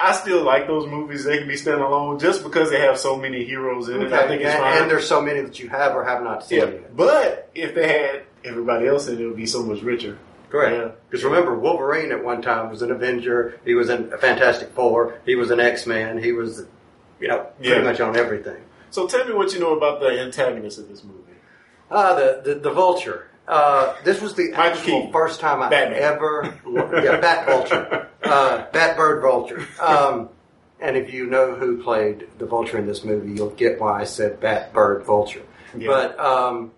I 0.00 0.12
still 0.12 0.42
like 0.42 0.66
those 0.66 0.86
movies. 0.88 1.24
They 1.24 1.38
can 1.38 1.46
be 1.46 1.54
standalone 1.56 2.20
just 2.20 2.42
because 2.42 2.70
they 2.70 2.80
have 2.80 2.98
so 2.98 3.16
many 3.16 3.44
heroes 3.44 3.88
in 3.88 4.00
it. 4.02 4.12
I 4.12 4.26
think 4.26 4.40
it's 4.42 4.50
and, 4.50 4.62
fine. 4.62 4.82
and 4.82 4.90
there's 4.90 5.06
so 5.06 5.20
many 5.20 5.40
that 5.42 5.58
you 5.58 5.68
have 5.68 5.94
or 5.94 6.04
have 6.04 6.22
not 6.22 6.44
seen 6.44 6.58
yeah, 6.58 6.64
yet. 6.66 6.96
but 6.96 7.50
if 7.54 7.74
they 7.74 7.86
had 7.86 8.22
everybody 8.44 8.86
else 8.86 9.08
in 9.08 9.14
it, 9.16 9.20
it 9.20 9.26
would 9.26 9.36
be 9.36 9.46
so 9.46 9.62
much 9.62 9.82
richer. 9.82 10.18
Correct. 10.48 10.98
Because 11.08 11.22
remember, 11.24 11.56
Wolverine 11.58 12.10
at 12.10 12.24
one 12.24 12.42
time 12.42 12.70
was 12.70 12.82
an 12.82 12.90
Avenger. 12.90 13.60
He 13.64 13.74
was 13.74 13.88
in 13.88 14.12
a 14.12 14.18
Fantastic 14.18 14.70
Four. 14.70 15.20
He 15.24 15.36
was 15.36 15.50
an 15.50 15.60
X 15.60 15.86
Man. 15.86 16.20
He 16.20 16.32
was, 16.32 16.64
you 17.20 17.28
know, 17.28 17.46
pretty 17.58 17.70
Yeah. 17.70 17.82
much 17.82 18.00
on 18.00 18.16
everything. 18.16 18.60
So 18.90 19.06
tell 19.06 19.24
me 19.24 19.32
what 19.34 19.52
you 19.52 19.60
know 19.60 19.76
about 19.76 20.00
the 20.00 20.08
antagonist 20.20 20.78
of 20.78 20.88
this 20.88 21.04
movie. 21.04 21.18
Ah, 21.90 22.14
the 22.14 22.40
the, 22.44 22.54
the 22.60 22.70
Vulture. 22.72 23.28
Uh, 23.50 23.96
this 24.04 24.20
was 24.20 24.34
the 24.34 24.52
actual 24.54 24.84
Keaton. 25.00 25.12
first 25.12 25.40
time 25.40 25.60
I 25.60 25.68
Batman. 25.68 26.00
ever, 26.00 26.54
yeah, 27.02 27.18
Bat 27.20 27.46
Vulture, 27.46 28.08
uh, 28.22 28.64
Bat 28.72 28.96
Bird 28.96 29.22
Vulture. 29.22 29.66
Um, 29.80 30.28
and 30.78 30.96
if 30.96 31.12
you 31.12 31.26
know 31.26 31.54
who 31.56 31.82
played 31.82 32.28
the 32.38 32.46
Vulture 32.46 32.78
in 32.78 32.86
this 32.86 33.02
movie, 33.02 33.32
you'll 33.32 33.50
get 33.50 33.80
why 33.80 34.00
I 34.00 34.04
said 34.04 34.38
Bat 34.38 34.72
Bird 34.72 35.04
Vulture. 35.04 35.42
Yeah. 35.76 35.88
But 35.88 36.20
um, 36.20 36.70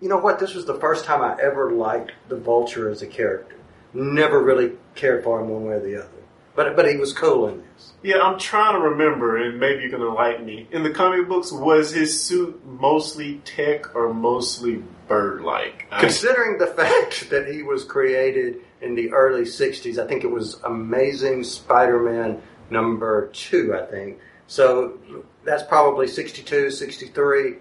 you 0.00 0.08
know 0.08 0.18
what? 0.18 0.40
This 0.40 0.54
was 0.54 0.66
the 0.66 0.78
first 0.80 1.04
time 1.04 1.22
I 1.22 1.40
ever 1.40 1.70
liked 1.72 2.10
the 2.28 2.36
Vulture 2.36 2.90
as 2.90 3.02
a 3.02 3.06
character. 3.06 3.54
never 3.92 4.42
really 4.42 4.72
cared 4.96 5.22
for 5.22 5.40
him 5.40 5.48
one 5.48 5.64
way 5.64 5.74
or 5.74 5.80
the 5.80 5.96
other. 6.02 6.08
But 6.56 6.76
but 6.76 6.88
he 6.88 6.96
was 6.96 7.12
cool 7.12 7.48
in 7.48 7.62
this. 7.74 7.92
Yeah, 8.02 8.18
I'm 8.20 8.38
trying 8.38 8.74
to 8.74 8.80
remember, 8.88 9.36
and 9.42 9.58
maybe 9.58 9.82
you 9.82 9.90
can 9.90 10.00
enlighten 10.02 10.44
me. 10.44 10.68
In 10.70 10.82
the 10.82 10.90
comic 10.90 11.26
books, 11.28 11.50
was 11.50 11.90
his 11.90 12.22
suit 12.22 12.64
mostly 12.66 13.40
tech 13.44 13.94
or 13.96 14.12
mostly 14.12 14.82
bird-like? 15.08 15.86
I- 15.90 16.00
Considering 16.00 16.58
the 16.58 16.66
fact 16.82 17.30
that 17.30 17.48
he 17.48 17.62
was 17.62 17.82
created 17.84 18.58
in 18.82 18.94
the 18.94 19.10
early 19.12 19.42
60s, 19.42 19.98
I 19.98 20.06
think 20.06 20.22
it 20.22 20.30
was 20.30 20.60
Amazing 20.64 21.44
Spider 21.44 21.98
Man 22.00 22.42
number 22.70 23.28
two, 23.28 23.74
I 23.74 23.86
think. 23.86 24.18
So 24.46 24.98
that's 25.44 25.62
probably 25.62 26.06
62, 26.06 26.70
63, 26.70 27.54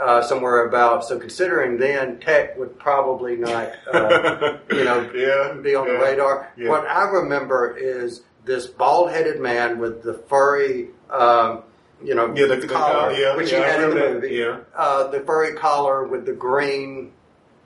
uh, 0.00 0.22
somewhere 0.22 0.66
about. 0.66 1.04
So 1.04 1.18
considering 1.20 1.78
then, 1.78 2.18
tech 2.18 2.58
would 2.58 2.76
probably 2.80 3.36
not, 3.36 3.70
uh, 3.92 4.58
you 4.72 4.82
know, 4.84 5.08
Yeah, 5.14 5.52
be 5.62 5.76
on 5.76 5.86
the 5.86 5.94
radar. 5.98 6.52
yeah. 6.56 6.68
What 6.68 6.84
I 6.88 7.04
remember 7.04 7.76
is 7.76 8.22
this 8.44 8.66
bald 8.66 9.10
headed 9.10 9.40
man 9.40 9.78
with 9.78 10.02
the 10.02 10.14
furry. 10.14 10.88
Um, 11.10 11.62
you 12.02 12.14
know, 12.14 12.34
Yeah, 12.34 12.46
the- 12.46 12.56
the 12.56 12.66
collar, 12.68 12.92
collar, 12.94 13.12
yeah, 13.12 13.36
which 13.36 13.50
yeah, 13.52 13.58
he 13.58 13.64
had 13.64 13.80
in 13.84 13.90
the 13.90 13.96
movie. 13.96 14.28
yeah. 14.34 14.56
Uh, 14.76 15.08
the 15.08 15.20
furry 15.20 15.54
collar 15.54 16.04
with 16.04 16.26
the 16.26 16.32
green 16.32 17.12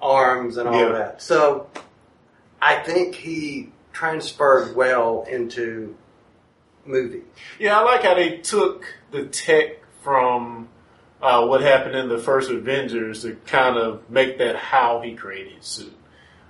arms 0.00 0.56
and 0.58 0.68
all 0.68 0.92
that. 0.92 1.20
So 1.20 1.66
I 2.62 2.76
think 2.76 3.14
he 3.16 3.72
transferred 3.92 4.76
well 4.76 5.24
into 5.28 5.96
movie. 6.84 7.22
Yeah, 7.58 7.80
I 7.80 7.82
like 7.82 8.02
how 8.04 8.14
they 8.14 8.36
took 8.38 8.84
the 9.10 9.24
tech 9.24 9.78
from 10.02 10.68
uh, 11.20 11.44
what 11.46 11.60
happened 11.62 11.96
in 11.96 12.08
the 12.08 12.18
first 12.18 12.48
Avengers 12.50 13.22
to 13.22 13.34
kind 13.46 13.76
of 13.76 14.08
make 14.08 14.38
that 14.38 14.54
how 14.54 15.00
he 15.00 15.14
created 15.16 15.54
his 15.54 15.66
suit. 15.66 15.92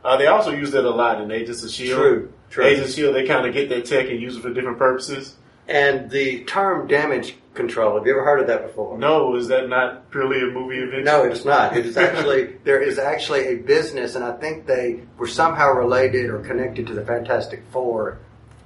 Uh, 0.05 0.17
they 0.17 0.27
also 0.27 0.51
use 0.51 0.75
it 0.75 0.85
a 0.85 0.91
lot 0.91 1.21
in 1.21 1.31
Agents 1.31 1.63
of 1.65 1.71
Shield. 1.71 1.99
True, 1.99 2.33
true. 2.51 2.65
Agents 2.65 2.91
of 2.91 2.95
Shield, 2.95 3.15
they 3.15 3.27
kind 3.27 3.47
of 3.47 3.53
get 3.53 3.69
that 3.71 3.85
tech 3.85 4.09
and 4.09 4.21
use 4.21 4.37
it 4.37 4.43
for 4.43 4.53
different 4.53 4.79
purposes. 4.79 5.35
And 5.67 6.11
the 6.11 6.45
term 6.45 6.87
damage 6.87 7.37
control, 7.53 7.97
have 7.97 8.07
you 8.07 8.13
ever 8.13 8.25
heard 8.25 8.41
of 8.41 8.47
that 8.47 8.67
before? 8.69 8.97
No, 8.97 9.37
is 9.37 9.49
that 9.49 9.69
not 9.69 10.11
purely 10.11 10.41
a 10.41 10.47
movie 10.47 10.79
invention? 10.79 11.05
No, 11.05 11.25
it's 11.25 11.45
not. 11.45 11.77
It 11.77 11.85
is 11.85 11.97
actually 11.97 12.57
there 12.65 12.81
is 12.81 12.99
actually 12.99 13.49
a 13.49 13.57
business, 13.57 14.15
and 14.15 14.25
I 14.25 14.33
think 14.33 14.67
they 14.67 15.01
were 15.19 15.27
somehow 15.27 15.73
related 15.73 16.31
or 16.31 16.39
connected 16.41 16.87
to 16.87 16.95
the 16.95 17.05
Fantastic 17.05 17.65
Four. 17.71 18.19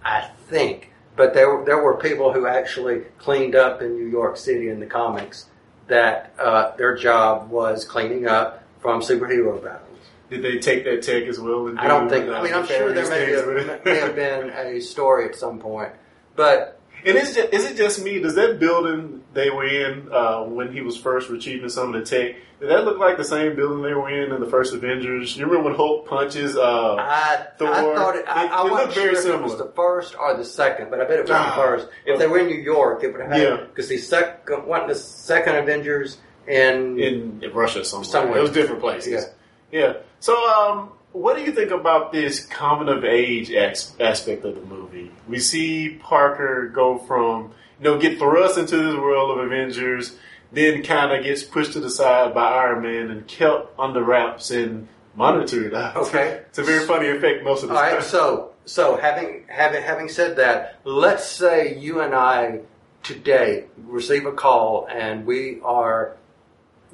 I 0.05 0.29
think, 0.49 0.93
but 1.17 1.35
there 1.35 1.65
there 1.65 1.83
were 1.83 1.97
people 1.97 2.33
who 2.33 2.47
actually 2.47 3.01
cleaned 3.19 3.57
up 3.57 3.83
in 3.83 3.97
New 3.97 4.07
York 4.09 4.37
City 4.37 4.69
in 4.69 4.79
the 4.79 4.87
comics 4.87 5.47
that 5.89 6.35
uh, 6.39 6.77
their 6.77 6.97
job 6.97 7.51
was 7.51 7.85
cleaning 7.85 8.27
up 8.27 8.63
from 8.81 9.01
superhero 9.01 9.63
battles. 9.63 9.92
Did 10.33 10.43
they 10.43 10.59
take 10.59 10.85
that 10.85 11.03
tech 11.03 11.25
as 11.25 11.39
well? 11.39 11.67
And 11.69 11.79
I 11.79 11.87
don't 11.87 12.09
think. 12.09 12.29
I 12.31 12.43
mean, 12.43 12.55
I'm 12.55 12.67
sure 12.67 12.91
there 12.93 13.09
may, 13.11 13.35
a, 13.35 13.81
may 13.85 13.97
have 13.97 14.17
been 14.17 14.49
a 14.51 14.81
story 14.81 15.27
at 15.29 15.35
some 15.37 15.59
point, 15.59 15.93
but 16.37 16.81
And 17.05 17.19
is 17.19 17.37
it, 17.37 17.53
is 17.53 17.65
it 17.71 17.77
just 17.77 18.03
me? 18.03 18.19
Does 18.19 18.35
that 18.37 18.59
building 18.59 19.23
they 19.35 19.51
were 19.51 19.67
in 19.67 20.09
uh, 20.11 20.45
when 20.45 20.73
he 20.73 20.81
was 20.81 20.97
first 20.97 21.29
retrieving 21.29 21.69
some 21.69 21.95
of 21.95 22.01
the 22.01 22.07
tech, 22.07 22.37
did 22.61 22.71
that 22.71 22.85
look 22.87 22.99
like 22.99 23.17
the 23.19 23.25
same 23.25 23.55
building 23.57 23.83
they 23.83 23.93
were 23.93 24.09
in 24.09 24.33
in 24.33 24.41
the 24.41 24.47
first 24.49 24.73
Avengers? 24.73 25.37
You 25.37 25.45
remember 25.45 25.69
when 25.69 25.77
Hulk 25.77 26.09
punches 26.09 26.57
uh, 26.57 26.95
I, 26.95 27.47
Thor? 27.59 27.69
I 27.75 27.95
thought 27.95 28.17
it. 28.17 28.25
I, 28.27 28.45
It- 28.47 28.51
I 28.53 28.67
it 28.67 28.71
wasn't 28.71 28.73
looked 28.73 28.95
sure 28.95 29.03
very 29.03 29.17
if 29.19 29.27
it 29.27 29.43
was 29.43 29.53
similar. 29.53 29.57
the 29.59 29.73
first 29.75 30.15
or 30.19 30.35
the 30.37 30.45
second, 30.47 30.89
but 30.91 30.99
I 31.01 31.05
bet 31.05 31.19
it 31.19 31.23
was 31.23 31.31
Ah. 31.33 31.51
the 31.57 31.63
first. 31.63 31.89
If 32.07 32.19
they 32.19 32.27
were 32.27 32.39
in 32.39 32.47
New 32.47 32.63
York, 32.63 33.05
it 33.05 33.13
would 33.13 33.21
have 33.21 33.33
had 33.33 33.43
Yeah. 33.43 33.57
because 33.69 33.89
the 33.89 33.99
second, 33.99 34.67
one, 34.67 34.87
the 34.89 34.95
second 34.95 35.57
Avengers 35.57 36.17
in, 36.49 36.99
in, 36.99 37.41
in 37.43 37.53
Russia 37.53 37.85
somewhere. 37.85 38.05
Somewhere. 38.05 38.39
It 38.39 38.43
was 38.43 38.51
different 38.53 38.81
places. 38.81 39.27
Yeah. 39.73 39.95
So, 40.23 40.37
um, 40.49 40.91
what 41.11 41.37
do 41.37 41.43
you 41.43 41.51
think 41.51 41.73
about 41.73 42.13
this 42.13 42.47
coming 42.47 42.89
of 42.89 43.05
age 43.05 43.51
ex- 43.51 43.93
aspect 43.99 44.45
of 44.45 44.55
the 44.55 44.61
movie? 44.61 45.11
We 45.27 45.41
see 45.41 45.99
Parker 46.01 46.69
go 46.69 46.97
from, 46.97 47.51
you 47.81 47.85
know, 47.85 47.99
get 47.99 48.19
thrust 48.21 48.57
into 48.57 48.77
this 48.77 48.95
world 48.95 49.37
of 49.37 49.45
Avengers, 49.45 50.17
then 50.53 50.85
kind 50.85 51.11
of 51.11 51.25
gets 51.25 51.43
pushed 51.43 51.73
to 51.73 51.81
the 51.81 51.91
side 51.91 52.35
by 52.35 52.53
Iron 52.53 52.83
Man 52.85 53.11
and 53.11 53.27
kept 53.27 53.77
under 53.81 54.01
wraps 54.05 54.53
and 54.53 54.87
monitored. 55.17 55.73
Okay. 55.97 56.43
it's 56.49 56.59
a 56.59 56.63
very 56.63 56.87
funny 56.87 57.09
effect 57.09 57.43
most 57.43 57.65
of 57.65 57.71
the 57.71 57.75
All 57.75 57.83
time. 57.83 57.95
right, 57.97 58.05
so 58.05 58.53
so 58.65 58.97
having 58.99 59.43
having 59.49 59.83
having 59.83 60.09
said 60.09 60.37
that, 60.37 60.79
let's 60.85 61.27
say 61.27 61.77
you 61.77 62.01
and 62.01 62.15
I 62.15 62.61
today 63.03 63.65
receive 63.77 64.25
a 64.27 64.33
call 64.33 64.87
and 64.89 65.27
we 65.27 65.59
are 65.65 66.17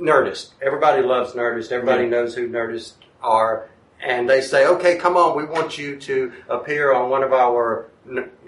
Nerdist. 0.01 0.51
Everybody 0.63 1.03
loves 1.03 1.33
Nerdist. 1.35 1.73
Everybody 1.73 2.05
Yeah. 2.05 2.11
knows 2.11 2.35
who 2.35 2.49
Nerdist 2.49 2.93
are, 3.23 3.69
and 4.03 4.29
they 4.29 4.41
say, 4.41 4.67
"Okay, 4.67 4.97
come 4.97 5.17
on, 5.17 5.37
we 5.37 5.45
want 5.45 5.77
you 5.79 5.97
to 6.01 6.33
appear 6.49 6.93
on 6.93 7.11
one 7.11 7.23
of 7.23 7.33
our 7.33 7.87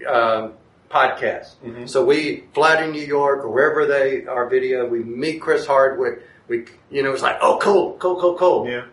um, 0.08 0.52
podcasts." 0.90 1.54
Mm-hmm. 1.64 1.86
So 1.86 2.04
we 2.04 2.44
fly 2.54 2.76
to 2.80 2.86
New 2.90 3.02
York 3.04 3.44
or 3.44 3.48
wherever 3.50 3.86
they 3.86 4.26
are 4.26 4.48
video. 4.48 4.86
We 4.86 5.00
meet 5.00 5.40
Chris 5.40 5.66
Hardwick. 5.66 6.22
We, 6.48 6.66
you 6.90 7.02
know, 7.02 7.12
it's 7.12 7.22
like, 7.22 7.38
"Oh, 7.40 7.58
cool, 7.60 7.96
cool, 7.98 8.20
cool, 8.20 8.36
cool." 8.36 8.68
yeah. 8.68 8.84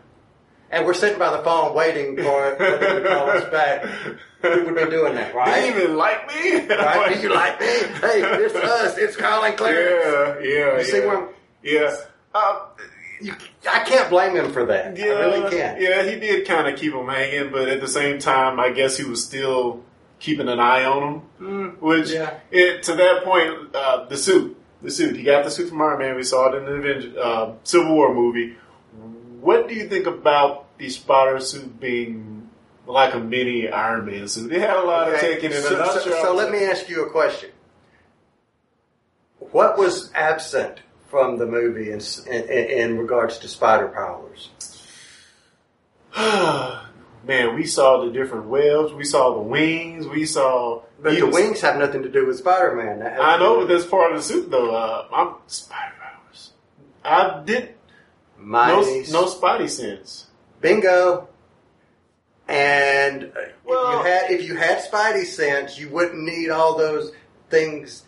And 0.70 0.86
we're 0.86 0.94
sitting 0.96 1.18
by 1.18 1.32
the 1.36 1.42
phone 1.44 1.74
waiting 1.74 2.18
for 2.18 2.56
for 2.58 2.78
them 2.78 3.04
to 3.04 3.10
call 3.10 3.30
us 3.30 3.46
back. 3.50 3.86
We 4.44 4.50
would 4.62 4.76
be 4.76 4.86
doing 4.92 5.16
that, 5.16 5.32
Do 5.32 5.38
right? 5.40 5.66
you 5.66 5.82
even 5.82 5.98
like 5.98 6.28
me? 6.28 6.68
Right? 6.68 7.12
Do 7.16 7.20
you 7.22 7.34
like 7.34 7.60
me? 7.60 7.66
Hey, 7.66 8.22
it's 8.22 8.54
us. 8.56 8.96
It's 8.96 9.16
Colin 9.18 9.56
Clarence. 9.58 10.46
Yeah, 10.46 10.48
yeah, 10.48 10.78
You 10.78 10.84
see 10.84 11.00
where 11.00 11.18
I'm- 11.18 11.30
yeah. 11.64 11.96
Uh, 12.38 12.60
You, 13.20 13.34
I 13.72 13.80
can't 13.80 14.10
blame 14.12 14.36
him 14.36 14.52
for 14.54 14.66
that. 14.68 14.96
Yeah, 14.96 15.06
I 15.06 15.20
really 15.22 15.50
can't. 15.50 15.82
Yeah, 15.82 16.04
he 16.04 16.20
did 16.20 16.48
kind 16.48 16.68
of 16.72 16.80
keep 16.80 16.94
him 16.94 17.08
hanging, 17.08 17.52
but 17.52 17.68
at 17.68 17.82
the 17.82 17.88
same 17.88 18.20
time, 18.20 18.60
I 18.60 18.70
guess 18.70 18.96
he 18.96 19.04
was 19.06 19.24
still 19.26 19.84
keeping 20.20 20.48
an 20.48 20.60
eye 20.60 20.86
on 20.86 21.22
him. 21.40 21.78
which, 21.80 22.10
Mm, 22.10 22.14
yeah. 22.14 22.34
it, 22.52 22.84
to 22.84 22.94
that 22.96 23.24
point, 23.24 23.76
uh, 23.76 24.06
the 24.06 24.18
suit, 24.18 24.56
the 24.84 24.92
suit, 24.92 25.16
he 25.16 25.24
got 25.24 25.44
the 25.46 25.50
suit 25.50 25.70
from 25.70 25.82
Iron 25.82 25.98
Man. 26.00 26.16
We 26.16 26.22
saw 26.24 26.52
it 26.52 26.58
in 26.58 26.66
the 26.66 27.20
uh, 27.22 27.54
Civil 27.64 27.94
War 27.96 28.14
movie. 28.14 28.56
What 29.42 29.68
do 29.68 29.74
you 29.74 29.88
think 29.90 30.06
about 30.06 30.78
the 30.78 30.88
spotter 30.90 31.40
suit 31.40 31.80
being 31.80 32.50
like 32.86 33.16
a 33.16 33.20
mini 33.20 33.68
Iron 33.70 34.06
Man 34.06 34.28
suit? 34.28 34.52
It 34.52 34.62
had 34.62 34.76
a 34.78 34.84
lot 34.84 35.12
of 35.12 35.20
taking 35.20 35.52
in. 35.52 35.62
So, 35.64 35.84
so- 36.00 36.22
so 36.22 36.36
let 36.36 36.52
me 36.52 36.64
ask 36.66 36.88
you 36.88 37.04
a 37.06 37.10
question. 37.10 37.50
What 39.40 39.78
was 39.78 40.12
absent 40.14 40.80
from 41.08 41.38
the 41.38 41.46
movie 41.46 41.92
in, 41.92 42.02
in, 42.28 42.44
in 42.50 42.98
regards 42.98 43.38
to 43.40 43.48
spider 43.48 43.88
powers? 43.88 44.50
Man, 47.28 47.56
we 47.56 47.66
saw 47.66 48.06
the 48.06 48.12
different 48.12 48.46
webs. 48.46 48.94
We 48.94 49.04
saw 49.04 49.34
the 49.36 49.42
wings. 49.42 50.08
We 50.08 50.26
saw. 50.26 50.84
But 51.02 51.20
the 51.20 51.28
wings 51.28 51.62
have 51.62 51.78
nothing 51.78 52.04
to 52.04 52.10
do 52.10 52.26
with 52.26 52.38
Spider-Man. 52.38 53.02
I 53.20 53.38
know, 53.38 53.60
but 53.60 53.68
that's 53.68 53.86
part 53.86 54.12
of 54.14 54.18
the 54.18 54.24
suit, 54.24 54.50
though. 54.50 54.74
Uh, 54.74 55.08
I'm 55.14 55.36
spider 55.48 55.94
powers. 56.02 56.52
I 57.04 57.44
did 57.46 57.76
with 58.40 58.48
no 58.48 58.82
no 58.82 59.26
Spidey 59.26 59.70
sense. 59.70 60.28
Bingo. 60.62 61.28
And 62.48 63.26
uh, 63.26 63.42
Well- 63.66 63.90
if 63.90 64.06
you 64.06 64.12
had 64.12 64.32
if 64.32 64.48
you 64.48 64.56
had 64.56 64.80
Spidey 64.80 65.26
sense, 65.26 65.78
you 65.78 65.90
wouldn't 65.90 66.24
need 66.24 66.50
all 66.50 66.78
those 66.78 67.12
things. 67.50 68.04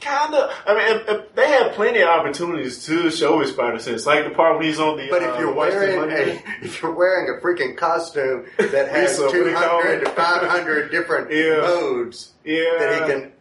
Kind 0.00 0.34
of. 0.34 0.50
I 0.66 0.74
mean, 0.74 0.96
if, 1.00 1.08
if 1.08 1.34
they 1.34 1.48
had 1.48 1.72
plenty 1.72 2.00
of 2.00 2.08
opportunities 2.08 2.84
to 2.86 3.10
show 3.10 3.40
his 3.40 3.50
spider 3.50 3.78
sense, 3.78 4.06
like 4.06 4.24
the 4.24 4.30
part 4.30 4.56
when 4.56 4.66
he's 4.66 4.78
on 4.78 4.96
the. 4.98 5.08
But 5.10 5.22
uh, 5.22 5.32
if 5.32 5.40
you're 5.40 5.52
Washington 5.52 5.96
wearing 6.08 6.30
a 6.38 6.42
if 6.64 6.82
you're 6.82 6.92
wearing 6.94 7.34
a 7.36 7.40
freaking 7.42 7.76
costume 7.76 8.46
that 8.58 8.88
has 8.88 9.16
so 9.16 9.24
what 9.24 9.32
do 9.32 9.44
two 9.44 9.50
you 9.50 9.56
call 9.56 9.80
hundred 9.82 10.02
it? 10.02 10.04
to 10.04 10.10
five 10.12 10.42
hundred 10.48 10.90
different 10.92 11.32
Yeah. 11.32 11.60
modes 11.62 12.32
yeah, 12.44 12.62
that 12.78 12.92
he 12.92 13.12
can, 13.12 13.32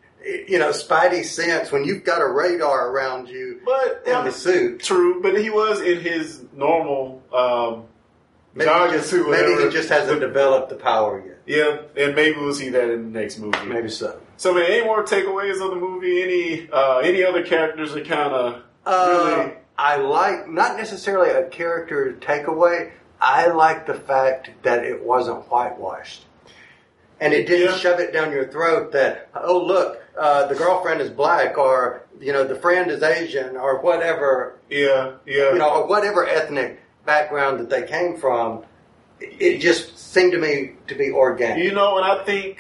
you 0.49 0.57
know, 0.57 0.69
Spidey 0.71 1.23
sense 1.25 1.71
when 1.71 1.83
you've 1.83 2.03
got 2.03 2.21
a 2.21 2.27
radar 2.27 2.89
around 2.89 3.27
you 3.27 3.59
But 3.65 4.03
in 4.07 4.25
the 4.25 4.31
suit. 4.31 4.81
true, 4.81 5.21
but 5.21 5.39
he 5.39 5.49
was 5.49 5.81
in 5.81 5.99
his 5.99 6.41
normal 6.55 7.21
um, 7.33 7.83
Maybe, 8.55 8.69
jogging 8.69 8.97
just, 8.99 9.09
suit. 9.09 9.29
maybe 9.29 9.61
he 9.65 9.69
just 9.69 9.89
hasn't 9.89 10.21
developed 10.21 10.69
the 10.69 10.75
power 10.75 11.21
yet. 11.23 11.41
Yeah, 11.45 11.81
and 12.01 12.15
maybe 12.15 12.37
we'll 12.39 12.53
see 12.53 12.69
that 12.69 12.89
in 12.89 13.11
the 13.11 13.19
next 13.19 13.37
movie. 13.37 13.57
Maybe 13.67 13.89
so. 13.89 14.19
So, 14.37 14.53
man, 14.53 14.65
any 14.69 14.83
more 14.83 15.03
takeaways 15.03 15.63
of 15.63 15.69
the 15.71 15.75
movie? 15.77 16.21
Any 16.21 16.69
uh, 16.71 16.99
any 16.99 17.23
other 17.23 17.43
characters 17.43 17.93
that 17.93 18.05
kind 18.07 18.33
of 18.33 18.61
Uh, 18.85 19.35
really? 19.37 19.53
I 19.77 19.97
like 19.97 20.47
not 20.49 20.77
necessarily 20.77 21.29
a 21.31 21.47
character 21.49 22.15
takeaway. 22.19 22.91
I 23.19 23.47
like 23.47 23.85
the 23.87 23.93
fact 23.93 24.49
that 24.63 24.83
it 24.85 25.03
wasn't 25.03 25.49
whitewashed, 25.49 26.25
and 27.19 27.33
it 27.33 27.47
didn't 27.47 27.71
Yeah. 27.73 27.77
shove 27.77 27.99
it 27.99 28.11
down 28.13 28.31
your 28.31 28.47
throat 28.47 28.91
that 28.91 29.29
oh 29.35 29.57
look, 29.57 30.01
uh, 30.17 30.45
the 30.47 30.55
girlfriend 30.55 31.01
is 31.01 31.09
black, 31.09 31.57
or 31.57 32.03
you 32.19 32.31
know 32.33 32.43
the 32.43 32.55
friend 32.55 32.91
is 32.91 33.03
Asian, 33.03 33.55
or 33.57 33.79
whatever 33.81 34.55
Yeah, 34.69 35.11
yeah. 35.25 35.53
you 35.53 35.57
know, 35.59 35.69
or 35.69 35.87
whatever 35.87 36.25
ethnic 36.27 36.79
background 37.05 37.59
that 37.59 37.69
they 37.69 37.83
came 37.83 38.17
from. 38.17 38.63
It 39.21 39.35
it 39.39 39.57
just 39.61 39.97
seemed 39.97 40.33
to 40.33 40.37
me 40.37 40.73
to 40.87 40.95
be 40.95 41.11
organic. 41.11 41.63
You 41.63 41.71
know, 41.71 41.97
and 41.97 42.05
I 42.05 42.23
think 42.25 42.57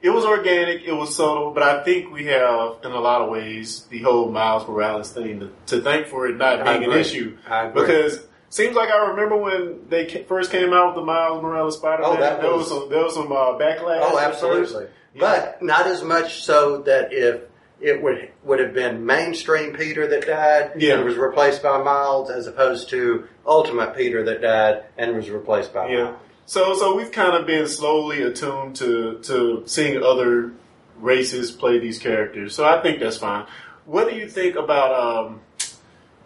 it 0.00 0.10
was 0.10 0.24
organic, 0.24 0.82
it 0.84 0.92
was 0.92 1.14
subtle, 1.14 1.50
but 1.52 1.62
I 1.62 1.82
think 1.82 2.12
we 2.12 2.26
have, 2.26 2.76
in 2.84 2.92
a 2.92 3.00
lot 3.00 3.20
of 3.22 3.30
ways, 3.30 3.82
the 3.90 4.00
whole 4.02 4.30
Miles 4.30 4.66
Morales 4.68 5.10
thing 5.12 5.40
to, 5.40 5.52
to 5.66 5.82
thank 5.82 6.06
for 6.06 6.26
it 6.28 6.36
not 6.36 6.64
being 6.64 6.84
an 6.84 6.92
issue. 6.92 7.36
Because 7.74 8.24
Seems 8.50 8.74
like 8.74 8.88
I 8.90 9.08
remember 9.08 9.36
when 9.36 9.80
they 9.90 10.06
ca- 10.06 10.24
first 10.24 10.50
came 10.50 10.72
out 10.72 10.86
with 10.86 10.94
the 10.94 11.04
Miles 11.04 11.42
Morales 11.42 11.76
Spider-Man. 11.76 12.10
Oh, 12.16 12.18
that 12.18 12.40
there 12.40 12.50
was- 12.50 12.70
was 12.70 12.80
some 12.80 12.88
there 12.88 13.02
was 13.04 13.12
some 13.14 13.30
uh, 13.30 13.58
backlash. 13.58 14.00
Oh, 14.02 14.18
absolutely. 14.18 14.72
first. 14.72 14.92
But 15.18 15.60
not 15.62 15.86
as 15.86 16.02
much 16.02 16.42
so 16.44 16.78
that 16.82 17.12
if 17.12 17.42
it 17.78 18.02
would 18.02 18.30
would 18.44 18.58
have 18.60 18.72
been 18.72 19.04
mainstream 19.04 19.74
Peter 19.74 20.06
that 20.06 20.26
died 20.26 20.72
Yeah. 20.78 20.94
and 20.94 21.04
was 21.04 21.16
replaced 21.16 21.62
by 21.62 21.76
Miles, 21.82 22.30
as 22.30 22.46
opposed 22.46 22.88
to 22.88 23.28
Ultimate 23.46 23.94
Peter 23.94 24.24
that 24.24 24.40
died 24.40 24.84
and 24.96 25.14
was 25.14 25.28
replaced 25.28 25.74
by 25.74 25.88
Yeah. 25.90 26.04
Miles. 26.04 26.16
So 26.48 26.72
so 26.72 26.94
we've 26.96 27.12
kind 27.12 27.34
of 27.36 27.46
been 27.46 27.68
slowly 27.68 28.22
attuned 28.22 28.76
to 28.76 29.18
to 29.24 29.64
seeing 29.66 30.02
other 30.02 30.52
races 30.96 31.50
play 31.50 31.78
these 31.78 31.98
characters. 31.98 32.54
So 32.54 32.64
I 32.64 32.80
think 32.80 33.00
that's 33.00 33.18
fine. 33.18 33.46
What 33.84 34.08
do 34.08 34.16
you 34.16 34.26
think 34.26 34.56
about 34.56 34.94
um 34.94 35.40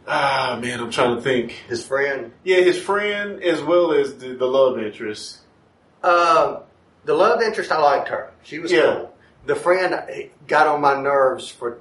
ah 0.06 0.56
man, 0.62 0.78
I'm 0.78 0.92
trying 0.92 1.16
to 1.16 1.22
think. 1.22 1.50
His 1.68 1.84
friend. 1.84 2.30
Yeah, 2.44 2.58
his 2.60 2.78
friend 2.80 3.42
as 3.42 3.62
well 3.62 3.92
as 3.92 4.16
the, 4.18 4.28
the 4.34 4.46
love 4.46 4.78
interest. 4.78 5.40
Um, 6.04 6.58
the 7.04 7.14
love 7.14 7.42
interest, 7.42 7.72
I 7.72 7.80
liked 7.80 8.08
her. 8.08 8.32
She 8.44 8.60
was 8.60 8.70
Yeah. 8.70 8.82
cool. 8.94 9.14
The 9.46 9.56
friend 9.56 10.30
got 10.46 10.68
on 10.68 10.80
my 10.80 11.00
nerves 11.02 11.48
for 11.48 11.78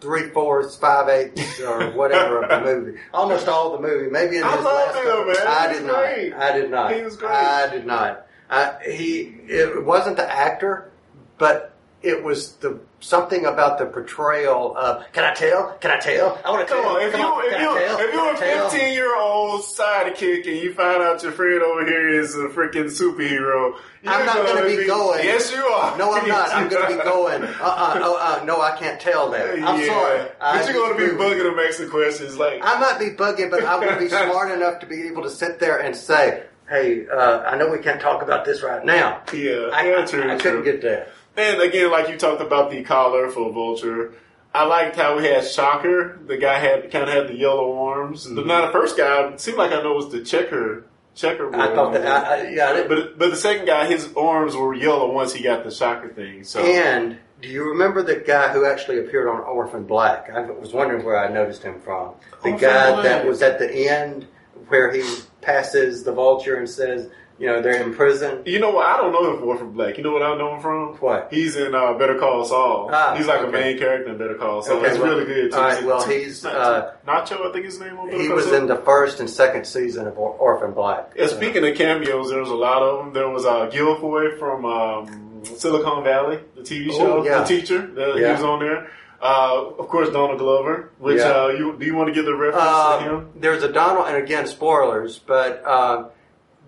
three 0.00 0.30
fourths, 0.30 0.76
five 0.76 1.08
eighths, 1.08 1.60
or 1.60 1.90
whatever 1.92 2.42
of 2.44 2.50
the 2.64 2.74
movie. 2.74 2.98
Almost 3.12 3.48
all 3.48 3.72
the 3.76 3.80
movie. 3.82 4.10
Maybe 4.10 4.36
in 4.38 4.42
I 4.44 4.56
his 4.56 4.64
loved 4.64 4.94
last. 4.96 5.06
him, 5.06 5.26
man. 5.26 5.36
I 5.46 5.72
did 5.72 5.84
not. 5.84 5.96
great. 6.04 6.32
I 6.34 6.58
did 6.58 6.70
not. 6.70 6.94
He 6.94 7.02
was 7.02 7.16
great. 7.16 7.30
I 7.30 7.70
did 7.70 7.86
not. 7.86 8.26
I, 8.50 8.76
he. 8.90 9.20
It 9.48 9.84
wasn't 9.84 10.16
the 10.16 10.30
actor, 10.30 10.90
but 11.38 11.75
it 12.02 12.22
was 12.22 12.52
the 12.56 12.78
something 13.00 13.44
about 13.46 13.78
the 13.78 13.86
portrayal 13.86 14.76
of. 14.76 15.04
Can 15.12 15.24
I 15.24 15.34
tell? 15.34 15.72
Can 15.80 15.90
I 15.90 15.98
tell? 15.98 16.40
I 16.44 16.50
want 16.50 16.66
to 16.68 16.72
Come 16.74 16.82
tell. 16.84 16.96
on, 16.96 17.02
if 17.02 17.12
Come 17.12 17.20
you 17.20 17.26
on, 17.26 17.44
if 17.44 17.50
can 17.52 17.60
you 17.62 17.70
I 17.70 17.78
tell? 17.86 17.98
if 18.00 18.12
you're 18.14 18.30
a 18.60 18.66
I 18.66 18.70
15 18.70 18.92
year 18.94 19.16
old 19.16 19.60
sidekick 19.62 20.46
and 20.46 20.56
you 20.58 20.72
find 20.74 21.02
out 21.02 21.22
your 21.22 21.32
friend 21.32 21.62
over 21.62 21.84
here 21.84 22.08
is 22.08 22.34
a 22.34 22.48
freaking 22.48 22.84
superhero, 22.90 23.76
I'm 24.06 24.24
not 24.26 24.36
going 24.36 24.70
to 24.70 24.76
be, 24.76 24.86
going. 24.86 25.24
Yes, 25.24 25.50
you 25.52 25.64
are. 25.64 25.96
No, 25.98 26.12
I'm 26.12 26.28
not. 26.28 26.50
I'm 26.54 26.68
going 26.70 26.90
to 26.92 26.96
be 26.98 27.02
going. 27.02 27.42
Uh, 27.42 27.48
uh, 27.60 27.98
no, 27.98 28.16
uh, 28.16 28.42
no, 28.44 28.60
I 28.60 28.76
can't 28.76 29.00
tell 29.00 29.30
that. 29.30 29.50
I'm 29.54 29.80
Yeah. 29.80 29.86
sorry. 29.86 30.28
I 30.40 30.58
But 30.58 30.72
you're 30.72 30.74
going 30.74 30.98
to 30.98 31.06
be 31.16 31.22
bugging 31.22 31.42
them 31.44 31.58
asking 31.58 31.90
questions 31.90 32.36
like, 32.38 32.60
I 32.62 32.78
might 32.78 32.98
be 32.98 33.10
bugging, 33.16 33.50
but 33.50 33.64
I 33.64 33.78
would 33.78 33.98
be 33.98 34.08
smart 34.10 34.50
enough 34.52 34.80
to 34.80 34.86
be 34.86 35.06
able 35.08 35.22
to 35.22 35.30
sit 35.30 35.58
there 35.58 35.78
and 35.80 35.96
say, 35.96 36.44
"Hey, 36.68 37.06
uh, 37.08 37.40
I 37.40 37.56
know 37.56 37.68
we 37.68 37.78
can't 37.78 38.00
talk 38.00 38.22
about 38.22 38.44
this 38.44 38.62
right 38.62 38.84
now." 38.84 39.22
yeah, 39.32 39.70
I, 39.72 39.88
yeah, 39.88 40.02
I- 40.02 40.04
true, 40.04 40.22
I, 40.30 40.36
true. 40.36 40.38
couldn't 40.38 40.64
get 40.64 40.82
that. 40.82 41.08
And 41.36 41.60
again, 41.60 41.90
like 41.90 42.08
you 42.08 42.16
talked 42.16 42.40
about 42.40 42.70
the 42.70 42.82
collar 42.82 43.28
for 43.30 43.52
Vulture. 43.52 44.14
I 44.54 44.64
liked 44.64 44.96
how 44.96 45.18
we 45.18 45.26
had 45.26 45.44
Shocker. 45.46 46.18
The 46.26 46.38
guy 46.38 46.58
had 46.58 46.90
kind 46.90 47.04
of 47.04 47.10
had 47.10 47.28
the 47.28 47.36
yellow 47.36 47.78
arms. 47.88 48.24
The, 48.24 48.30
Mm-hmm. 48.40 48.48
now 48.48 48.66
the 48.66 48.72
first 48.72 48.96
guy 48.96 49.36
seemed 49.36 49.58
like 49.58 49.70
I 49.72 49.82
know 49.82 49.92
was 49.92 50.10
the 50.10 50.22
checker. 50.22 50.84
Checker. 51.14 51.54
I 51.54 51.74
thought 51.74 51.92
that. 51.94 52.06
I, 52.06 52.40
I, 52.46 52.48
yeah, 52.50 52.70
I 52.70 52.86
But 52.88 53.18
but 53.18 53.30
the 53.30 53.36
second 53.36 53.66
guy, 53.66 53.86
his 53.86 54.08
arms 54.16 54.54
were 54.56 54.74
yellow 54.74 55.12
once 55.12 55.32
he 55.34 55.42
got 55.42 55.64
the 55.64 55.70
shocker 55.70 56.08
thing. 56.08 56.44
So 56.44 56.60
and 56.60 57.18
do 57.42 57.48
you 57.48 57.68
remember 57.70 58.02
the 58.02 58.16
guy 58.16 58.52
who 58.52 58.64
actually 58.66 58.98
appeared 59.00 59.28
on 59.28 59.40
Orphan 59.40 59.84
Black? 59.84 60.30
I 60.30 60.40
was 60.50 60.72
wondering 60.72 61.04
where 61.04 61.18
I 61.18 61.28
noticed 61.30 61.62
him 61.62 61.80
from. 61.80 62.14
The 62.42 62.50
Orphan 62.52 62.56
guy 62.58 62.92
Black. 62.92 63.04
that 63.04 63.26
was 63.26 63.42
at 63.42 63.58
the 63.58 63.88
end 63.88 64.26
where 64.68 64.90
he 64.90 65.02
passes 65.42 66.02
the 66.02 66.12
vulture 66.12 66.56
and 66.56 66.68
says, 66.68 67.10
"You 67.38 67.46
know, 67.48 67.62
they're 67.62 67.82
in 67.82 67.94
prison." 67.94 68.42
you 68.46 68.58
know 68.58 68.70
what? 68.70 68.86
I 68.86 68.96
don't 68.96 69.12
know 69.12 69.30
him 69.32 69.38
for 69.38 69.44
Orphan 69.46 69.72
Black. 69.72 69.96
You 69.98 70.04
know 70.04 70.12
what 70.12 70.22
I 70.22 70.36
know 70.36 70.54
him 70.54 70.60
from? 70.60 70.94
What? 70.96 71.28
He's 71.30 71.56
in 71.56 71.74
uh, 71.74 71.94
Better 71.94 72.18
Call 72.18 72.44
Saul. 72.44 72.90
Ah, 72.92 73.14
he's 73.16 73.26
like 73.26 73.42
a 73.46 73.50
main 73.50 73.78
character 73.78 74.10
in 74.12 74.18
Better 74.18 74.34
Call 74.34 74.62
Saul. 74.62 74.76
Okay, 74.78 74.86
It's 74.88 74.98
well- 74.98 75.10
really 75.14 75.24
good. 75.26 75.50
Too. 75.52 75.56
all 75.56 75.62
right, 75.64 75.84
well, 75.84 76.08
he's, 76.08 76.44
uh, 76.44 76.92
Nacho. 77.06 77.46
I 77.48 77.52
think 77.52 77.64
his 77.64 77.78
name 77.80 77.96
Better 77.96 78.18
He 78.18 78.26
Call 78.28 78.36
was 78.36 78.44
Saul. 78.46 78.54
in 78.54 78.66
the 78.66 78.76
first 78.76 79.20
and 79.20 79.28
second 79.28 79.66
season 79.66 80.06
of 80.06 80.18
Or- 80.18 80.30
Orphan 80.38 80.72
Black. 80.72 81.12
Yeah, 81.16 81.26
speaking 81.26 81.66
of 81.66 81.74
cameos, 81.76 82.30
there 82.30 82.40
was 82.40 82.50
a 82.50 82.54
lot 82.54 82.82
of 82.82 83.04
them. 83.04 83.12
There 83.14 83.28
was 83.28 83.44
uh, 83.44 83.68
Gilfoyle 83.70 84.38
from 84.38 84.64
um, 84.64 85.42
Silicon 85.44 86.02
Valley, 86.04 86.40
the 86.54 86.62
TV 86.62 86.88
Oh, 86.92 86.98
show, 86.98 87.24
yeah. 87.24 87.38
the 87.40 87.44
teacher. 87.44 87.80
Uh, 87.96 88.16
He 88.16 88.22
was 88.24 88.42
on 88.42 88.60
there. 88.60 88.90
Uh, 89.20 89.68
of 89.78 89.88
course, 89.88 90.10
Donald 90.10 90.38
Glover. 90.38 90.90
Which 90.98 91.18
Yeah. 91.18 91.44
uh, 91.44 91.48
you 91.48 91.74
do 91.78 91.86
you 91.86 91.94
want 91.94 92.08
to 92.08 92.12
give 92.14 92.26
the 92.26 92.34
reference 92.34 92.66
to 92.66 92.70
Um, 92.70 93.02
him? 93.04 93.28
there's 93.36 93.62
a 93.62 93.72
Donald, 93.72 94.06
and 94.08 94.16
again, 94.18 94.46
spoilers, 94.46 95.18
but 95.18 95.66
um, 95.66 96.08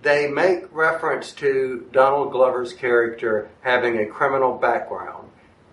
they 0.03 0.29
make 0.29 0.65
reference 0.75 1.33
to 1.33 1.87
Donald 1.93 2.33
Glover's 2.33 2.73
character 2.73 3.49
having 3.63 3.99
a 3.99 4.07
criminal 4.07 4.57
background. 4.57 5.29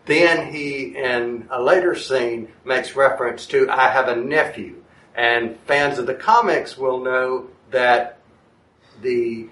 Then 0.06 0.52
he, 0.54 0.96
in 0.98 1.48
a 1.50 1.62
later 1.62 1.96
scene, 1.96 2.50
makes 2.64 2.96
reference 2.96 3.46
to 3.48 3.70
I 3.70 3.90
have 3.90 4.08
a 4.08 4.16
nephew, 4.16 4.84
and 5.16 5.58
fans 5.62 5.98
of 5.98 6.06
the 6.06 6.14
comics 6.14 6.78
will 6.78 7.04
know 7.04 7.48
that 7.72 8.20
the 9.02 9.48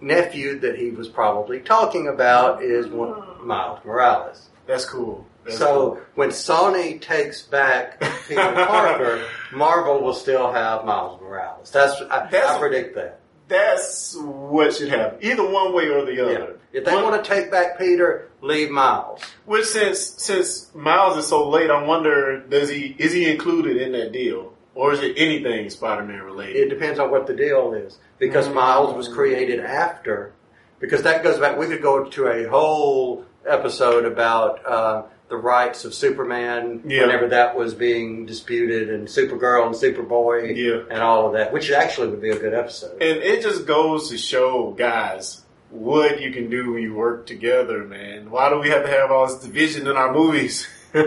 nephew 0.00 0.60
that 0.60 0.78
he 0.78 0.90
was 0.90 1.08
probably 1.08 1.60
talking 1.60 2.06
about 2.08 2.62
is 2.62 2.86
Miles 2.88 3.84
Morales. 3.84 4.48
That's 4.66 4.84
cool. 4.84 5.26
That's 5.44 5.58
so 5.58 5.92
cool. 5.94 6.00
when 6.14 6.28
Sony 6.30 7.00
takes 7.00 7.42
back 7.42 8.00
Peter 8.28 8.40
Parker, 8.66 9.24
Marvel 9.52 10.00
will 10.00 10.14
still 10.14 10.52
have 10.52 10.84
Miles 10.84 11.20
Morales. 11.20 11.70
That's 11.72 12.00
I, 12.02 12.28
That's- 12.30 12.50
I 12.56 12.58
predict 12.58 12.94
that. 12.96 13.20
That's 13.48 14.14
what 14.16 14.74
should 14.74 14.88
happen. 14.88 15.18
Either 15.22 15.48
one 15.48 15.72
way 15.72 15.88
or 15.88 16.04
the 16.04 16.14
Yeah. 16.14 16.22
other. 16.24 16.54
If 16.72 16.84
they 16.84 16.94
One- 16.94 17.04
want 17.04 17.24
to 17.24 17.30
take 17.30 17.50
back 17.50 17.78
Peter, 17.78 18.28
leave 18.42 18.70
Miles. 18.70 19.20
Which 19.46 19.64
since 19.64 19.98
since 20.18 20.70
Miles 20.74 21.16
is 21.16 21.26
so 21.26 21.48
late, 21.48 21.70
I 21.70 21.82
wonder 21.82 22.38
does 22.40 22.68
he 22.68 22.94
is 22.98 23.12
he 23.12 23.30
included 23.30 23.78
in 23.78 23.92
that 23.92 24.12
deal 24.12 24.52
or 24.74 24.92
is 24.92 25.00
it 25.02 25.14
anything 25.16 25.70
Spider-Man 25.70 26.22
related? 26.22 26.56
It 26.56 26.68
depends 26.68 26.98
on 26.98 27.10
what 27.10 27.26
the 27.26 27.34
deal 27.34 27.72
is 27.72 27.98
because 28.18 28.48
Miles 28.50 28.94
was 28.94 29.08
created 29.08 29.60
after. 29.60 30.32
Because 30.78 31.02
that 31.02 31.24
goes 31.24 31.38
back. 31.38 31.58
We 31.58 31.66
could 31.66 31.82
go 31.82 32.04
to 32.04 32.28
a 32.28 32.44
whole 32.44 33.24
episode 33.46 34.04
about 34.04 34.60
uh, 34.66 35.02
the 35.28 35.36
rights 35.36 35.84
of 35.84 35.92
Superman 35.94 36.82
Yeah. 36.86 37.02
whenever 37.02 37.28
that 37.28 37.54
was 37.56 37.74
being 37.74 38.24
disputed, 38.26 38.88
and 38.90 39.06
Supergirl 39.08 39.66
and 39.66 39.74
Superboy, 39.74 40.56
Yeah. 40.56 40.82
and 40.90 41.02
all 41.02 41.26
of 41.26 41.34
that, 41.34 41.52
which 41.52 41.70
actually 41.70 42.08
would 42.08 42.22
be 42.22 42.30
a 42.30 42.38
good 42.38 42.54
episode. 42.54 42.92
And 43.02 43.18
it 43.22 43.42
just 43.42 43.66
goes 43.66 44.08
to 44.10 44.16
show, 44.18 44.70
guys, 44.78 45.42
what 45.70 46.20
you 46.22 46.32
can 46.32 46.48
do 46.48 46.72
when 46.72 46.82
you 46.82 46.94
work 46.94 47.26
together, 47.26 47.84
man. 47.84 48.30
Why 48.30 48.48
do 48.48 48.58
we 48.58 48.70
have 48.70 48.84
to 48.84 48.90
have 48.90 49.10
all 49.10 49.26
this 49.26 49.36
division 49.36 49.86
in 49.86 49.96
our 49.96 50.12
movies? 50.12 50.66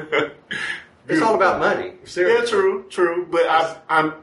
It's 1.09 1.21
all 1.21 1.35
about 1.35 1.59
money. 1.59 1.93
Yeah, 2.15 2.45
true, 2.45 2.85
true. 2.89 3.27
But 3.29 3.41
I, 3.47 3.75
I'm, 3.89 4.13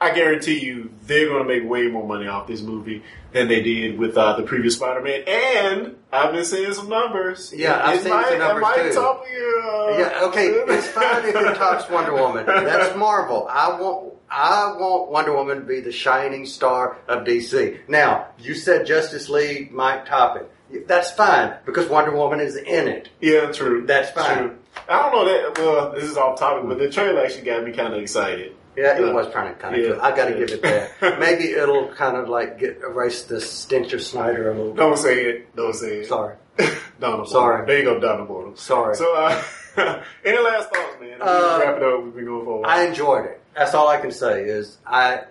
I 0.00 0.14
guarantee 0.14 0.58
you, 0.64 0.92
they're 1.06 1.26
going 1.28 1.42
to 1.42 1.48
make 1.48 1.68
way 1.68 1.88
more 1.88 2.06
money 2.06 2.28
off 2.28 2.46
this 2.46 2.60
movie 2.62 3.02
than 3.32 3.48
they 3.48 3.62
did 3.62 3.98
with 3.98 4.16
uh, 4.16 4.36
the 4.36 4.44
previous 4.44 4.74
Spider-Man. 4.76 5.24
And 5.26 5.96
I've 6.12 6.32
been 6.32 6.44
seeing 6.44 6.72
some 6.72 6.88
numbers. 6.88 7.52
Yeah, 7.56 7.80
I've 7.84 7.96
It 7.98 8.02
seen 8.02 8.12
might- 8.12 8.24
some 8.26 8.34
it 8.34 8.38
numbers 8.38 8.62
might 8.62 8.76
too. 8.88 8.94
top 8.94 9.24
your, 9.30 9.60
uh, 9.60 9.98
Yeah, 9.98 10.20
okay, 10.26 10.46
it's 10.46 10.86
fine 10.88 11.24
if 11.24 11.34
it 11.34 11.54
tops 11.56 11.90
Wonder 11.90 12.14
Woman. 12.14 12.46
That's 12.46 12.96
Marvel. 12.96 13.48
I 13.50 13.80
want 13.80 14.14
I 14.30 14.74
want 14.78 15.10
Wonder 15.10 15.34
Woman 15.34 15.60
to 15.60 15.64
be 15.64 15.80
the 15.80 15.90
shining 15.90 16.44
star 16.44 16.98
of 17.08 17.24
DC. 17.24 17.78
Now, 17.88 18.26
you 18.38 18.54
said 18.54 18.84
Justice 18.86 19.30
League 19.30 19.72
might 19.72 20.04
top 20.04 20.36
it. 20.36 20.86
That's 20.86 21.10
fine 21.10 21.54
because 21.64 21.88
Wonder 21.88 22.14
Woman 22.14 22.38
is 22.40 22.54
in 22.54 22.88
it. 22.88 23.08
Yeah, 23.22 23.50
true. 23.52 23.86
That's 23.86 24.10
fine. 24.10 24.36
True. 24.36 24.58
I 24.86 25.02
don't 25.02 25.12
know 25.12 25.24
that. 25.24 25.58
Well, 25.58 25.92
this 25.92 26.04
is 26.04 26.18
off 26.18 26.38
topic, 26.38 26.68
but 26.68 26.78
the 26.78 26.90
trailer 26.90 27.22
actually 27.24 27.46
got 27.46 27.64
me 27.64 27.72
kind 27.72 27.94
of 27.94 28.00
excited. 28.02 28.54
Yeah, 28.78 28.98
it 28.98 29.12
was 29.14 29.26
kind 29.34 29.48
of 29.48 29.58
kind 29.58 29.74
of 29.74 29.80
Yeah. 29.80 29.88
good. 29.88 29.98
I 29.98 30.16
got 30.16 30.24
to 30.26 30.30
Yeah. 30.32 30.36
give 30.38 30.50
it 30.52 30.62
that. 31.00 31.18
Maybe 31.18 31.50
it'll 31.52 31.88
kind 31.88 32.16
of 32.16 32.28
like 32.28 32.58
get 32.58 32.78
erase 32.82 33.24
the 33.24 33.40
stench 33.40 33.92
of 33.92 34.02
Snyder 34.02 34.50
a 34.50 34.54
little. 34.54 34.72
bit. 34.72 34.76
Don't 34.76 34.96
say 34.96 35.24
it. 35.24 35.56
Don't 35.56 35.74
say 35.74 35.98
it. 35.98 36.06
Sorry, 36.06 36.34
Donald. 37.00 37.28
Sorry. 37.28 37.66
There 37.66 37.78
you 37.78 37.84
go, 37.84 37.98
Donald 37.98 38.58
sorry. 38.58 38.94
So, 38.94 39.14
uh, 39.16 39.42
any 40.24 40.38
last 40.38 40.72
thoughts, 40.74 40.96
man? 41.00 41.18
Uh, 41.20 41.58
wrap 41.60 41.76
it 41.76 41.82
up. 41.82 42.02
We've 42.04 42.14
been 42.14 42.24
going 42.26 42.44
for 42.44 42.50
a 42.58 42.60
while. 42.60 42.70
I 42.70 42.82
enjoyed 42.84 43.24
it. 43.26 43.40
That's 43.56 43.74
all 43.74 43.88
I 43.88 44.00
can 44.00 44.12
say 44.12 44.44
is 44.44 44.78
I 44.86 45.22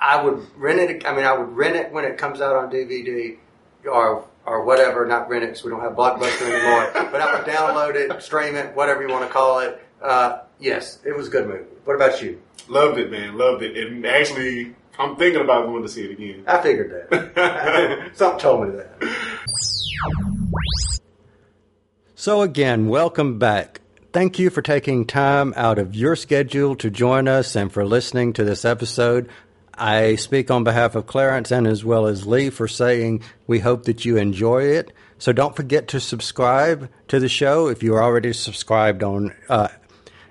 I 0.00 0.22
would 0.22 0.46
rent 0.56 0.78
it. 0.80 1.06
I 1.06 1.14
mean, 1.14 1.24
I 1.26 1.36
would 1.36 1.54
rent 1.56 1.76
it 1.76 1.92
when 1.92 2.04
it 2.04 2.16
comes 2.18 2.40
out 2.40 2.54
on 2.56 2.70
DVD 2.70 3.36
or 3.90 4.24
or 4.46 4.64
whatever. 4.64 5.04
Not 5.06 5.28
rent 5.28 5.44
it 5.44 5.60
we 5.64 5.70
don't 5.70 5.80
have 5.80 5.92
Blockbuster 5.92 6.42
anymore. 6.50 6.90
but 7.12 7.20
I 7.20 7.34
would 7.36 7.46
download 7.46 7.94
it, 7.96 8.22
stream 8.22 8.54
it, 8.56 8.74
whatever 8.74 9.02
you 9.02 9.08
want 9.12 9.26
to 9.26 9.32
call 9.32 9.58
it. 9.60 9.78
Uh, 10.02 10.38
yes, 10.58 10.98
it 11.04 11.16
was 11.16 11.28
a 11.28 11.30
good 11.30 11.46
movie. 11.46 11.64
What 11.84 11.94
about 11.94 12.22
you? 12.22 12.40
Loved 12.68 12.98
it, 12.98 13.10
man. 13.10 13.36
Loved 13.38 13.62
it. 13.62 13.76
And 13.76 14.04
actually, 14.06 14.74
I'm 14.98 15.16
thinking 15.16 15.42
about 15.42 15.66
going 15.66 15.82
to 15.82 15.88
see 15.88 16.04
it 16.04 16.12
again. 16.12 16.44
I 16.46 16.60
figured 16.62 17.08
that. 17.10 18.10
Something 18.14 18.40
told 18.40 18.68
me 18.68 18.76
that. 18.76 18.96
So, 22.14 22.42
again, 22.42 22.88
welcome 22.88 23.38
back. 23.38 23.80
Thank 24.12 24.38
you 24.38 24.48
for 24.50 24.62
taking 24.62 25.06
time 25.06 25.52
out 25.56 25.78
of 25.78 25.94
your 25.94 26.16
schedule 26.16 26.74
to 26.76 26.90
join 26.90 27.28
us 27.28 27.54
and 27.54 27.70
for 27.70 27.84
listening 27.84 28.32
to 28.34 28.44
this 28.44 28.64
episode. 28.64 29.28
I 29.74 30.16
speak 30.16 30.50
on 30.50 30.64
behalf 30.64 30.94
of 30.94 31.06
Clarence 31.06 31.52
and 31.52 31.66
as 31.66 31.84
well 31.84 32.06
as 32.06 32.26
Lee 32.26 32.48
for 32.48 32.66
saying 32.66 33.22
we 33.46 33.58
hope 33.58 33.84
that 33.84 34.06
you 34.06 34.16
enjoy 34.16 34.62
it. 34.62 34.92
So, 35.18 35.32
don't 35.32 35.54
forget 35.54 35.88
to 35.88 36.00
subscribe 36.00 36.90
to 37.08 37.20
the 37.20 37.28
show 37.28 37.68
if 37.68 37.82
you're 37.82 38.02
already 38.02 38.32
subscribed 38.32 39.02
on 39.02 39.34
uh, 39.50 39.68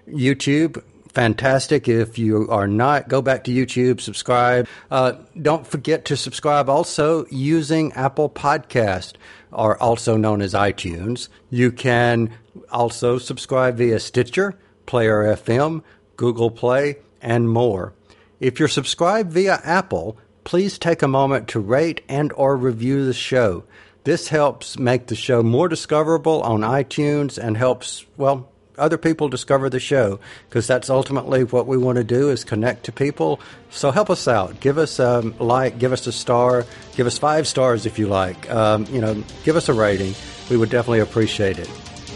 YouTube. 0.07 0.81
fantastic. 1.13 1.87
If 1.87 2.17
you 2.17 2.49
are 2.49 2.67
not, 2.67 3.07
go 3.07 3.21
back 3.21 3.45
to 3.45 3.51
YouTube, 3.51 4.01
subscribe. 4.01 4.67
Uh, 4.91 5.13
don't 5.41 5.65
forget 5.65 6.03
to 6.05 6.17
subscribe 6.17 6.69
also 6.69 7.25
using 7.27 7.93
Apple 7.93 8.29
Podcast, 8.29 9.13
or 9.51 9.81
also 9.81 10.17
known 10.17 10.41
as 10.41 10.53
iTunes. 10.53 11.29
You 11.49 11.71
can 11.71 12.31
also 12.69 13.17
subscribe 13.17 13.77
via 13.77 13.99
Stitcher, 13.99 14.59
Player 14.85 15.23
FM, 15.35 15.83
Google 16.17 16.51
Play, 16.51 16.97
and 17.21 17.49
more. 17.49 17.93
If 18.39 18.59
you're 18.59 18.67
subscribed 18.67 19.31
via 19.31 19.61
Apple, 19.63 20.17
please 20.43 20.77
take 20.77 21.01
a 21.01 21.07
moment 21.07 21.47
to 21.49 21.59
rate 21.59 22.01
and 22.09 22.33
or 22.33 22.57
review 22.57 23.05
the 23.05 23.13
show. 23.13 23.63
This 24.03 24.27
helps 24.27 24.77
make 24.77 25.07
the 25.07 25.15
show 25.15 25.41
more 25.41 25.67
discoverable 25.67 26.41
on 26.43 26.61
iTunes 26.61 27.37
and 27.37 27.57
helps, 27.57 28.05
well, 28.17 28.49
other 28.77 28.97
people 28.97 29.29
discover 29.29 29.69
the 29.69 29.79
show 29.79 30.19
because 30.49 30.67
that's 30.67 30.89
ultimately 30.89 31.43
what 31.43 31.67
we 31.67 31.77
want 31.77 31.97
to 31.97 32.03
do 32.03 32.29
is 32.29 32.43
connect 32.43 32.85
to 32.85 32.91
people. 32.91 33.39
So 33.69 33.91
help 33.91 34.09
us 34.09 34.27
out. 34.27 34.59
Give 34.59 34.77
us 34.77 34.99
a 34.99 35.21
like, 35.39 35.79
give 35.79 35.93
us 35.93 36.07
a 36.07 36.11
star, 36.11 36.65
give 36.95 37.07
us 37.07 37.17
five 37.17 37.47
stars 37.47 37.85
if 37.85 37.99
you 37.99 38.07
like. 38.07 38.49
Um, 38.49 38.85
you 38.85 39.01
know, 39.01 39.23
give 39.43 39.55
us 39.55 39.69
a 39.69 39.73
rating. 39.73 40.13
We 40.49 40.57
would 40.57 40.69
definitely 40.69 40.99
appreciate 40.99 41.59
it. 41.59 41.69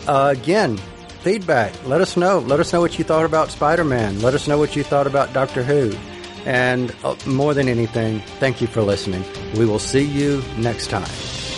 Uh, 0.07 0.33
again, 0.37 0.77
feedback. 1.21 1.73
Let 1.85 2.01
us 2.01 2.17
know. 2.17 2.39
Let 2.39 2.59
us 2.59 2.71
know 2.73 2.81
what 2.81 2.97
you 2.97 3.03
thought 3.03 3.25
about 3.25 3.49
Spider 3.49 3.83
Man. 3.83 4.21
Let 4.21 4.33
us 4.33 4.47
know 4.47 4.57
what 4.57 4.75
you 4.75 4.83
thought 4.83 5.07
about 5.07 5.33
Doctor 5.33 5.63
Who. 5.63 5.93
And 6.45 6.95
uh, 7.03 7.15
more 7.25 7.53
than 7.53 7.67
anything, 7.67 8.21
thank 8.39 8.61
you 8.61 8.67
for 8.67 8.81
listening. 8.81 9.23
We 9.55 9.65
will 9.65 9.79
see 9.79 10.03
you 10.03 10.41
next 10.57 10.87
time. 10.87 11.48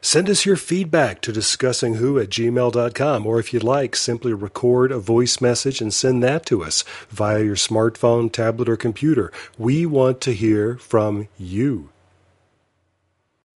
Send 0.00 0.30
us 0.30 0.46
your 0.46 0.56
feedback 0.56 1.20
to 1.22 1.32
discussingwho 1.32 2.22
at 2.22 2.30
gmail.com, 2.30 3.26
or 3.26 3.38
if 3.38 3.52
you'd 3.52 3.64
like, 3.64 3.96
simply 3.96 4.32
record 4.32 4.92
a 4.92 4.98
voice 4.98 5.40
message 5.40 5.80
and 5.80 5.92
send 5.92 6.22
that 6.22 6.46
to 6.46 6.62
us 6.62 6.84
via 7.10 7.42
your 7.42 7.56
smartphone, 7.56 8.30
tablet, 8.32 8.68
or 8.68 8.76
computer. 8.76 9.32
We 9.58 9.86
want 9.86 10.20
to 10.22 10.32
hear 10.32 10.76
from 10.76 11.28
you. 11.36 11.90